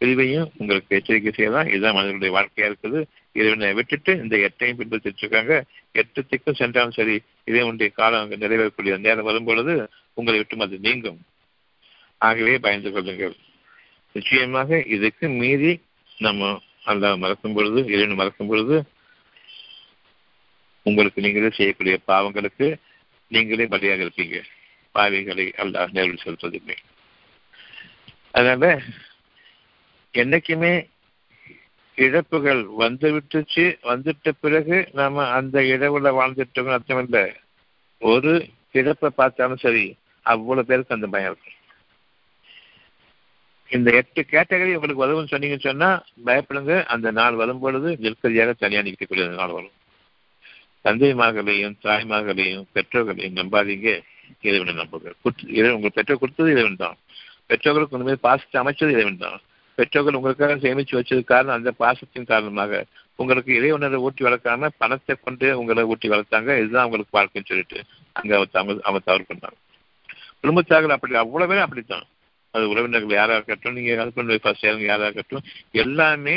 பிரிவையும் 0.01 0.51
உங்களுக்கு 0.57 0.95
எச்சரிக்கை 0.97 1.31
செய்யலாம். 1.31 1.67
இதுதான் 1.71 1.97
மனிதனுடைய 1.97 2.31
வாழ்க்கையா 2.37 2.67
இருக்குது. 2.69 2.99
இறைவனை 3.39 3.73
விட்டுட்டு 3.79 4.11
இந்த 4.23 4.35
எட்டையும் 4.47 4.79
பின்பற்றிட்டு 4.79 5.21
இருக்காங்க 5.23 5.55
எட்டு 6.01 6.53
சென்றாலும் 6.61 6.97
சரி 6.99 7.15
இறைவனுடைய 7.49 7.89
காலம் 7.99 8.31
நிறைவேறக்கூடிய 8.31 8.97
நேரம் 9.05 9.27
வரும் 9.29 9.47
பொழுது 9.49 9.75
உங்களை 10.13 10.39
விட்டும் 10.39 10.63
அது 10.65 10.79
நீங்கும். 10.87 11.19
ஆகவே 12.27 12.55
பயந்து 12.65 12.91
கொள்ளுங்கள். 12.91 13.35
நிச்சயமாக 14.13 14.79
இதுக்கு 14.95 15.27
மீறி 15.41 15.73
நம்ம 16.25 16.49
அல்ல 16.83 17.13
மறக்கும் 17.23 17.55
பொழுது 17.57 17.79
இறைவனை 17.93 18.15
மறக்கும் 18.15 18.49
பொழுது 18.51 18.77
உங்களுக்கு 20.87 21.23
நீங்களே 21.25 21.49
செய்யக்கூடிய 21.59 21.95
பாவங்களுக்கு 22.07 22.67
நீங்களே 23.35 23.65
பலியாக 23.73 24.03
இருப்பீங்க. 24.05 24.37
பாவிகளை 24.95 25.45
அல்ல 25.61 25.87
நேரில் 25.91 26.23
செலுத்துவதில்லை. 26.23 26.77
அதனால 28.31 28.81
என்னைக்குமே 30.13 30.89
இழப்புகள் 31.95 32.61
வந்து 32.65 33.07
விட்டுச்சு 33.15 33.65
வந்துட்ட 33.83 34.31
பிறகு 34.39 34.89
நாம 34.93 35.25
அந்த 35.27 35.61
இடவுல 35.61 36.11
வாழ்ந்துட்டோம்னு 36.19 36.75
அர்த்தம் 36.77 37.03
இல்லை. 37.03 37.33
ஒரு 38.01 38.31
இழப்பை 38.71 39.09
பார்த்தாலும் 39.15 39.63
சரி 39.65 39.97
அவ்வளவு 40.21 40.67
பேருக்கு 40.67 40.95
அந்த 40.95 41.07
பயம் 41.07 41.29
இருக்கு. 41.31 41.51
இந்த 43.69 43.91
எட்டு 43.91 44.25
கேட்டகரி 44.29 44.71
உங்களுக்கு 44.73 45.03
உதவும் 45.03 45.31
சொன்னீங்கன்னு 45.31 45.67
சொன்னா 45.67 45.89
பயப்படுங்க. 46.25 46.85
அந்த 46.85 47.11
நாள் 47.11 47.35
வரும் 47.35 47.59
பொழுது 47.59 47.97
நிற்கதியாக 48.01 48.53
தனியாக 48.53 48.87
நிற்கக்கூடிய 48.87 49.27
நாள் 49.35 49.55
வரும். 49.57 49.75
தந்தைமார்களையும் 50.85 51.77
தாய்மார்களையும் 51.83 52.65
பெற்றோர்களையும் 52.75 53.37
நம்பாதீங்க. 53.39 54.01
இறைவனை 54.41 54.73
நம்புங்க. 54.73 55.09
இறைவன் 55.47 55.75
உங்களுக்கு 55.75 55.99
பெற்றோர் 55.99 56.19
கொடுத்தது 56.19 56.51
இறைவன் 56.51 56.75
தான். 56.75 56.97
பெற்றோர்களுக்கு 57.47 57.97
உண்மையை 57.97 58.19
பாசத்தை 58.21 58.57
அமைச்சது 58.61 58.95
இறைவன் 58.97 59.17
தான். 59.17 59.41
பெற்றோர்கள் 59.81 60.17
உங்களுக்காக 60.19 60.55
சேமிச்சு 60.63 60.95
வச்சது 60.97 61.23
காரணம் 61.31 61.57
அந்த 61.57 61.71
பாசத்தின் 61.83 62.31
காரணமாக. 62.31 62.83
உங்களுக்கு 63.21 63.51
இறைவனரை 63.59 63.99
ஊட்டி 64.05 64.21
வளர்க்காம 64.25 64.69
பணத்தை 64.83 65.15
கொண்டு 65.23 65.47
உங்களை 65.59 65.83
ஊட்டி 65.91 66.07
வளர்த்தாங்க. 66.09 66.51
இதுதான் 66.61 66.87
உங்களுக்கு 66.87 67.17
வாழ்க்கைன்னு 67.17 67.49
சொல்லிட்டு 67.51 67.79
அங்க 68.19 68.31
அவர் 68.89 69.05
தவறு 69.09 69.25
பண்ணாங்க. 69.29 69.57
குடும்பத்தார்கள் 70.41 70.95
அப்படி 70.95 71.15
அவ்வளவு 71.23 71.49
பேரும் 71.49 71.67
அப்படித்தான். 71.67 72.05
அது 72.55 72.63
உறவினர்கள் 72.69 73.17
யாரா 73.17 73.33
இருக்கட்டும் 73.37 73.75
நீங்க 73.77 73.91
ஹஸ்பண்ட் 74.03 74.31
ஒய்ஃபா 74.35 74.51
சேருங்க 74.61 74.87
இருக்கட்டும் 75.05 75.45
எல்லாமே 75.83 76.35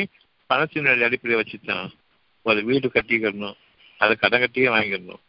பணத்தினுடைய 0.51 1.07
அடிப்படையை 1.09 1.39
வச்சுதான். 1.41 1.89
ஒரு 2.49 2.61
வீடு 2.69 2.91
கட்டிக்கணும். 2.95 3.57
அதை 4.03 4.15
கடன் 4.21 4.43
கட்டியே 4.43 4.69
வாங்கிடணும் 4.77 5.23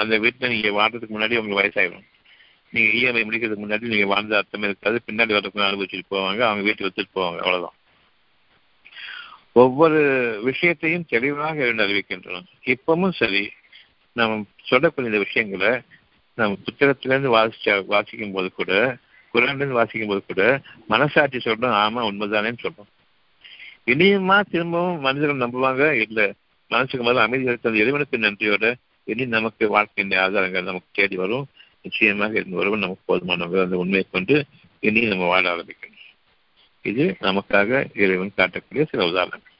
அந்த 0.00 0.14
வீட்டில் 0.24 0.52
நீங்க 0.54 0.70
வாழ்றதுக்கு 0.78 1.14
முன்னாடி 1.14 1.36
உங்களுக்கு 1.40 1.62
வயசாயிடும் 1.62 2.06
நீங்கள் 2.72 2.96
இஎம்ஐ 3.00 3.26
முடிக்கிறதுக்கு 3.26 3.64
முன்னாடி 3.64 3.80
நீங்கள் 3.80 4.12
வாழ்ந்த 4.12 4.36
அர்த்தம் 4.36 4.62
இருக்காது. 4.62 5.00
பின்னாடி 5.06 5.36
வரதுக்கு 5.36 5.66
அனுபவிச்சுட்டு 5.68 6.10
போவாங்க. 6.10 6.40
அவங்க 6.40 6.62
வீட்டுக்கு 6.62 7.02
வச்சுட்டு 7.02 7.18
போவாங்க. 7.18 7.36
அவ்வளவுதான். 7.36 7.74
ஒவ்வொரு 9.52 10.00
விஷயத்தையும் 10.44 11.04
தெளிவாக 11.08 11.56
இருந்து 11.56 11.86
அறிவிக்கின்றோம். 11.86 12.44
இப்பவும் 12.64 13.12
சரி 13.12 13.50
நம்ம 14.12 14.44
சொல்லக்கூடிய 14.62 15.14
இந்த 15.14 15.24
விஷயங்களை 15.24 15.80
நம்ம 16.34 16.56
புத்தகத்திலேருந்து 16.64 17.34
வாசிச்ச 17.36 17.86
வாசிக்கும் 17.86 18.32
போது 18.32 18.52
கூட 18.52 18.96
குரான்லேருந்து 19.34 19.78
வாசிக்கும் 19.80 20.08
போது 20.08 20.24
கூட 20.26 20.60
மனசாட்சி 20.88 21.38
சொல்கிறோம் 21.40 21.74
ஆமாம் 21.74 22.10
உண்மைதானேன்னு 22.10 22.58
சொல்கிறோம் 22.58 22.90
இனியுமா 23.86 24.40
திரும்பவும் 24.50 25.00
மனிதர்கள் 25.00 25.48
நம்புவாங்க? 25.48 25.92
இல்லை 25.92 26.32
மனசுக்கு 26.68 27.06
முதல்ல 27.06 27.16
அமைதி 27.16 27.44
இருக்கிற 27.44 27.76
இறைவனுக்கு 27.76 28.16
நன்றியோட 28.18 28.74
இனி 29.04 29.26
நமக்கு 29.26 29.68
வாழ்க்கையின் 29.68 30.18
ஆதாரங்கள் 30.18 30.62
நமக்கு 30.62 30.86
தேடி 30.92 31.16
வரும். 31.16 31.46
நிச்சயமாக 31.82 32.42
இந்த 32.44 32.56
உறவு 32.56 32.76
நமக்கு 32.76 33.04
போதுமானவங்க 33.08 33.62
அந்த 33.66 33.76
உண்மையை 33.82 34.04
கொண்டு 34.10 34.44
இனி 34.80 35.00
நம்ம 35.06 35.26
வாழ 35.32 35.44
ஆரம்பிக்கணும். 35.54 36.04
இது 36.90 37.04
நமக்காக 37.20 37.70
இறைவன் 38.02 38.36
காட்டக்கூடிய 38.36 38.84
சில 38.90 39.06
உதாரணங்கள். 39.10 39.50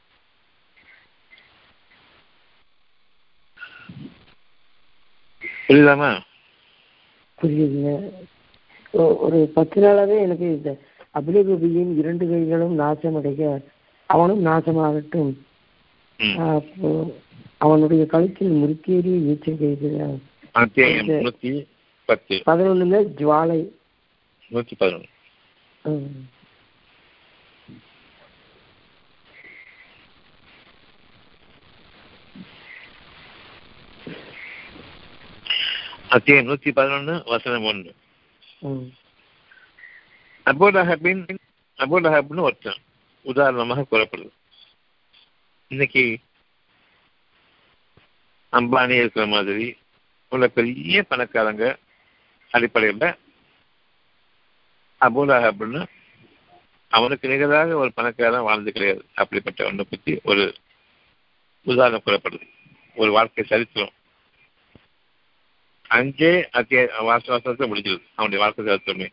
புரியுதாமா 5.69 6.11
புரியுதுங்க. 7.43 7.91
ஒரு 9.25 9.39
பத்து 9.55 9.77
நாளாவே 9.83 10.17
எனக்கு 10.27 10.47
இந்த 10.57 10.71
அபிலகுபியின் 11.19 11.93
இரண்டு 12.01 12.25
கைகளும் 12.31 12.75
நாசமடைய 12.79 13.43
அவனும் 14.11 14.45
நாசமாகட்டும். 14.47 15.33
அவனுடைய 17.65 18.03
கழுத்தில் 18.07 18.57
முறுக்கேறி 18.61 19.13
நீச்சல் 19.27 19.61
செய்கிறான் 19.61 20.21
பத்து. 22.13 22.37
பதினொன்னுல 22.47 22.99
ஜுவாலை. 23.19 23.61
நூத்தி 24.51 24.73
பதினொன்று. 24.79 25.11
அத்தியாயம் 36.09 36.49
நூத்தி 36.49 36.71
பதினொன்னு 36.77 37.15
வசனம் 37.25 37.65
ஒன்று. 37.65 37.95
அபோலஹபின் 40.45 41.39
அபோலஹப்னு 41.79 42.41
ஒருத்தன் 42.41 42.81
உதாரணமாக 43.23 43.87
கூறப்படுது. 43.91 44.31
இன்னைக்கு 45.69 46.19
அம்பானி 48.53 48.99
இருக்கிற 48.99 49.27
மாதிரி 49.27 49.67
உள்ள 50.29 50.49
பெரிய 50.49 51.05
பணக்காரங்க 51.09 51.65
அடிப்படையில் 52.53 53.17
அபுலஹப்னு 55.01 55.87
அவனுக்கு 56.89 57.29
நிகராக 57.29 57.77
ஒரு 57.77 57.93
பணக்காரன் 57.93 58.43
வாழ்ந்து 58.43 58.73
கிடையாது. 58.73 59.05
அப்படிப்பட்ட 59.15 59.65
ஒன்றை 59.65 59.87
பற்றி 59.91 60.21
ஒரு 60.25 60.55
உதாரணம் 61.63 62.03
கூறப்படுது. 62.07 62.49
ஒரு 62.95 63.13
வாழ்க்கை 63.13 63.45
சரித்திரம். 63.45 63.93
அஞ்சே 65.91 66.47
அத்திய 66.51 66.95
வாச 66.99 67.33
வாசத்தை 67.33 67.71
முடிஞ்சிருது. 67.71 68.03
அவனுடைய 68.15 68.45
வாழ்க்கை 68.45 68.65
சரித்திரமே. 68.65 69.09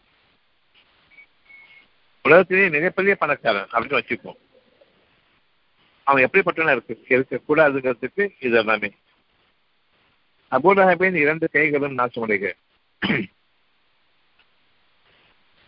உலகத்திலேயே 2.24 2.70
மிகப்பெரிய 2.70 3.16
பணக்காரன் 3.16 3.68
அப்படின்னு 3.72 4.02
வச்சுப்போம். 4.02 4.38
அவன் 6.04 6.30
எப்படிப்பட்டவனா 6.30 6.72
இருக்கு? 6.72 7.06
இருக்கக்கூடாதுங்கிறதுக்கு 7.10 8.36
இது 8.40 8.58
எல்லாமே. 8.58 8.92
அபூலஹபின் 10.52 11.16
இரண்டு 11.16 11.50
கைகளும் 11.50 11.98
நாசமடைக. 11.98 12.52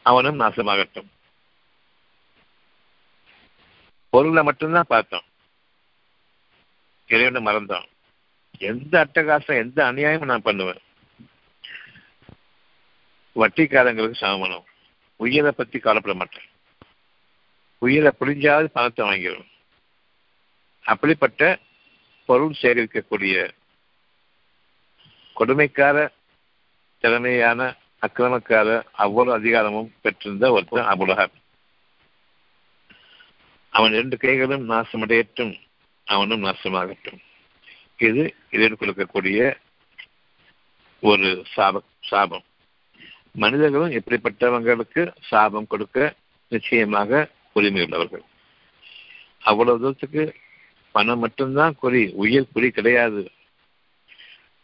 அவனும் 0.04 0.40
நாசமாகட்டும். 0.40 1.08
பொருளை 4.10 4.44
மட்டும்தான் 4.44 4.86
பார்த்தோம். 4.88 5.24
இறைவனை 7.08 7.56
மறந்தோம். 7.56 7.88
எந்த 8.58 9.06
அட்டகாசம் 9.06 9.58
எந்த 9.58 9.92
அநியாயமும் 9.92 10.26
நான் 10.26 10.42
பண்ணுவேன். 10.42 10.82
வட்டிக்காரங்களுக்கு 13.36 14.14
சமமானம் 14.14 14.66
உயிரை 15.16 15.52
பத்தி 15.52 15.80
கவலைப்பட 15.80 16.16
மாட்டேன். 16.16 16.50
உயிரை 17.78 18.12
புரிஞ்சாவது 18.20 18.66
பணத்தை 18.66 19.08
வாங்கிடும் 19.08 19.50
அப்படிப்பட்ட 20.84 21.60
பொருள் 22.26 22.56
சேகரிக்கக்கூடிய 22.62 23.52
கொடுமைக்கார 25.36 26.10
திறமையான 27.02 27.76
அக்கிரமக்கார 28.02 28.84
அவ்வளவு 28.91 29.36
அதிகாரமும் 29.36 29.93
பெற்றிருந்த 30.02 30.52
ஒருத்தன் 30.52 30.86
அபுலஹப். 30.86 31.38
அவன் 33.70 33.91
இரண்டு 33.91 34.18
கைகளும் 34.18 34.70
நாசமடையட்டும் 34.70 35.60
அவனும் 36.06 36.43
நாசமாகட்டும். 36.43 37.20
இது 37.97 38.36
இதில் 38.49 38.78
கொடுக்கக்கூடிய 38.80 39.56
ஒரு 41.02 41.45
சாப 41.56 41.80
சாபம். 41.99 42.43
மனிதர்களும் 43.32 43.91
இப்படிப்பட்டவங்களுக்கு 43.91 45.16
சாபம் 45.22 45.68
கொடுக்க 45.68 46.14
நிச்சயமாக 46.47 47.30
உரிமை 47.54 47.82
உள்ளவர்கள். 47.84 48.24
அவ்வளவு 49.41 49.80
தூரத்துக்கு 49.80 50.36
பணம் 50.91 51.20
மட்டும்தான் 51.20 51.76
குறி 51.76 52.12
உயிர் 52.14 52.52
குறி 52.54 52.70
கிடையாது. 52.70 53.32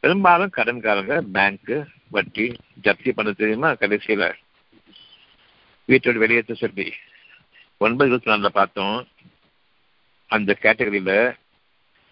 பெரும்பாலும் 0.04 0.52
கடன்காரங்க 0.58 1.14
பேங்க்கு 1.34 1.78
வட்டி 2.10 2.46
ஜப்தி 2.84 3.12
பண்ண 3.12 3.32
தெரியுமா? 3.32 3.70
கடைசியில 3.72 4.34
வீட்டோட 5.90 6.16
வெளியேற்ற 6.16 6.54
சொல்லி. 6.54 6.94
ஒன்பது 7.78 8.10
இருபத்தி 8.10 8.32
நாலுல 8.32 8.52
பார்த்தோம். 8.52 9.08
அந்த 10.30 10.58
கேட்டகரியில 10.62 11.12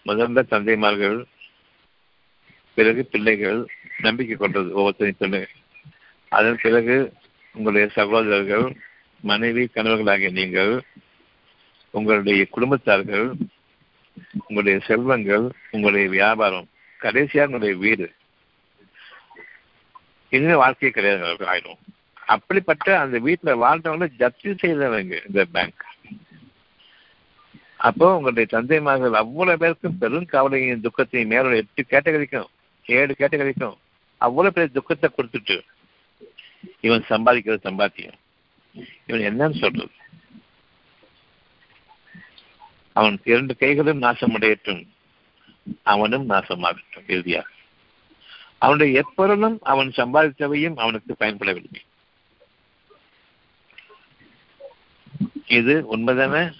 முதல்ல 0.06 0.42
தந்தைமார்கள் 0.50 1.24
பிறகு 2.74 3.04
பிள்ளைகள் 3.04 3.66
நம்பிக்கை 3.98 4.36
கொண்டது 4.36 4.68
ஒவ்வொருத்தரையும் 4.78 5.18
பிள்ளைகள் 5.18 5.54
அதன் 6.32 6.58
பிறகு 6.62 7.12
உங்களுடைய 7.54 7.86
சகோதரர்கள் 7.88 8.76
மனைவி 9.22 9.68
கணவர்களாகிய 9.74 10.30
நீங்கள் 10.30 10.72
உங்களுடைய 11.90 12.46
குடும்பத்தார்கள் 12.56 13.26
உங்களுடைய 14.48 14.78
செல்வங்கள் 14.86 15.46
உங்களுடைய 15.70 16.08
வியாபாரம் 16.08 16.68
கடைசியாக 16.98 17.50
உங்களுடைய 17.50 17.80
வீடு. 17.86 18.12
இனிமே 20.28 20.54
வாழ்க்கையே 20.54 20.94
கிடையாது 20.94 21.46
ஆயிடும் 21.46 21.82
அப்படிப்பட்ட 22.26 22.98
அந்த 23.00 23.18
வீட்டுல 23.18 23.52
வாழ்றவங்களை 23.64 24.06
ஜப்தி 24.18 24.58
செய்தவங்க 24.58 25.20
இந்த 25.26 25.44
பேங்க் 25.52 25.84
அப்போ 27.76 28.16
உங்களுடைய 28.16 28.46
தந்தைமார்கள் 28.52 29.12
அவ்வளவு 29.12 29.58
பேருக்கும் 29.58 29.98
பெரும் 29.98 30.24
கவலையும் 30.24 30.80
துக்கத்தையும் 30.80 31.28
மேல 31.28 31.56
எட்டு 31.56 31.84
கேட்டகரிக்கும் 31.90 32.48
ஏழு 32.86 33.14
கேட்டகரிக்கும் 33.18 33.76
அவ்வளவு 34.16 34.54
பெரிய 34.54 34.72
துக்கத்தை 34.72 35.10
கொடுத்துட்டு 35.16 35.60
இவன் 36.80 37.04
சம்பாதிக்கிற 37.08 37.56
சம்பாத்தியம். 37.64 38.18
இவன் 39.06 39.26
என்னன்னு 39.26 39.58
சொல்றது? 39.58 39.90
அவன் 42.92 43.18
இரண்டு 43.24 43.56
கைகளும் 43.56 44.02
நாசமடையட்டும். 44.02 44.86
அவனும் 45.82 46.28
நாசமாகட்டும் 46.28 47.06
இறுதியாக. 47.06 47.48
அவனுடைய 48.58 48.98
எப்பொருளும் 48.98 49.58
அவன் 49.62 49.88
சம்பாதித்தவையும் 49.88 50.76
அவனுக்கு 50.76 51.16
பயன்படவில்லை. 51.20 51.82
இது 55.46 55.96
உண்மைதானே? 55.96 56.52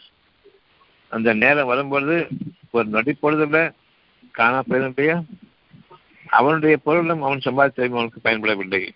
அந்த 1.08 1.32
நேரம் 1.32 1.66
வரும்பொழுது 1.66 2.28
ஒரு 2.70 2.86
நொடி 2.86 3.16
பொழுதுல 3.22 3.74
காணா 4.30 4.62
போயிருந்தையா 4.68 5.24
அவனுடைய 6.26 6.76
பொருளும் 6.76 7.22
அவன் 7.22 7.38
சம்பாதித்தவையும் 7.38 7.98
அவனுக்கு 7.98 8.20
பயன்படவில்லை. 8.24 8.88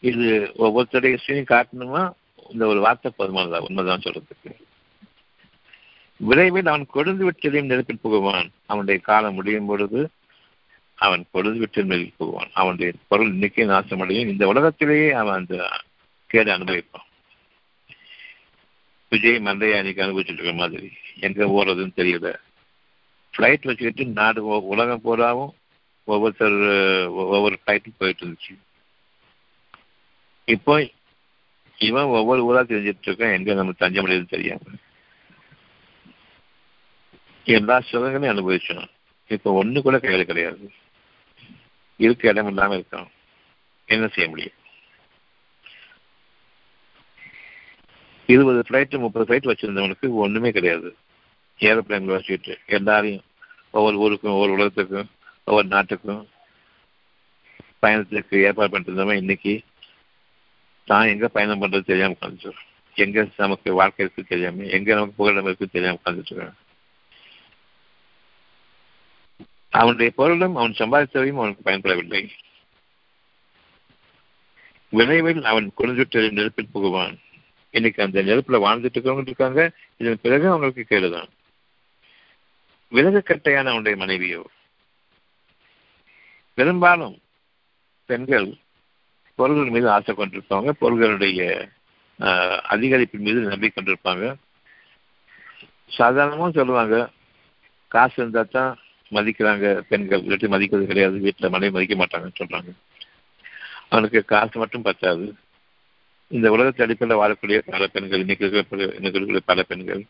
இது 0.00 0.52
ஒவ்வொருத்தருடைய 0.58 1.16
சீனி 1.16 1.40
காட்டணுமா? 1.40 2.12
இந்த 2.50 2.66
ஒரு 2.66 2.80
வார்த்தை 2.80 3.12
போதுமானதா? 3.18 3.58
உண்மைதான் 3.58 4.00
சொல்றதுக்கு. 4.00 4.67
விரைவில் 6.18 6.66
அவன் 6.66 6.86
கொழுந்து 6.94 7.28
விட்டதையும் 7.28 7.64
நெருப்பில் 7.64 7.98
புகுவான். 8.04 8.48
அவனுடைய 8.66 9.00
காலம் 9.00 9.34
முடியும் 9.34 9.66
பொழுது 9.66 10.10
அவன் 10.94 11.26
பொழுது 11.30 11.58
விட்டு 11.58 11.84
நெருப்பில் 11.84 12.26
புகுவான். 12.26 12.50
அவனுடைய 12.52 12.92
பொருள் 13.08 13.34
இன்னைக்கே 13.34 13.66
நாசமடையும். 13.66 14.28
இந்த 14.28 14.46
உலகத்திலேயே 14.46 15.10
அவன் 15.12 15.34
அந்த 15.34 15.68
கேடு 16.26 16.52
அனுபவிப்பான். 16.52 17.06
விஜய் 19.08 19.36
மந்தையா 19.36 19.76
அன்னைக்கு 19.76 20.04
அனுபவிச்சுட்டு 20.04 20.32
இருக்க 20.32 20.52
மாதிரி. 20.52 20.92
எங்க 21.20 21.44
போறதுன்னு 21.44 21.90
தெரியல. 21.96 22.34
ஃப்ளைட் 23.36 23.62
வச்சுக்கிட்டு 23.62 24.06
நாடு 24.06 24.66
உலகம் 24.66 25.00
பூராவும் 25.00 25.54
ஒவ்வொருத்தர் 26.04 26.58
ஒவ்வொரு 27.06 27.58
ஃப்ளைட்டும் 27.60 27.98
போயிட்டு 27.98 28.26
இருந்துச்சு. 28.26 28.54
இப்போ 30.44 30.88
இவன் 31.78 32.04
ஒவ்வொரு 32.04 32.40
ஊரா 32.42 32.64
தெரிஞ்சிட்டு 32.64 33.08
இருக்கான். 33.08 33.36
எங்க 33.36 33.54
நம்ம 33.54 33.72
தஞ்சம் 33.72 34.06
அடையுது 34.06 34.28
தெரியாம 34.28 34.60
எல்லா 37.56 37.76
சுகங்களையும் 37.80 38.32
அனுபவிச்சோம். 38.34 38.86
இப்போ 39.34 39.48
ஒன்று 39.60 39.78
கூட 39.82 39.98
கையில் 39.98 40.30
கிடையாது. 40.30 40.64
இருக்க 41.96 42.32
இடம் 42.32 42.50
இல்லாமல் 42.50 42.78
இருக்கோம். 42.78 43.08
என்ன 43.88 44.08
செய்ய 44.14 44.26
முடியும்? 44.28 44.56
இருபது 48.28 48.60
ஃப்ளைட்டு 48.68 49.02
முப்பது 49.04 49.26
ஃப்ளைட் 49.26 49.50
வச்சுருந்தவனுக்கு 49.50 50.08
ஒன்றுமே 50.24 50.50
கிடையாது. 50.52 50.90
ஏரோப்ளைனில் 51.60 52.14
வச்சுக்கிட்டு 52.16 52.54
எல்லாரையும் 52.78 53.24
ஒவ்வொரு 53.70 53.96
ஊருக்கும் 53.98 54.34
ஒவ்வொரு 54.34 54.52
உலகத்துக்கும் 54.56 55.08
ஒவ்வொரு 55.44 55.68
நாட்டுக்கும். 55.68 56.22
பயணத்துக்கு 57.82 58.36
ஏற்பாடு 58.46 58.70
பண்ணிட்டு 58.70 59.20
இன்னைக்கு 59.22 59.52
தான் 60.88 61.10
எங்கே 61.12 61.28
பயணம் 61.36 61.60
பண்ணுறது 61.62 61.90
தெரியாமல் 61.90 62.16
உட்காந்துட்டு 62.16 62.52
எங்கே 62.96 63.22
நமக்கு 63.36 63.68
வாழ்க்கை 63.80 64.04
இருக்கு 64.04 64.30
தெரியாமல் 64.32 64.72
எங்கே 64.76 64.94
நமக்கு 64.94 65.18
புகழிடம் 65.18 65.48
இருக்குது 65.48 65.74
தெரியாமல் 65.74 66.00
உட்காந்துட்டு 66.00 66.32
இருக்கான் 66.32 66.56
அவனுடைய 69.70 70.12
பொருளும் 70.16 70.56
அவன் 70.56 70.78
சம்பாதித்தவையும் 70.78 71.40
அவனுக்கு 71.40 71.70
பயன்படவில்லை. 71.70 72.22
விரைவில் 74.88 75.44
அவன் 75.44 75.72
குளிர்ந்துட்டு 75.78 76.20
நெருப்பில் 76.32 76.74
புகுவான். 76.74 77.16
இன்னைக்கு 77.70 78.02
அந்த 78.02 78.22
நெருப்புல 78.22 78.58
வாழ்ந்துட்டு 78.66 78.98
இருக்கவங்க 78.98 79.30
இருக்காங்க. 79.30 79.62
இதன் 79.96 80.22
பிறகு 80.22 80.46
அவங்களுக்கு 80.48 80.84
கேடுதான். 80.84 81.28
விலகு 82.88 83.22
கட்டையான 83.22 83.68
அவனுடைய 83.68 83.98
மனைவியோ? 84.02 84.42
பெரும்பாலும் 86.54 87.16
பெண்கள் 88.06 88.48
பொருள்கள் 89.34 89.74
மீது 89.74 89.90
ஆசை 89.90 90.14
கொண்டிருப்பாங்க. 90.14 90.68
பொருள்களுடைய 90.80 91.42
அதிகரிப்பின் 92.74 93.26
மீது 93.26 93.40
நம்பி 93.40 93.68
கொண்டிருப்பாங்க. 93.68 94.34
சாதாரணமாக 95.98 96.50
சொல்லுவாங்க 96.50 96.96
காசு 97.88 98.14
இருந்தால் 98.16 98.54
தான் 98.56 98.78
மதிக்கிறாங்க 99.16 99.66
பெண்கள் 99.90 100.22
இல்லாட்டி 100.22 100.48
மதிக்கிறது 100.54 100.86
கிடையாது 100.86 101.18
வீட்டில் 101.26 101.52
மனைவி 101.54 101.72
மதிக்க 101.76 101.94
மாட்டாங்கன்னு 102.00 102.40
சொல்றாங்க. 102.40 102.70
அவனுக்கு 103.88 104.24
காசு 104.24 104.58
மட்டும் 104.58 104.86
பத்தாது. 104.88 105.26
இந்த 106.30 106.46
உலகத்தை 106.54 106.86
அடிப்படையில் 106.86 107.22
வாழக்கூடிய 107.22 107.58
பல 107.74 107.86
பெண்கள் 107.86 108.22
இன்னைக்கு 108.24 108.46
இருக்கிற 108.46 108.84
இன்னைக்கு 108.98 109.18
இருக்கிற 109.20 109.40
பல 109.44 109.62
பெண்கள் 109.62 110.02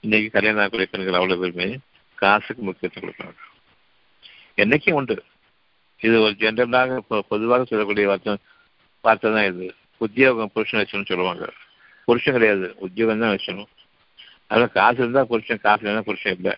இன்னைக்கு 0.00 0.30
கல்யாணம் 0.30 0.60
ஆகக்கூடிய 0.62 0.88
பெண்கள் 0.92 1.18
அவ்வளவு 1.20 1.40
பேருமே 1.42 1.68
காசுக்கு 2.14 2.62
முக்கியத்துவம் 2.62 3.06
கொடுப்பாங்க. 3.06 3.38
என்னைக்கும் 4.62 4.98
உண்டு. 5.00 5.16
இது 6.00 6.16
ஒரு 6.22 6.34
ஜென்ரலாக 6.42 6.98
பொதுவாக 7.28 7.64
சொல்லக்கூடிய 7.64 8.06
வார்த்தை 8.06 8.36
வார்த்தை 9.04 9.32
தான் 9.32 9.48
இது. 9.52 9.66
உத்தியோகம் 10.04 10.50
புருஷன் 10.54 10.80
வச்சணும்னு 10.80 11.10
சொல்லுவாங்க. 11.12 11.44
புருஷன் 12.04 12.36
கிடையாது 12.36 12.66
உத்தியோகம் 12.86 13.22
தான் 13.24 13.34
வச்சணும் 13.36 13.70
அதனால் 14.46 14.72
காசு 14.72 14.98
இருந்தால் 15.02 15.30
புருஷன் 15.32 15.64
காசு 15.66 15.82
இல்லைன்னா 15.84 16.06
புருஷன் 16.08 16.36
இல்லை. 16.38 16.54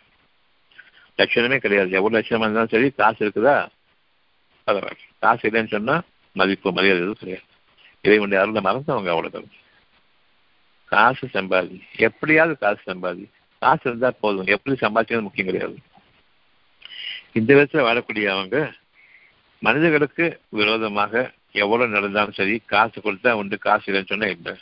லட்சணமே 1.18 1.56
கிடையாது. 1.56 1.90
எவ்வளோ 1.90 2.18
லட்சணமாக 2.18 2.48
இருந்தாலும் 2.48 2.74
சரி 2.74 2.90
காசு 2.90 3.20
இருக்குதா? 3.26 3.68
பரவாயில்ல 4.66 5.06
காசு 5.18 5.50
இல்லைன்னு 5.50 5.74
சொன்னால் 5.74 6.02
மதிப்பு 6.32 6.72
மரியாதை 6.72 7.00
எதுவும் 7.00 7.20
கிடையாது. 7.20 7.46
இறைவனுடைய 8.02 8.42
அருளை 8.42 8.60
மறந்தவங்க 8.62 9.10
அவ்வளோதான் 9.14 9.48
காசு 10.84 11.26
சம்பாதி. 11.26 11.80
எப்படியாவது 11.96 12.58
காசு 12.58 12.82
சம்பாதி. 12.86 13.24
காசு 13.62 13.82
இருந்தால் 13.84 14.20
போதும். 14.20 14.46
எப்படி 14.46 14.76
சம்பாதிக்கிறது 14.80 15.26
முக்கியம் 15.26 15.48
கிடையாது. 15.48 15.76
இந்த 17.32 17.54
விதத்தில் 17.54 17.86
வாழக்கூடிய 17.86 18.26
அவங்க 18.26 18.72
மனிதர்களுக்கு 19.62 20.40
விரோதமாக 20.48 21.32
எவ்வளவு 21.52 21.92
நடந்தாலும் 21.92 22.38
சரி 22.40 22.62
காசு 22.66 23.00
கொடுத்தா 23.00 23.32
உண்டு 23.32 23.58
காசு 23.58 23.92
இல்லைன்னு 23.92 24.06
சொன்னா 24.06 24.26
இல்லை. 24.26 24.54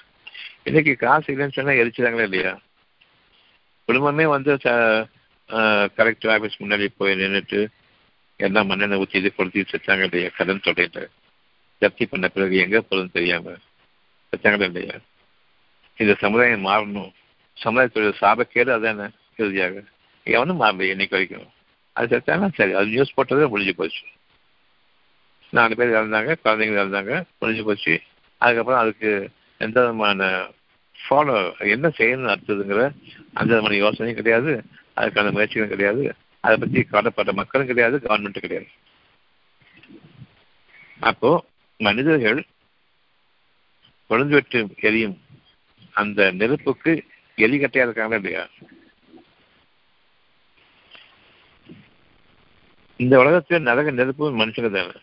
இன்னைக்கு 0.62 0.96
காசு 0.96 1.34
இல்லைன்னு 1.34 1.56
சொன்னா 1.58 1.72
எரிச்சுதாங்களா 1.72 2.22
இல்லையா? 2.22 2.58
குடும்பமே 3.84 4.26
வந்து 4.26 4.58
கலெக்டர் 5.96 6.32
ஆஃபீஸ் 6.34 6.60
முன்னாடி 6.62 6.86
போய் 6.96 7.14
நின்றுட்டு 7.14 7.60
எல்லாம் 8.36 8.68
மண்ணெண்ணை 8.70 8.96
ஊற்றி 8.98 9.18
இது 9.18 9.34
கொடுத்து 9.34 9.64
செத்தாங்க 9.72 10.02
இல்லையா 10.02 10.30
கடன் 10.36 10.64
தொடையில. 10.64 11.00
ஜப்தி 11.82 12.04
பண்ண 12.10 12.28
பிறகு 12.28 12.56
எங்கே 12.56 12.78
போகுதுன்னு 12.78 13.16
தெரியாமல் 13.18 13.60
செத்தாங்களா 14.32 14.68
இல்லையா 14.70 14.96
இந்த 15.98 16.14
சமுதாயம் 16.14 16.66
மாறணும். 16.66 17.12
சமுதாயத்துடைய 17.64 18.12
சாபக்கேடு 18.20 18.70
அதானே? 18.70 19.06
இறுதியாக. 19.36 19.84
எவனும் 20.26 20.60
மாறல 20.62 20.90
இன்னைக்கு 20.90 21.16
வரைக்கும். 21.16 21.48
அது 21.92 22.06
செத்தானா 22.12 22.48
சரி. 22.54 22.72
அது 22.72 22.86
நியூஸ் 22.86 23.16
போட்டதே 23.16 23.48
முடிஞ்சு 23.48 23.74
போச்சு. 23.74 24.04
நாலு 25.52 25.76
பேர் 25.76 25.96
இறந்தாங்க 25.98 26.36
குழந்தைங்க 26.44 26.76
இறந்தாங்க 26.82 27.24
முடிஞ்சு 27.38 27.64
போச்சு. 27.64 27.94
அதுக்கப்புறம் 28.38 28.80
அதுக்கு 28.80 29.30
எந்த 29.58 29.80
விதமான 29.80 30.48
ஃபாலோ 30.98 31.36
என்ன 31.58 31.88
செய்யணும்னு 31.88 32.32
அடுத்ததுங்கிற 32.34 32.82
அந்த 33.32 33.50
விதமான 33.54 33.76
யோசனையும் 33.84 34.20
கிடையாது. 34.20 34.52
அதுக்கான 34.96 35.32
முயற்சிகளும் 35.32 35.72
கிடையாது. 35.74 36.02
அதை 36.40 36.56
பற்றி 36.56 36.82
காணப்பட்ட 36.82 37.32
மக்களும் 37.40 37.70
கிடையாது 37.70 37.96
கவர்மெண்ட்டும் 38.04 38.44
கிடையாது. 38.46 38.68
அப்போ 41.10 41.30
மனிதர்கள் 41.80 42.40
கொழுந்து 44.10 44.36
வெட்டு 44.38 44.58
எரியும் 44.88 45.16
அந்த 46.00 46.30
நெருப்புக்கு 46.40 46.92
எலிகட்டையா 47.44 47.84
இருக்காங்களா 47.86 48.20
இல்லையா? 48.20 48.44
இந்த 53.00 53.14
உலகத்தில் 53.22 53.66
நரக 53.68 53.90
நெருப்பு 53.90 54.26
மனுஷங்க 54.42 54.70
தானே. 54.76 55.00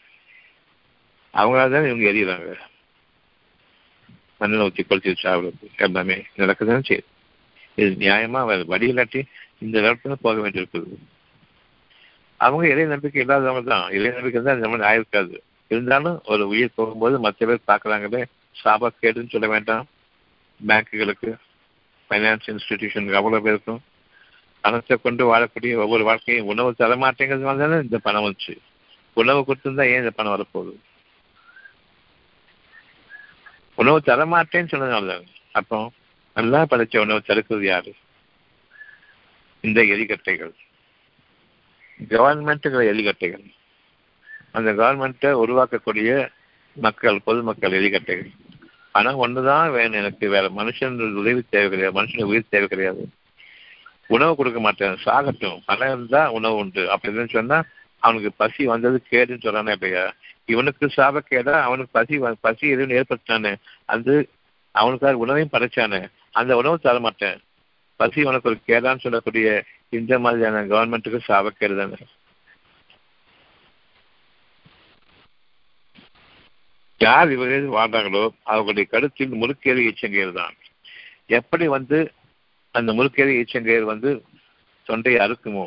அவங்களால 1.34 1.74
தானே 1.74 1.89
இவங்க 1.89 2.06
எரியுறாங்க. 2.12 2.54
மண்ணில் 4.39 4.64
ஊற்றி 4.66 4.84
கொளுத்தி 4.84 5.12
சாப்பிடுறது 5.24 5.68
எல்லாமே 5.86 6.16
நடக்குதுன்னு 6.38 6.88
சரி 6.89 7.04
இது 7.82 7.91
நியாயமா? 8.06 8.39
வடி 8.72 8.88
இல்லாட்டி 8.94 9.22
இந்த 9.64 9.76
இடத்துல 9.86 10.16
போக 10.26 10.36
வேண்டியிருக்குது. 10.43 10.97
அவங்க 12.39 12.64
இறை 12.74 12.86
நம்பிக்கை 12.93 13.22
இல்லாதவங்க 13.24 13.64
தான். 13.72 13.86
இறை 13.97 14.09
நம்பிக்கை 14.18 14.41
தான் 14.41 14.57
இந்த 14.59 14.70
மாதிரி 14.72 14.88
ஆயிருக்காது. 14.89 15.36
இருந்தாலும் 15.72 16.18
ஒரு 16.34 16.43
உயிர் 16.53 16.78
போகும்போது 16.78 17.16
மற்ற 17.26 17.45
பேர் 17.49 17.68
பார்க்குறாங்களே 17.72 18.22
சாபா 18.55 18.88
கேடுன்னு 19.01 19.34
சொல்ல 19.36 19.47
வேண்டாம். 19.53 19.86
பேங்குகளுக்கு 20.59 21.32
ஃபைனான்ஸ் 22.09 22.49
இன்ஸ்டிடியூஷனுக்கு 22.53 23.20
அவ்வளோ 23.20 23.41
பேருக்கும். 23.45 23.82
பணத்தை 24.64 24.95
கொண்டு 24.97 25.24
வாழக்கூடிய 25.30 25.74
ஒவ்வொரு 25.86 26.03
வாழ்க்கையும் 26.09 26.49
உணவு 26.51 26.70
தர 26.82 26.95
மாட்டேங்கிறதுனால 26.95 27.61
தானே 27.64 27.80
இந்த 27.86 27.97
பணம் 28.07 28.26
வந்துச்சு. 28.26 28.53
உணவு 29.18 29.39
கொடுத்துருந்தா 29.47 29.86
ஏன் 29.93 30.01
இந்த 30.03 30.14
பணம் 30.20 30.36
வரப்போகுது? 30.36 30.74
உணவு 33.82 33.99
தர 34.09 34.26
மாட்டேன்னு 34.34 34.72
சொன்னதுனால 34.74 35.07
தான் 35.14 35.28
அப்போ 35.59 35.78
நல்லா 36.36 36.59
படைச்ச 36.72 36.97
உணவு 37.05 37.28
தடுக்கிறது 37.30 37.66
யாரு? 37.74 37.91
இந்த 39.64 39.82
எலிக்கட்டைகள். 39.82 40.53
கவர்மெண்ட்டுங்கிற 42.09 42.88
எலிகட்டைகள் 42.93 43.53
அந்த 44.51 44.74
கவர்மெண்ட்டை 44.74 45.32
உருவாக்கக்கூடிய 45.45 46.30
மக்கள் 46.74 47.22
பொதுமக்கள் 47.24 47.72
எலிகட்டைகள் 47.72 48.32
பணம் 48.91 49.34
தான் 49.34 49.72
வேணும் 49.72 49.91
எனக்கு. 49.91 50.30
வேற 50.30 50.49
மனுஷன் 50.49 51.14
உதவி 51.14 51.43
தேவை 51.49 51.70
கிடையாது. 51.70 52.01
மனுஷனுக்கு 52.01 52.24
உயிர் 52.24 52.49
தேவை 52.49 52.68
கிடையாது. 52.68 53.09
உணவு 54.07 54.36
கொடுக்க 54.36 54.59
மாட்டேன். 54.59 54.97
சாகட்டும். 55.05 55.61
பணம் 55.66 55.93
இருந்தால் 55.93 56.30
உணவு 56.30 56.55
உண்டு. 56.55 56.95
அப்படின்னு 56.95 57.30
சொன்னா 57.30 57.64
அவனுக்கு 57.99 58.32
பசி 58.38 58.66
வந்தது 58.66 59.03
கேடுன்னு 59.09 59.43
சொல்றானே 59.43 59.72
அப்படியா? 59.72 60.14
இவனுக்கு 60.45 60.86
சாப 60.86 61.20
கேடா 61.30 61.61
அவனுக்கு 61.61 61.91
பசி 61.91 62.20
பசி 62.41 62.68
எதுவும் 62.68 62.97
ஏற்படுத்தானே 62.97 63.55
அது 63.86 64.30
அவனுக்காக 64.72 65.18
உணவையும் 65.18 65.49
படைச்சானே. 65.53 66.11
அந்த 66.32 66.55
உணவு 66.55 66.80
தர 66.80 66.99
மாட்டேன் 66.99 67.39
பசி 68.04 68.24
உனக்கு 68.24 68.49
ஒரு 68.49 68.60
கேடான்னு 68.68 68.99
சொல்லக்கூடிய 68.99 69.47
இந்த 69.89 70.20
மாதிரியான 70.20 70.66
கவர்மெண்ட்டுக்கு 70.66 71.20
சாபக்கேடு 71.28 71.76
தானே 71.76 71.97
யார் 77.01 77.32
இவர்கள் 77.32 77.66
வாழ்றாங்களோ 77.70 78.30
அவர்களுடைய 78.43 78.89
கருத்தில் 78.89 79.34
முறுக்கேறி 79.34 79.82
ஈச்சங்கையர் 79.88 80.32
தான். 80.32 80.56
எப்படி 81.28 81.68
வந்து 81.68 81.97
அந்த 82.72 82.93
முறுக்கேறி 82.93 83.34
ஈச்சங்கையர் 83.39 83.82
வந்து 83.82 84.12
தொண்டையை 84.88 85.20
அறுக்குமோ? 85.28 85.66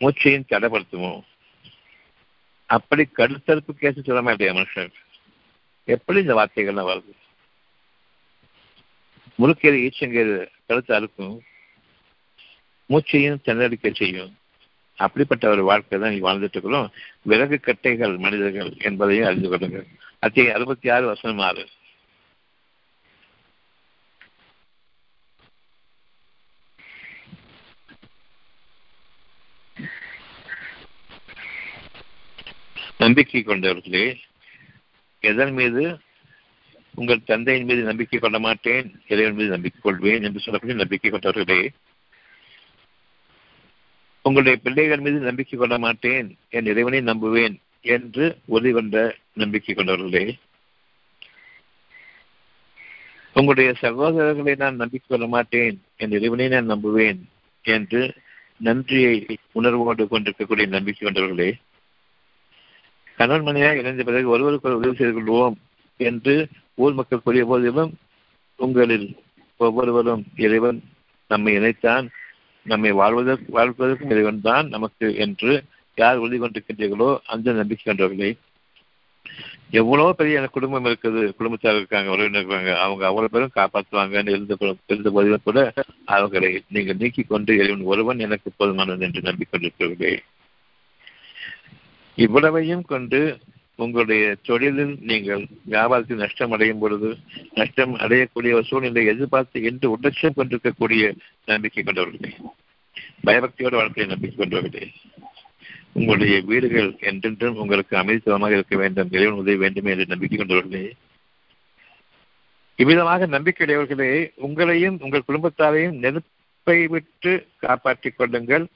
மூச்சையும் 0.00 0.50
தடைப்படுத்துமோ? 0.50 1.12
அப்படி 2.70 3.08
கருத்தறுப்பு 3.16 3.72
கேட்டு 3.78 4.02
சொல்ல 4.02 4.22
மாட்டேன் 4.22 4.56
மனுஷன். 4.56 4.92
எப்படி 5.84 6.20
இந்த 6.20 6.34
வார்த்தைகள்லாம் 6.34 6.90
வருது? 6.92 7.14
முழுக்கேறு 9.38 9.76
ஈச்சங்கேறு 9.76 10.46
கழுத்து 10.66 10.94
அறுக்கும். 10.94 11.40
மூச்சையும் 12.86 13.40
திணறடிக்க 13.44 13.94
செய்யும். 13.94 14.38
அப்படிப்பட்ட 14.96 15.48
ஒரு 15.48 15.64
வாழ்க்கை 15.64 15.98
தான் 15.98 16.22
வாழ்ந்துட்டு 16.22 16.48
இருக்கிறோம். 16.48 16.92
விறகு 17.22 17.60
கட்டைகள் 17.62 18.18
மனிதர்கள் 18.18 18.76
என்பதையும் 18.78 19.26
அறிந்து 19.26 19.48
கொள்ளுங்கள். 19.48 19.86
அத்திய 20.18 20.54
அறுபத்தி 20.54 20.88
ஆறு 20.88 21.06
வருஷம் 21.06 21.38
ஆறு. 21.38 21.68
நம்பிக்கை 32.98 33.42
கொண்டவர்களே 33.42 34.18
எதன் 35.20 35.52
மீது 35.52 36.00
உங்கள் 36.96 37.26
தந்தையின் 37.26 37.68
மீது 37.68 37.82
நம்பிக்கை 37.82 38.18
கொள்ள 38.18 38.38
மாட்டேன் 38.38 38.86
இறைவன் 39.06 39.36
மீது 39.36 39.50
நம்பிக்கை 39.50 39.80
கொள்வேன் 39.80 40.24
என்று 40.24 40.42
சொல்லக்கூடிய 40.44 40.76
நம்பிக்கை 40.76 41.10
கொண்டவர்களே 41.10 41.60
உங்களுடைய 44.24 44.56
பிள்ளைகள் 44.56 45.04
மீது 45.04 45.18
நம்பிக்கை 45.20 45.56
கொள்ள 45.56 45.76
மாட்டேன் 45.78 46.28
என் 46.48 46.66
இறைவனை 46.66 47.00
நம்புவேன் 47.02 47.56
என்று 47.88 48.24
உறுதி 48.46 48.70
கொண்ட 48.72 48.96
நம்பிக்கை 49.34 49.74
கொண்டவர்களே 49.74 50.24
உங்களுடைய 53.36 53.70
சகோதரர்களை 53.80 54.54
நான் 54.56 54.76
நம்பிக்கை 54.76 55.06
கொள்ள 55.06 55.26
மாட்டேன் 55.26 55.76
என் 55.96 56.14
இறைவனை 56.18 56.46
நான் 56.48 56.70
நம்புவேன் 56.70 57.20
என்று 57.64 58.02
நன்றியை 58.60 59.14
உணர்வோடு 59.52 60.04
கொண்டிருக்கக்கூடிய 60.06 60.66
நம்பிக்கை 60.68 61.02
கொண்டவர்களே 61.02 61.50
கணவன் 63.18 63.46
மனையாக 63.48 63.80
இணைந்த 63.80 64.04
பிறகு 64.04 64.28
ஒருவருக்கு 64.28 64.78
உதவி 64.78 64.96
செய்து 64.96 65.14
கொள்வோம் 65.14 65.56
என்று 66.00 66.34
ஊர் 66.78 66.98
மக்கள் 66.98 67.24
கூறிய 67.24 67.44
போதிலும் 67.44 67.92
உங்களில் 68.58 69.08
ஒவ்வொருவரும் 69.60 70.24
இறைவன் 70.36 70.78
நம்மை 71.30 71.52
இணைத்தான் 71.58 72.06
நம்மை 72.66 72.90
வாழ்வதற்கு 72.92 73.48
வாழ்வதற்கும் 73.58 74.12
இறைவன் 74.14 74.40
தான் 74.40 74.66
நமக்கு 74.68 75.06
என்று 75.16 75.52
யார் 75.98 76.16
உறுதி 76.16 76.38
கொண்டிருக்கின்றீர்களோ 76.38 77.10
அந்த 77.26 77.52
நம்பிக்கை 77.52 77.84
கொண்டவர்களே. 77.84 78.30
எவ்வளவு 79.70 80.10
பெரிய 80.14 80.38
எனக்கு 80.38 80.56
குடும்பம் 80.56 80.84
இருக்குது. 80.84 81.22
குடும்பத்தார் 81.38 81.76
இருக்காங்க 81.76 82.10
உறவினர் 82.10 82.40
இருக்காங்க. 82.40 82.72
அவங்க 82.80 83.02
அவ்வளவு 83.06 83.32
பேரும் 83.32 83.56
காப்பாற்றுவாங்கன்னு 83.56 84.34
இருந்த 84.36 84.56
இருந்த 84.86 85.10
போதிலும் 85.10 85.44
கூட 85.44 85.72
அவர்களை 86.04 86.50
நீங்கள் 86.68 86.96
நீக்கி 86.96 87.22
கொண்டு 87.22 87.54
இறைவன் 87.56 87.90
ஒருவன் 87.92 88.24
எனக்கு 88.26 88.50
போதுமானது 88.58 89.06
என்று 89.06 89.26
நம்பிக்கொண்டிருக்கிறீர்களே. 89.30 90.14
இவ்வளவையும் 92.18 92.84
கொண்டு 92.84 93.20
உங்களுடைய 93.78 94.36
தொழிலில் 94.42 94.94
நீங்கள் 95.00 95.42
வியாபாரத்தில் 95.70 96.22
நஷ்டம் 96.24 96.50
அடையும் 96.50 96.78
பொழுது 96.78 97.08
நஷ்டம் 97.54 97.94
அடையக்கூடிய 97.94 98.52
ஒரு 98.58 98.64
சூழ்நிலை 98.64 99.04
எதிர்பார்த்து 99.06 99.62
என்று 99.62 99.86
உடச்சம் 99.96 100.36
கொண்டிருக்கக்கூடிய 100.36 101.12
நம்பிக்கை 101.44 101.82
கொண்டவர்களே 101.82 102.30
பயபக்தியோடு 103.24 103.78
வாழ்க்கையை 103.80 104.06
நம்பிக்கை 104.12 104.38
கொண்டவர்களே 104.38 104.86
உங்களுடைய 105.92 106.36
வீடுகள் 106.40 106.88
என்றென்றும் 107.00 107.56
உங்களுக்கு 107.56 107.94
அமைதித்தவமாக 107.96 108.50
இருக்க 108.50 108.76
வேண்டும் 108.76 109.12
இறைவன் 109.12 109.40
உதவி 109.42 109.56
வேண்டுமே 109.56 109.90
என்று 109.90 110.06
நம்பிக்கை 110.06 110.38
கொண்டவர்களே. 110.38 110.84
இவ்விதமாக 112.78 113.26
நம்பிக்கையுடையவர்களே 113.26 114.10
உங்களையும் 114.46 114.96
உங்கள் 115.00 115.28
குடும்பத்தாரையும் 115.28 116.00
நெருப்பை 116.02 116.78
விட்டு 116.86 117.32
காப்பாற்றிக் 117.58 118.16
கொள்ளுங்கள். 118.16 118.66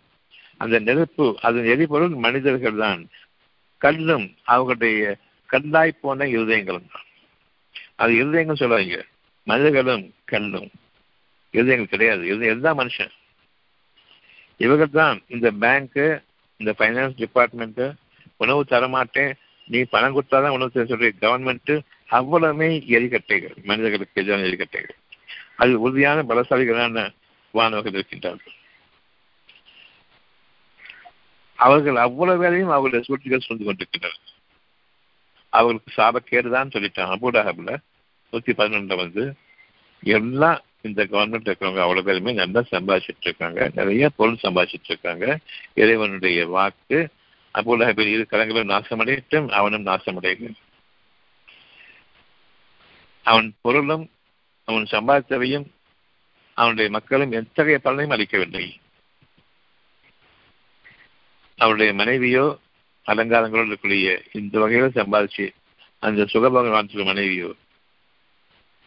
அந்த 0.57 0.79
நெருப்பு 0.79 1.27
அதன் 1.41 1.65
எரிபொருள் 1.65 2.15
மனிதர்கள் 2.25 2.77
தான் 2.77 3.03
கல்லும் 3.81 4.26
அவர்களுடைய 4.45 5.16
கல்லாய் 5.53 5.99
போன 6.01 6.24
இருதயங்களும் 6.24 6.91
தான். 6.93 7.07
அது 7.95 8.12
இருதயங்கள் 8.12 8.57
சொல்லுவாங்க. 8.57 9.05
மனிதர்களும் 9.45 10.14
கல்லும். 10.24 10.70
இருதயங்கள் 11.53 11.93
கிடையாது. 11.95 12.26
இருதயம் 12.26 12.78
மனுஷன்? 12.78 13.11
இவர்கள் 14.57 14.91
தான் 14.91 15.22
இந்த 15.28 15.53
பேங்க்கு 15.61 16.22
இந்த 16.57 16.74
ஃபைனான்ஸ் 16.78 17.24
டிபார்ட்மெண்ட்டு 17.24 17.95
உணவு 18.37 18.64
தரமாட்டேன். 18.68 19.33
நீ 19.66 19.83
பணம் 19.83 20.12
கொடுத்தாதான் 20.12 20.49
உணவு 20.49 20.70
தர 20.70 20.85
சொல்ற 20.85 21.11
கவர்மெண்ட்டு 21.20 21.81
அவ்வளவுமே 22.11 22.68
எரிக்கட்டைகள் 22.89 23.62
மனிதர்களுக்கு 23.62 24.22
எதிரான 24.22 24.43
எரிக்கட்டைகள் 24.43 24.97
அது 25.57 25.81
உறுதியான 25.81 26.22
பலசாலிகளான 26.22 27.11
வானவர்கள் 27.51 28.03
இருக்கின்றார்கள். 28.03 28.59
அவர்கள் 31.61 31.97
அவ்வளவு 31.97 32.39
வேலையும் 32.39 32.69
அவர்களுடைய 32.69 33.05
சூழ்ச்சிகள் 33.05 33.47
சொல்லிக் 33.47 33.67
கொண்டிருக்கின்றனர் 33.67 34.29
அவர்களுக்கு 35.49 35.91
சாபக்கேடுதான் 35.97 36.73
சொல்லிட்டாங்க. 36.75 37.15
அபூடாகபில் 37.15 37.77
நூத்தி 38.33 38.53
பதினொன்றுல 38.59 38.97
வந்து 38.97 39.35
எல்லாம் 40.03 40.61
இந்த 40.81 41.05
கவர்மெண்ட் 41.05 41.49
இருக்கிறவங்க 41.49 41.81
அவ்வளவு 41.81 42.05
பேருமே 42.05 42.33
நல்லா 42.33 42.63
சம்பாதிச்சிட்டு 42.71 43.25
இருக்காங்க. 43.25 43.71
நிறைய 43.75 44.09
பொருள் 44.17 44.39
சம்பாதிச்சிட்டு 44.43 44.89
இருக்காங்க. 44.89 45.39
இறைவனுடைய 45.75 46.47
வாக்கு 46.47 47.09
அபூலகபில் 47.55 48.13
இரு 48.13 48.27
கலங்களும் 48.27 48.69
நாசமடையட்டும் 48.69 49.51
அவனும் 49.51 49.87
நாசமடையும் 49.87 50.57
அவன் 53.23 53.55
பொருளும் 53.61 54.11
அவன் 54.65 54.87
சம்பாதித்தவையும் 54.91 55.67
அவனுடைய 56.55 56.91
மக்களும் 56.91 57.33
எத்தகைய 57.33 57.81
பலனையும் 57.85 58.13
அளிக்கவில்லை. 58.13 58.81
அவருடைய 61.61 61.95
மனைவியோ 61.95 62.59
அலங்காரங்களோ 63.07 63.63
இருக்கக்கூடிய 63.63 64.21
இந்த 64.33 64.59
வகையில 64.59 64.99
சம்பாதிச்சு 64.99 65.51
அந்த 65.99 66.23
சுகபோகம் 66.23 67.05
மனைவியோ 67.05 67.55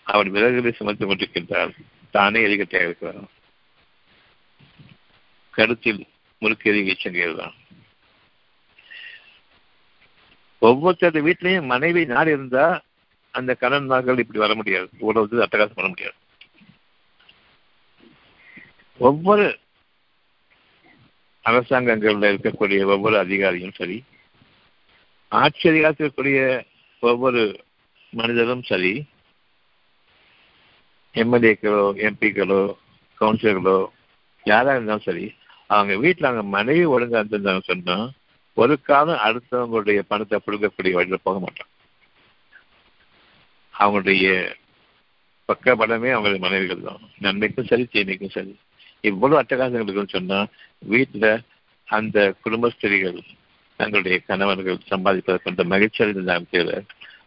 அவர் 0.03 0.31
விறகுகளை 0.31 0.71
சுமத்துக் 0.71 1.09
கொண்டிருக்கின்றார். 1.09 1.73
தானே 2.11 2.45
எரிக்கட்டையாக 2.45 2.83
இருக்கிறார். 2.83 3.15
கருத்தில் 5.49 6.07
முறுக்கெறி 6.41 6.81
வீச்சங்கிறதான் 6.87 7.53
ஒவ்வொருத்தர் 10.59 11.25
வீட்லையும் 11.25 11.65
மனைவி 11.65 12.05
நாடு 12.05 12.31
இருந்தா 12.31 12.81
அந்த 13.31 13.53
கடன் 13.53 13.89
மார்கள் 13.89 14.19
இப்படி 14.19 14.39
வர 14.39 14.55
முடியாது. 14.55 14.89
இவ்வளவு 14.99 15.43
அட்டகாசம் 15.43 15.75
பண்ண 15.75 15.89
முடியாது. 15.89 16.15
ஒவ்வொரு 18.97 19.59
அரசாங்கங்களில் 21.45 22.31
இருக்கக்கூடிய 22.31 22.85
ஒவ்வொரு 22.85 23.17
அதிகாரியும் 23.17 23.77
சரி 23.77 23.97
ஆட்சி 25.31 25.69
அதிகாரத்தில் 25.69 26.05
இருக்கக்கூடிய 26.05 26.39
ஒவ்வொரு 27.03 27.41
மனிதரும் 28.13 28.63
சரி 28.63 28.93
எம்எல்ஏக்களோ 31.15 31.87
எம்பிக்களோ 31.99 32.61
கவுன்சிலர்களோ 33.21 33.77
யாராக 34.45 34.75
இருந்தாலும் 34.75 35.03
சரி 35.03 35.25
அவங்க 35.67 35.95
வீட்டில் 35.95 36.23
அவங்க 36.23 36.43
மனைவி 36.49 36.85
ஒழுங்காக 36.85 37.21
இருந்திருந்தாங்க 37.21 37.63
சொன்னால் 37.63 38.07
ஒரு 38.57 38.81
காலம் 38.81 39.23
அடுத்தவங்களுடைய 39.23 39.99
பணத்தை 40.01 40.39
புடுங்கக்கூடிய 40.39 40.93
வழியில் 40.93 41.23
போக 41.23 41.39
மாட்டான் 41.39 41.71
அவங்களுடைய 43.73 44.27
பக்க 45.49 45.75
படமே 45.75 46.09
அவங்களுடைய 46.13 46.39
மனைவிகள் 46.39 46.81
தான். 46.81 47.01
நன்மைக்கும் 47.19 47.67
சரி 47.67 47.83
தீமைக்கும் 47.93 48.29
சரி. 48.29 48.53
இவ்வளவு 49.09 49.39
அட்டகாசங்கள் 49.41 49.85
இருக்குன்னு 49.85 50.17
சொன்னா 50.17 50.39
வீட்டுல 50.89 51.27
அந்த 51.87 52.17
குடும்பஸ்திரிகள் 52.43 53.19
தங்களுடைய 53.79 54.17
கணவர்கள் 54.19 54.85
சம்பாதிப்பதை 54.91 55.37
கொண்ட 55.43 55.63
மகிழ்ச்சி 55.63 56.03
அடைந்தாங்க 56.03 56.45
தேவை. 56.49 56.77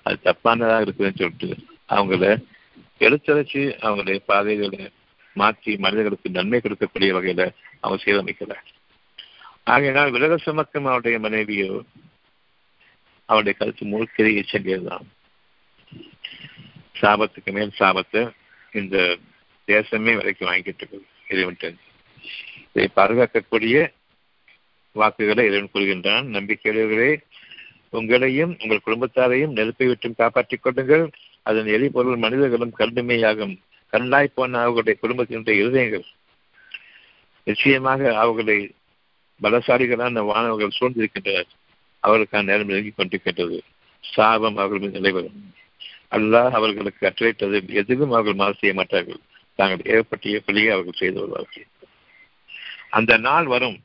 அது 0.02 0.16
தப்பானதாக 0.24 0.84
இருக்குதுன்னு 0.84 1.20
சொல்லிட்டு 1.20 1.48
அவங்கள 1.88 2.24
எழுத்தரைச்சு 3.00 3.62
அவங்களுடைய 3.86 4.18
பாதைகளை 4.30 4.82
மாற்றி 5.36 5.72
மனிதர்களுக்கு 5.76 6.30
நன்மை 6.30 6.60
கொடுக்கக்கூடிய 6.60 7.10
வகையில 7.16 7.44
அவங்க 7.80 7.98
சீரமைக்கல. 8.04 8.54
ஆகையினால் 9.72 10.14
விலக 10.16 10.36
சுமக்கும் 10.36 10.88
அவருடைய 10.90 11.18
மனைவியோ 11.18 11.70
அவருடைய 13.28 13.54
கருத்து 13.58 13.84
முழுக்கிறையை 13.92 14.42
சென்றதுதான் 14.52 15.06
சாபத்துக்கு 17.00 17.50
மேல் 17.56 17.78
சாபத்தை 17.78 18.22
இந்த 18.72 18.96
தேசமே 19.68 20.12
வரைக்கும் 20.20 20.50
வாங்கிட்டு 20.50 20.82
இருக்குது. 20.82 21.06
இறைவன் 21.28 21.78
இதை 22.72 22.88
பாதுகாக்கக்கூடிய 22.96 23.76
வாக்குகளை 24.92 25.46
இறைவன் 25.46 25.74
கூறுகின்றான். 25.74 26.26
நம்பிக்கையுடையவர்களே 26.36 27.12
உங்களையும் 27.92 28.52
உங்கள் 28.62 28.86
குடும்பத்தாரையும் 28.86 29.52
நெருப்பை 29.52 29.86
விட்டும் 29.86 30.14
காப்பாற்றிக் 30.14 30.62
கொள்ளுங்கள். 30.62 31.10
அதன் 31.42 31.66
எரிபொருள் 31.66 32.16
மனிதர்களும் 32.16 32.74
கல்லுமையாகும் 32.78 33.54
கல்லாய் 33.92 34.34
போன 34.34 34.58
அவர்களுடைய 34.60 34.96
குடும்பத்தினுடைய 35.02 35.56
இருதயங்கள் 35.62 36.06
நிச்சயமாக 37.44 38.18
அவர்களை 38.18 38.74
பலசாலிகளான 39.42 40.24
வானவர்கள் 40.24 40.76
சூழ்ந்திருக்கின்றனர். 40.80 41.50
அவர்களுக்கான 42.02 42.42
நேரம் 42.42 42.66
நெருங்கிக் 42.66 42.98
கொண்டிருக்கின்றது. 42.98 43.58
சாபம் 44.00 44.56
அவர்கள் 44.56 44.78
மீது 44.78 45.00
நிலைவரும் 45.00 45.38
அல்லாஹ் 46.10 46.50
அவர்களுக்கு 46.50 47.00
கட்டளையிட்டது 47.00 47.58
எதுவும் 47.72 48.10
அவர்கள் 48.10 48.34
மாறு 48.34 48.54
செய்ய 48.58 48.74
மாட்டார்கள். 48.74 49.20
தாங்கள் 49.56 49.92
ஏற்பட்டிய 49.94 50.40
பிள்ளையை 50.46 50.72
அவர்கள் 50.72 51.00
செய்து 51.02 51.20
வருவார்கள் 51.20 51.66
அந்த 52.90 53.12
நாள் 53.16 53.46
வரும். 53.46 53.78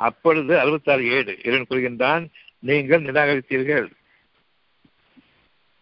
அப்பொழுது 0.00 0.52
அறுபத்தாறு 0.60 1.04
ஏழு 1.16 1.32
இறைவன் 1.42 1.68
கூறுகின்றான் 1.68 2.24
நீங்கள் 2.68 3.02
நிராகரித்தீர்கள். 3.02 3.86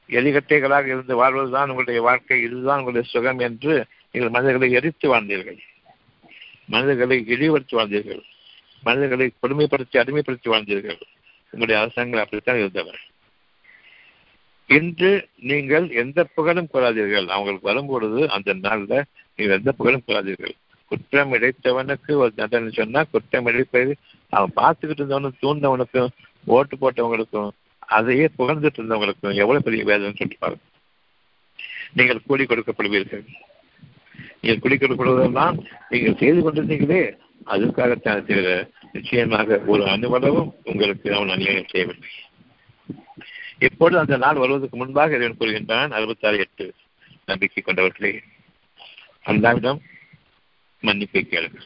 எலிகட்டைகளாக 0.09 0.87
இருந்து 0.87 1.15
வாழ்வதுதான் 1.17 1.69
உங்களுடைய 1.69 2.01
வாழ்க்கை 2.03 2.39
இதுதான் 2.43 2.79
உங்களுடைய 2.79 3.05
சுகம் 3.11 3.39
என்று 3.39 3.75
நீங்கள் 4.11 4.35
மனிதர்களை 4.37 4.69
எரித்து 4.73 5.07
வாழ்ந்தீர்கள். 5.15 5.59
மனிதர்களை 6.67 7.17
இழிவுபடுத்தி 7.27 7.77
வாழ்ந்தீர்கள். 7.77 8.23
மனிதர்களை 8.83 9.27
கொடுமைப்படுத்தி 9.43 9.97
அடிமைப்படுத்தி 10.03 10.49
வாழ்ந்தீர்கள். 10.55 11.01
உங்களுடைய 11.51 11.81
அரசாங்கம் 11.81 12.23
அப்படித்தான் 12.23 12.57
இருந்தவர் 12.57 13.03
இன்று 14.71 15.11
நீங்கள் 15.41 15.87
எந்த 16.03 16.25
புகழும் 16.25 16.69
கூறாதீர்கள் 16.75 17.27
அவங்களுக்கு 17.27 17.71
வரும்பொழுது 17.71 18.21
அந்த 18.31 18.53
நாளில் 18.53 19.05
நீங்கள் 19.39 19.59
எந்த 19.59 19.73
புகழும் 19.73 20.05
கொள்ளாதீர்கள் 20.07 20.55
குற்றம் 20.91 21.33
இழைத்தவனுக்கு 21.37 22.13
ஒரு 22.23 22.33
தண்டனை 22.37 22.71
சொன்னா 22.73 23.01
குற்றம் 23.13 23.49
இழைப்பது 23.51 23.93
அவன் 24.33 24.57
பார்த்துக்கிட்டு 24.61 25.03
இருந்தவனும் 25.03 25.41
தூண்டவனுக்கும் 25.43 26.13
ஓட்டு 26.47 26.75
போட்டவங்களுக்கும் 26.77 27.51
அதையே 27.97 28.27
புகழ்ந்துட்டு 28.39 28.79
இருந்தவங்களுக்கும் 28.81 29.39
எவ்வளவு 29.43 29.67
பெரிய 29.67 29.85
வேதனை 29.91 30.15
சொல்லிப்பாரு 30.21 30.59
நீங்கள் 31.97 32.27
கூலி 32.29 32.45
கொடுக்கப்படுவீர்கள். 32.45 33.25
நீங்கள் 34.41 34.63
கூலி 34.63 34.77
கொடுக்கப்படுவதெல்லாம் 34.77 35.57
நீங்கள் 35.91 36.19
செய்து 36.23 36.41
கொண்டிருந்தீங்களே 36.41 37.03
அதற்காகத்தான் 37.45 38.27
தவிர 38.29 38.49
நிச்சயமாக 38.93 39.59
ஒரு 39.73 39.85
அனுபவம் 39.95 40.51
உங்களுக்கு 40.65 41.09
அவன் 41.17 41.35
அநியாயம் 41.35 41.71
செய்யவில்லை. 41.73 42.11
இப்பொழுது 43.67 43.99
அந்த 44.03 44.17
நாள் 44.25 44.41
வருவதற்கு 44.43 44.77
முன்பாக 44.77 45.17
இறைவன் 45.17 45.39
கூறுகின்றான் 45.41 45.97
அறுபத்தாறு 45.99 46.39
எட்டு. 46.45 46.67
நம்பிக்கை 47.31 47.63
கொண்டவர்களே 47.63 48.13
அல்லாவிடம் 49.25 49.79
மன்னிப்பை 50.83 51.25
கேளு 51.25 51.61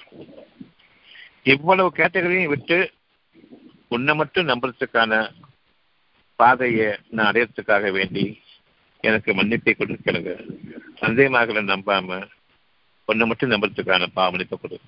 இவ்வளவு 1.43 1.93
கேட்டகரையும் 1.97 2.49
விட்டு 2.49 2.93
உன்னை 3.89 4.15
மட்டும் 4.15 4.49
நம்புறதுக்கான 4.49 5.33
பாதையை 6.37 6.97
நான் 7.11 7.33
அடையறதுக்காக 7.33 7.91
வேண்டி 7.91 8.43
எனக்கு 9.01 9.35
மன்னிப்பை 9.35 9.77
கொடுக்கிறது 9.77 10.59
சந்தேகமாக 11.01 11.53
நம்பாம 11.53 12.29
உன்னை 13.05 13.27
மட்டும் 13.27 13.51
நம்புறதுக்கான 13.51 14.07
பாவமளிப்பை 14.17 14.61
கொடு. 14.61 14.81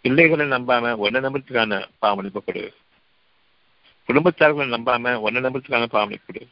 பிள்ளைகளை 0.00 0.46
நம்பாம 0.46 0.92
உன்னை 0.92 1.20
நம்புறதுக்கான 1.20 1.88
பாவமளிப்பை 2.02 2.44
கொடு. 2.44 2.74
குடும்பத்தார்களை 4.08 4.68
நம்பாம 4.68 5.20
ஒன்ன 5.20 5.40
நம்புறதுக்கான 5.40 5.86
பாவனை 5.86 6.20
கொடு. 6.26 6.48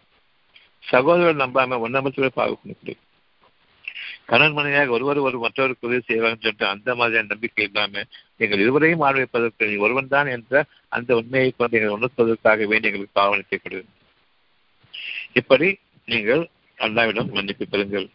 சகோதரர்கள் 0.79 1.47
நம்பாம 1.47 1.73
ஒன்ன 1.73 2.01
நம்புறதுக்கான 2.01 2.27
பாவனை 2.27 2.57
கொடு. 2.65 2.97
கணவன் 4.33 4.57
மனைவியாக 4.59 4.95
ஒருவர் 4.97 5.19
ஒரு 5.29 5.39
மற்றவருக்கு 5.45 5.89
உதவி 5.89 6.03
செய்வாங்கன்னு 6.09 6.45
சொல்லிட்டு 6.45 6.67
அந்த 6.75 6.91
மாதிரியான 6.99 7.31
நம்பிக்கை 7.33 7.65
இல்லாம 7.69 8.05
எங்கள் 8.43 8.63
இருவரையும் 8.65 9.05
ஆழ்வைப்பதற்கு 9.09 9.69
நீ 9.71 9.77
ஒருவன் 9.87 10.13
தான் 10.15 10.31
என்ற 10.37 10.63
அந்த 10.97 11.17
உண்மையை 11.21 11.51
கொண்டு 11.51 11.79
எங்கள் 11.79 11.97
உணர்த்துவதற்காக 11.97 12.67
வேண்டி 12.73 12.89
எங்களுக்கு 12.91 13.23
ஆவணத்தை 13.25 13.59
கொடு 13.59 13.81
இப்படி 15.41 15.69
நீங்கள் 16.09 16.43
அல்லாவிடம் 16.79 17.33
மன்னிப்பு 17.37 17.65
பெறுங்கள். 17.73 18.07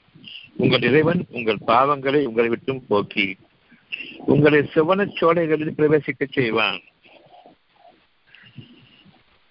உங்கள் 0.63 0.85
இறைவன் 0.89 1.21
உங்கள் 1.37 1.59
பாவங்களை 1.67 2.21
உங்களை 2.29 2.49
விட்டும் 2.53 2.83
போக்கி 2.89 3.27
உங்களை 4.33 4.59
சிவனச் 4.73 5.17
சோலைகளில் 5.19 5.77
பிரவேசிக்க 5.77 6.23
செய்வான். 6.37 6.79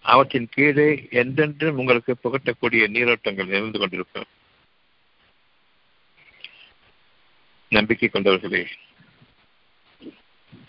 அவற்றின் 0.04 0.48
கீழே 0.54 0.88
என்றென்றும் 1.20 1.78
உங்களுக்கு 1.82 2.12
புகட்டக்கூடிய 2.24 2.82
நீரோட்டங்கள் 2.96 3.54
இருந்து 3.56 3.78
கொண்டிருக்கும். 3.78 4.28
நம்பிக்கை 7.68 8.08
கொண்டவர்களே 8.08 8.66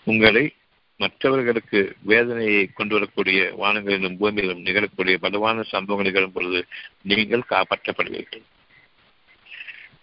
உங்களை 0.04 0.44
மற்றவர்களுக்கு 0.96 1.80
வேதனையை 2.02 2.66
கொண்டு 2.66 2.94
வரக்கூடிய 2.94 3.40
வானங்களிலும் 3.58 4.16
பூமியிலும் 4.20 4.64
நிகழக்கூடிய 4.66 5.16
பலவான 5.24 5.64
சம்பவங்கள் 5.72 6.08
நிகழும் 6.08 6.32
பொழுது 6.32 6.60
நீங்கள் 7.02 7.50
காப்பாற்றப்படுவீர்கள். 7.50 8.42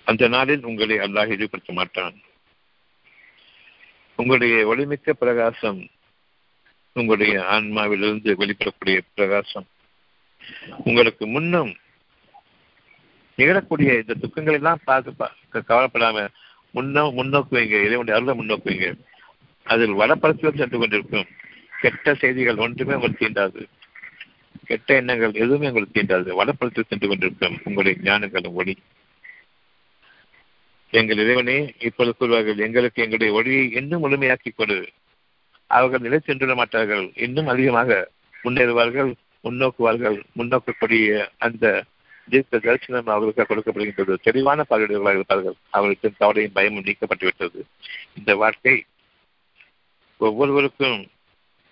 அந்த 0.04 0.28
நாளில் 0.28 0.64
உங்களை 0.64 0.98
அல்லாஹ் 0.98 1.34
இழிவுபடுத்த 1.36 1.74
மாட்டான். 1.74 2.18
உங்களுடைய 4.16 4.56
ஒளிமிக்க 4.68 5.10
பிரகாசம் 5.10 5.90
உங்களுடைய 6.94 7.42
ஆன்மாவிலிருந்து 7.56 8.30
வெளிப்படக்கூடிய 8.42 9.00
பிரகாசம் 9.14 9.68
உங்களுக்கு 10.84 11.28
முன்னும் 11.28 11.72
நிகழக்கூடிய 13.38 13.92
இந்த 14.02 14.14
துக்கங்கள் 14.14 14.54
எல்லாம் 14.54 14.84
பார்த்து 14.84 15.14
கவலைப்படாம 15.54 16.28
முன்னோ 16.76 17.04
முன்னோக்கு 17.12 17.58
வைங்க 17.58 17.78
இறைவனுடைய 17.80 18.20
அருளை 18.20 18.34
முன்னோக்குவீங்க. 18.40 18.94
அதில் 19.64 19.94
வடப்பரப்பில் 19.94 20.58
சென்று 20.58 20.80
கொண்டிருக்கும். 20.80 21.26
கெட்ட 21.82 22.14
செய்திகள் 22.14 22.56
ஒன்றுமே 22.56 22.94
உங்களுக்கு 22.94 23.26
தீண்டாது. 23.26 23.66
கெட்ட 24.66 24.96
எண்ணங்கள் 24.96 25.34
எதுவுமே 25.34 25.68
உங்களுக்கு 25.68 26.02
தீண்டாது. 26.02 26.44
வடப்படத்தில் 26.44 26.88
சென்று 26.88 27.08
கொண்டிருக்கும் 27.08 27.60
உங்களுடைய 27.64 28.12
ஞானங்களும் 28.12 28.54
ஒளி. 28.54 28.78
எங்கள் 30.90 31.18
இறைவனே 31.18 31.74
இப்பொழுது 31.80 32.16
கூறுவார்கள் 32.20 32.58
எங்களுக்கு 32.58 33.02
எங்களுடைய 33.02 33.34
ஒளியை 33.34 33.72
இன்னும் 33.72 34.04
முழுமையாக்கி 34.04 34.52
கொடு. 34.56 34.90
அவர்கள் 35.68 36.00
நிலை 36.00 36.20
சென்றுவிட 36.20 36.58
மாட்டார்கள். 36.58 37.12
இன்னும் 37.16 37.48
அதிகமாக 37.48 38.10
முன்னேறுவார்கள் 38.44 39.14
முன்னோக்குவார்கள். 39.44 40.22
முன்னோக்கக்கூடிய 40.38 41.28
அந்த 41.38 41.84
தீர்க்க 42.30 42.60
தரிசனம் 42.60 43.08
அவர்களுக்கு 43.08 43.56
கொடுக்கப்படுகின்றது. 43.56 44.16
தெளிவான 44.22 44.66
பார்வையாளர்களாக 44.70 45.14
இருப்பார்கள். 45.14 45.56
அவர்களுக்கு 45.70 46.14
கவலையும் 46.18 46.52
பயமும் 46.52 46.84
நீக்கப்பட்டுவிட்டது. 46.84 47.62
இந்த 48.18 48.36
வாழ்க்கை 48.36 48.86
ஒவ்வொருவருக்கும் 50.18 51.08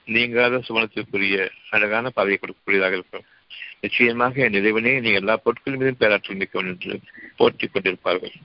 நீங்காத 0.06 0.58
சுமணத்திற்குரிய 0.58 1.50
அழகான 1.70 2.10
பார்வையை 2.10 2.40
கொடுக்கக்கூடியதாக 2.42 2.92
இருக்கும். 2.92 3.26
நிச்சயமாக 3.82 4.42
என் 4.44 4.54
நிறைவனே 4.54 5.02
நீ 5.02 5.12
எல்லா 5.12 5.38
பொருட்கள் 5.38 5.76
மீதும் 5.76 5.98
பேராற்றல் 5.98 6.36
மிக்கவன் 6.36 6.68
என்று 6.68 7.00
போற்றிக் 7.38 7.72
கொண்டிருப்பார்கள். 7.74 8.36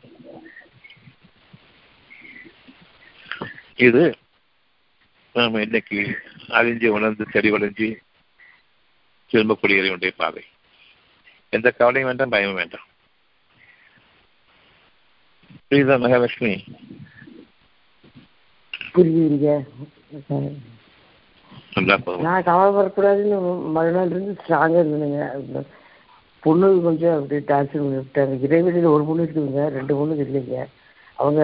இது 3.77 4.17
நாம் 5.33 5.55
இன்னைக்கு 5.55 6.19
அறிஞ்சு 6.49 6.87
உணர்ந்து 6.87 7.27
தெளிவடைஞ்சு 7.33 7.97
திரும்பக்கூடிய 9.31 9.79
இறைவனுடைய 9.81 10.13
பாதை. 10.17 10.45
எந்த 11.53 11.69
கவலையும் 11.71 12.09
வேண்டாம் 12.11 12.35
பயமும் 12.35 12.61
வேண்டாம். 12.61 12.87
புரியுதா 15.69 15.97
மகாலட்சுமி. 16.03 16.53
புரியுதுங்க. 18.95 19.49
நான் 22.27 22.47
கவலைப்படக்கூடாதுன்னு 22.49 23.39
மறுநாள் 23.77 24.13
இருந்து 24.13 24.33
ஸ்ட்ராங்காக 24.41 24.83
இருந்தேங்க 24.83 25.63
பொண்ணு 26.43 26.67
கொஞ்சம் 26.87 27.17
அப்படியே 27.19 27.43
டார்ச்சர் 27.51 27.83
பண்ணி 27.83 27.99
விட்டாங்க. 28.01 28.35
இடைவெளியில் 28.47 28.95
ஒரு 28.95 29.05
பொண்ணு 29.09 29.25
இருக்குதுங்க. 29.27 29.65
ரெண்டு 29.77 29.97
பொண்ணு 29.99 30.25
இல்லைங்க 30.25 30.59
அவங்க 31.19 31.41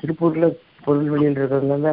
திருப்பூரில் 0.00 0.48
பொருள் 0.84 1.10
வெளியில் 1.12 1.36
இருக்கிறதுனால 1.38 1.88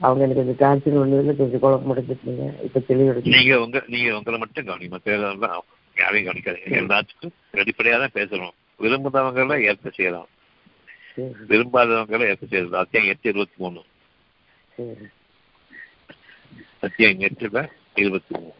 அவங்க 0.00 0.22
எனக்கு 0.26 0.44
இந்த 0.46 0.54
கேன்சர் 0.62 1.00
ஒன்று 1.02 1.36
கொஞ்சம் 1.40 1.62
குழப்பம் 1.64 1.90
முடிஞ்சிருந்தீங்க 1.90 2.46
இப்போ 2.66 2.80
தெளிவெடுத்து 2.88 3.34
நீங்க 3.36 3.60
உங்க 3.64 3.82
நீங்க 3.94 4.16
உங்களை 4.18 4.38
மட்டும் 4.42 4.66
கவனிங்க. 4.68 4.94
மற்ற 4.96 5.62
யாரையும் 5.96 6.34
கவனிக்காதீங்க 6.34 6.70
எல்லாத்துக்கும் 6.70 7.34
வெளிப்படையா 7.52 7.98
தான் 7.98 8.10
பேசணும். 8.14 8.50
விரும்புறவங்கள 8.78 9.62
ஏற்க 9.62 9.90
செய்யலாம். 9.90 10.28
சரி. 11.14 11.28
விரும்பாதவங்கள 11.48 12.28
ஏற்க 12.28 12.46
செய்யலாம் 12.46 12.82
அத்தியாயம் 12.82 13.12
எட்டு 13.12 13.28
இருபத்தி 13.28 13.54
மூணு. 13.56 13.84
சரி. 14.76 15.08
அத்தியாயம் 16.80 17.18
எட்டுல 17.18 17.70
இருபத்தி 17.94 18.38
மூணு. 18.38 18.54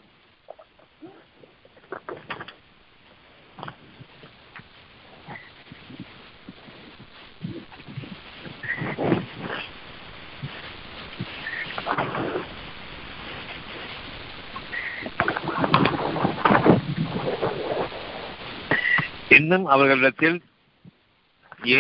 இன்னும் 19.35 19.67
அவர்களிடத்தில் 19.67 20.39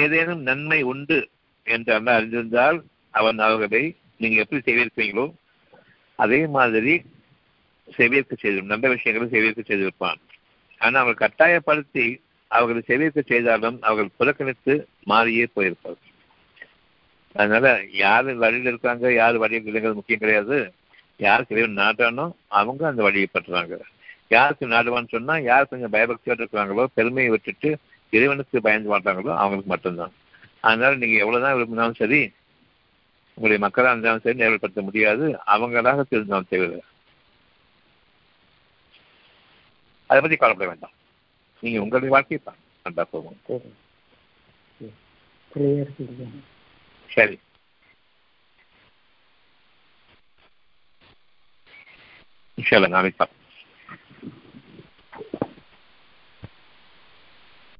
ஏதேனும் 0.00 0.42
நன்மை 0.42 0.80
உண்டு 0.82 1.18
என்று 1.66 1.90
அண்ணா 1.94 2.12
அறிந்திருந்தால் 2.18 2.78
அவன் 3.14 3.38
அவர்களை 3.38 3.82
நீங்க 4.16 4.36
எப்படி 4.40 4.60
செய்திருப்பீங்களோ 4.60 5.24
அதே 6.18 6.40
மாதிரி 6.46 6.94
செவியேற்க 7.88 8.34
செய்து 8.34 8.70
நல்ல 8.72 8.88
விஷயங்களை 8.88 9.26
செவியேற்க 9.30 9.62
செய்திருப்பான் 9.62 10.20
ஆனால் 10.80 11.02
அவர்கள் 11.02 11.22
கட்டாயப்படுத்தி 11.24 12.06
அவர்களை 12.50 12.82
செவியேற்க 12.88 13.20
செய்தாலும் 13.22 13.78
அவர்கள் 13.82 14.16
புறக்கணித்து 14.18 14.74
மாறியே 15.10 15.44
போயிருப்பார். 15.56 16.00
அதனால 17.34 17.66
யார் 18.04 18.28
வழியில் 18.34 18.70
இருக்காங்க 18.72 19.12
யார் 19.14 19.36
வழியில் 19.36 19.68
இல்லைங்கிறது 19.68 19.98
முக்கியம் 20.00 20.22
கிடையாது. 20.24 20.56
யார் 21.20 21.44
இறைவன் 21.48 21.80
நாட்டானோ 21.82 22.26
அவங்க 22.60 22.82
அந்த 22.86 23.02
வழியை 23.02 23.28
பற்றுறாங்க 23.30 23.76
யாருக்கு 24.34 24.72
நாடுவான்னு 24.74 25.12
சொன்னா 25.14 25.34
யார் 25.50 25.70
கொஞ்சம் 25.70 25.94
பயபக்தியோடு 25.94 26.42
இருக்கிறாங்களோ 26.42 26.84
பெருமையை 26.98 27.30
விட்டுட்டு 27.32 27.70
இறைவனுக்கு 28.16 28.64
பயந்து 28.66 28.88
மாட்டாங்களோ 28.92 29.32
அவங்களுக்கு 29.42 29.70
மட்டும்தான். 29.72 30.14
அதனால 30.68 30.92
நீங்க 31.02 31.16
எவ்வளவுதான் 31.24 31.56
விரும்பினாலும் 31.56 32.00
சரி 32.00 32.20
உங்களுடைய 33.38 33.60
மக்களாக 33.64 33.92
இருந்தாலும் 33.92 34.24
சரி 34.24 34.40
நிறைவேற்றப்படுத்த 34.40 34.82
முடியாது. 34.88 35.26
அவங்களாக 35.54 36.04
தெரிஞ்சாலும் 36.12 36.50
தேவை 36.52 36.80
அதை 40.10 40.20
பத்தி 40.22 40.36
கவலைப்பட 40.36 40.68
வேண்டாம். 40.70 40.94
நீங்க 41.62 41.78
உங்களுடைய 41.84 42.12
வாழ்க்கையை 42.14 42.40
நல்லா 42.86 43.04
போகும் 43.12 43.38
சரி. 47.16 47.36
இன்ஷால்லா 52.58 52.88
நாளைக்கு 52.94 53.18
பார்ப்போம். 53.20 53.41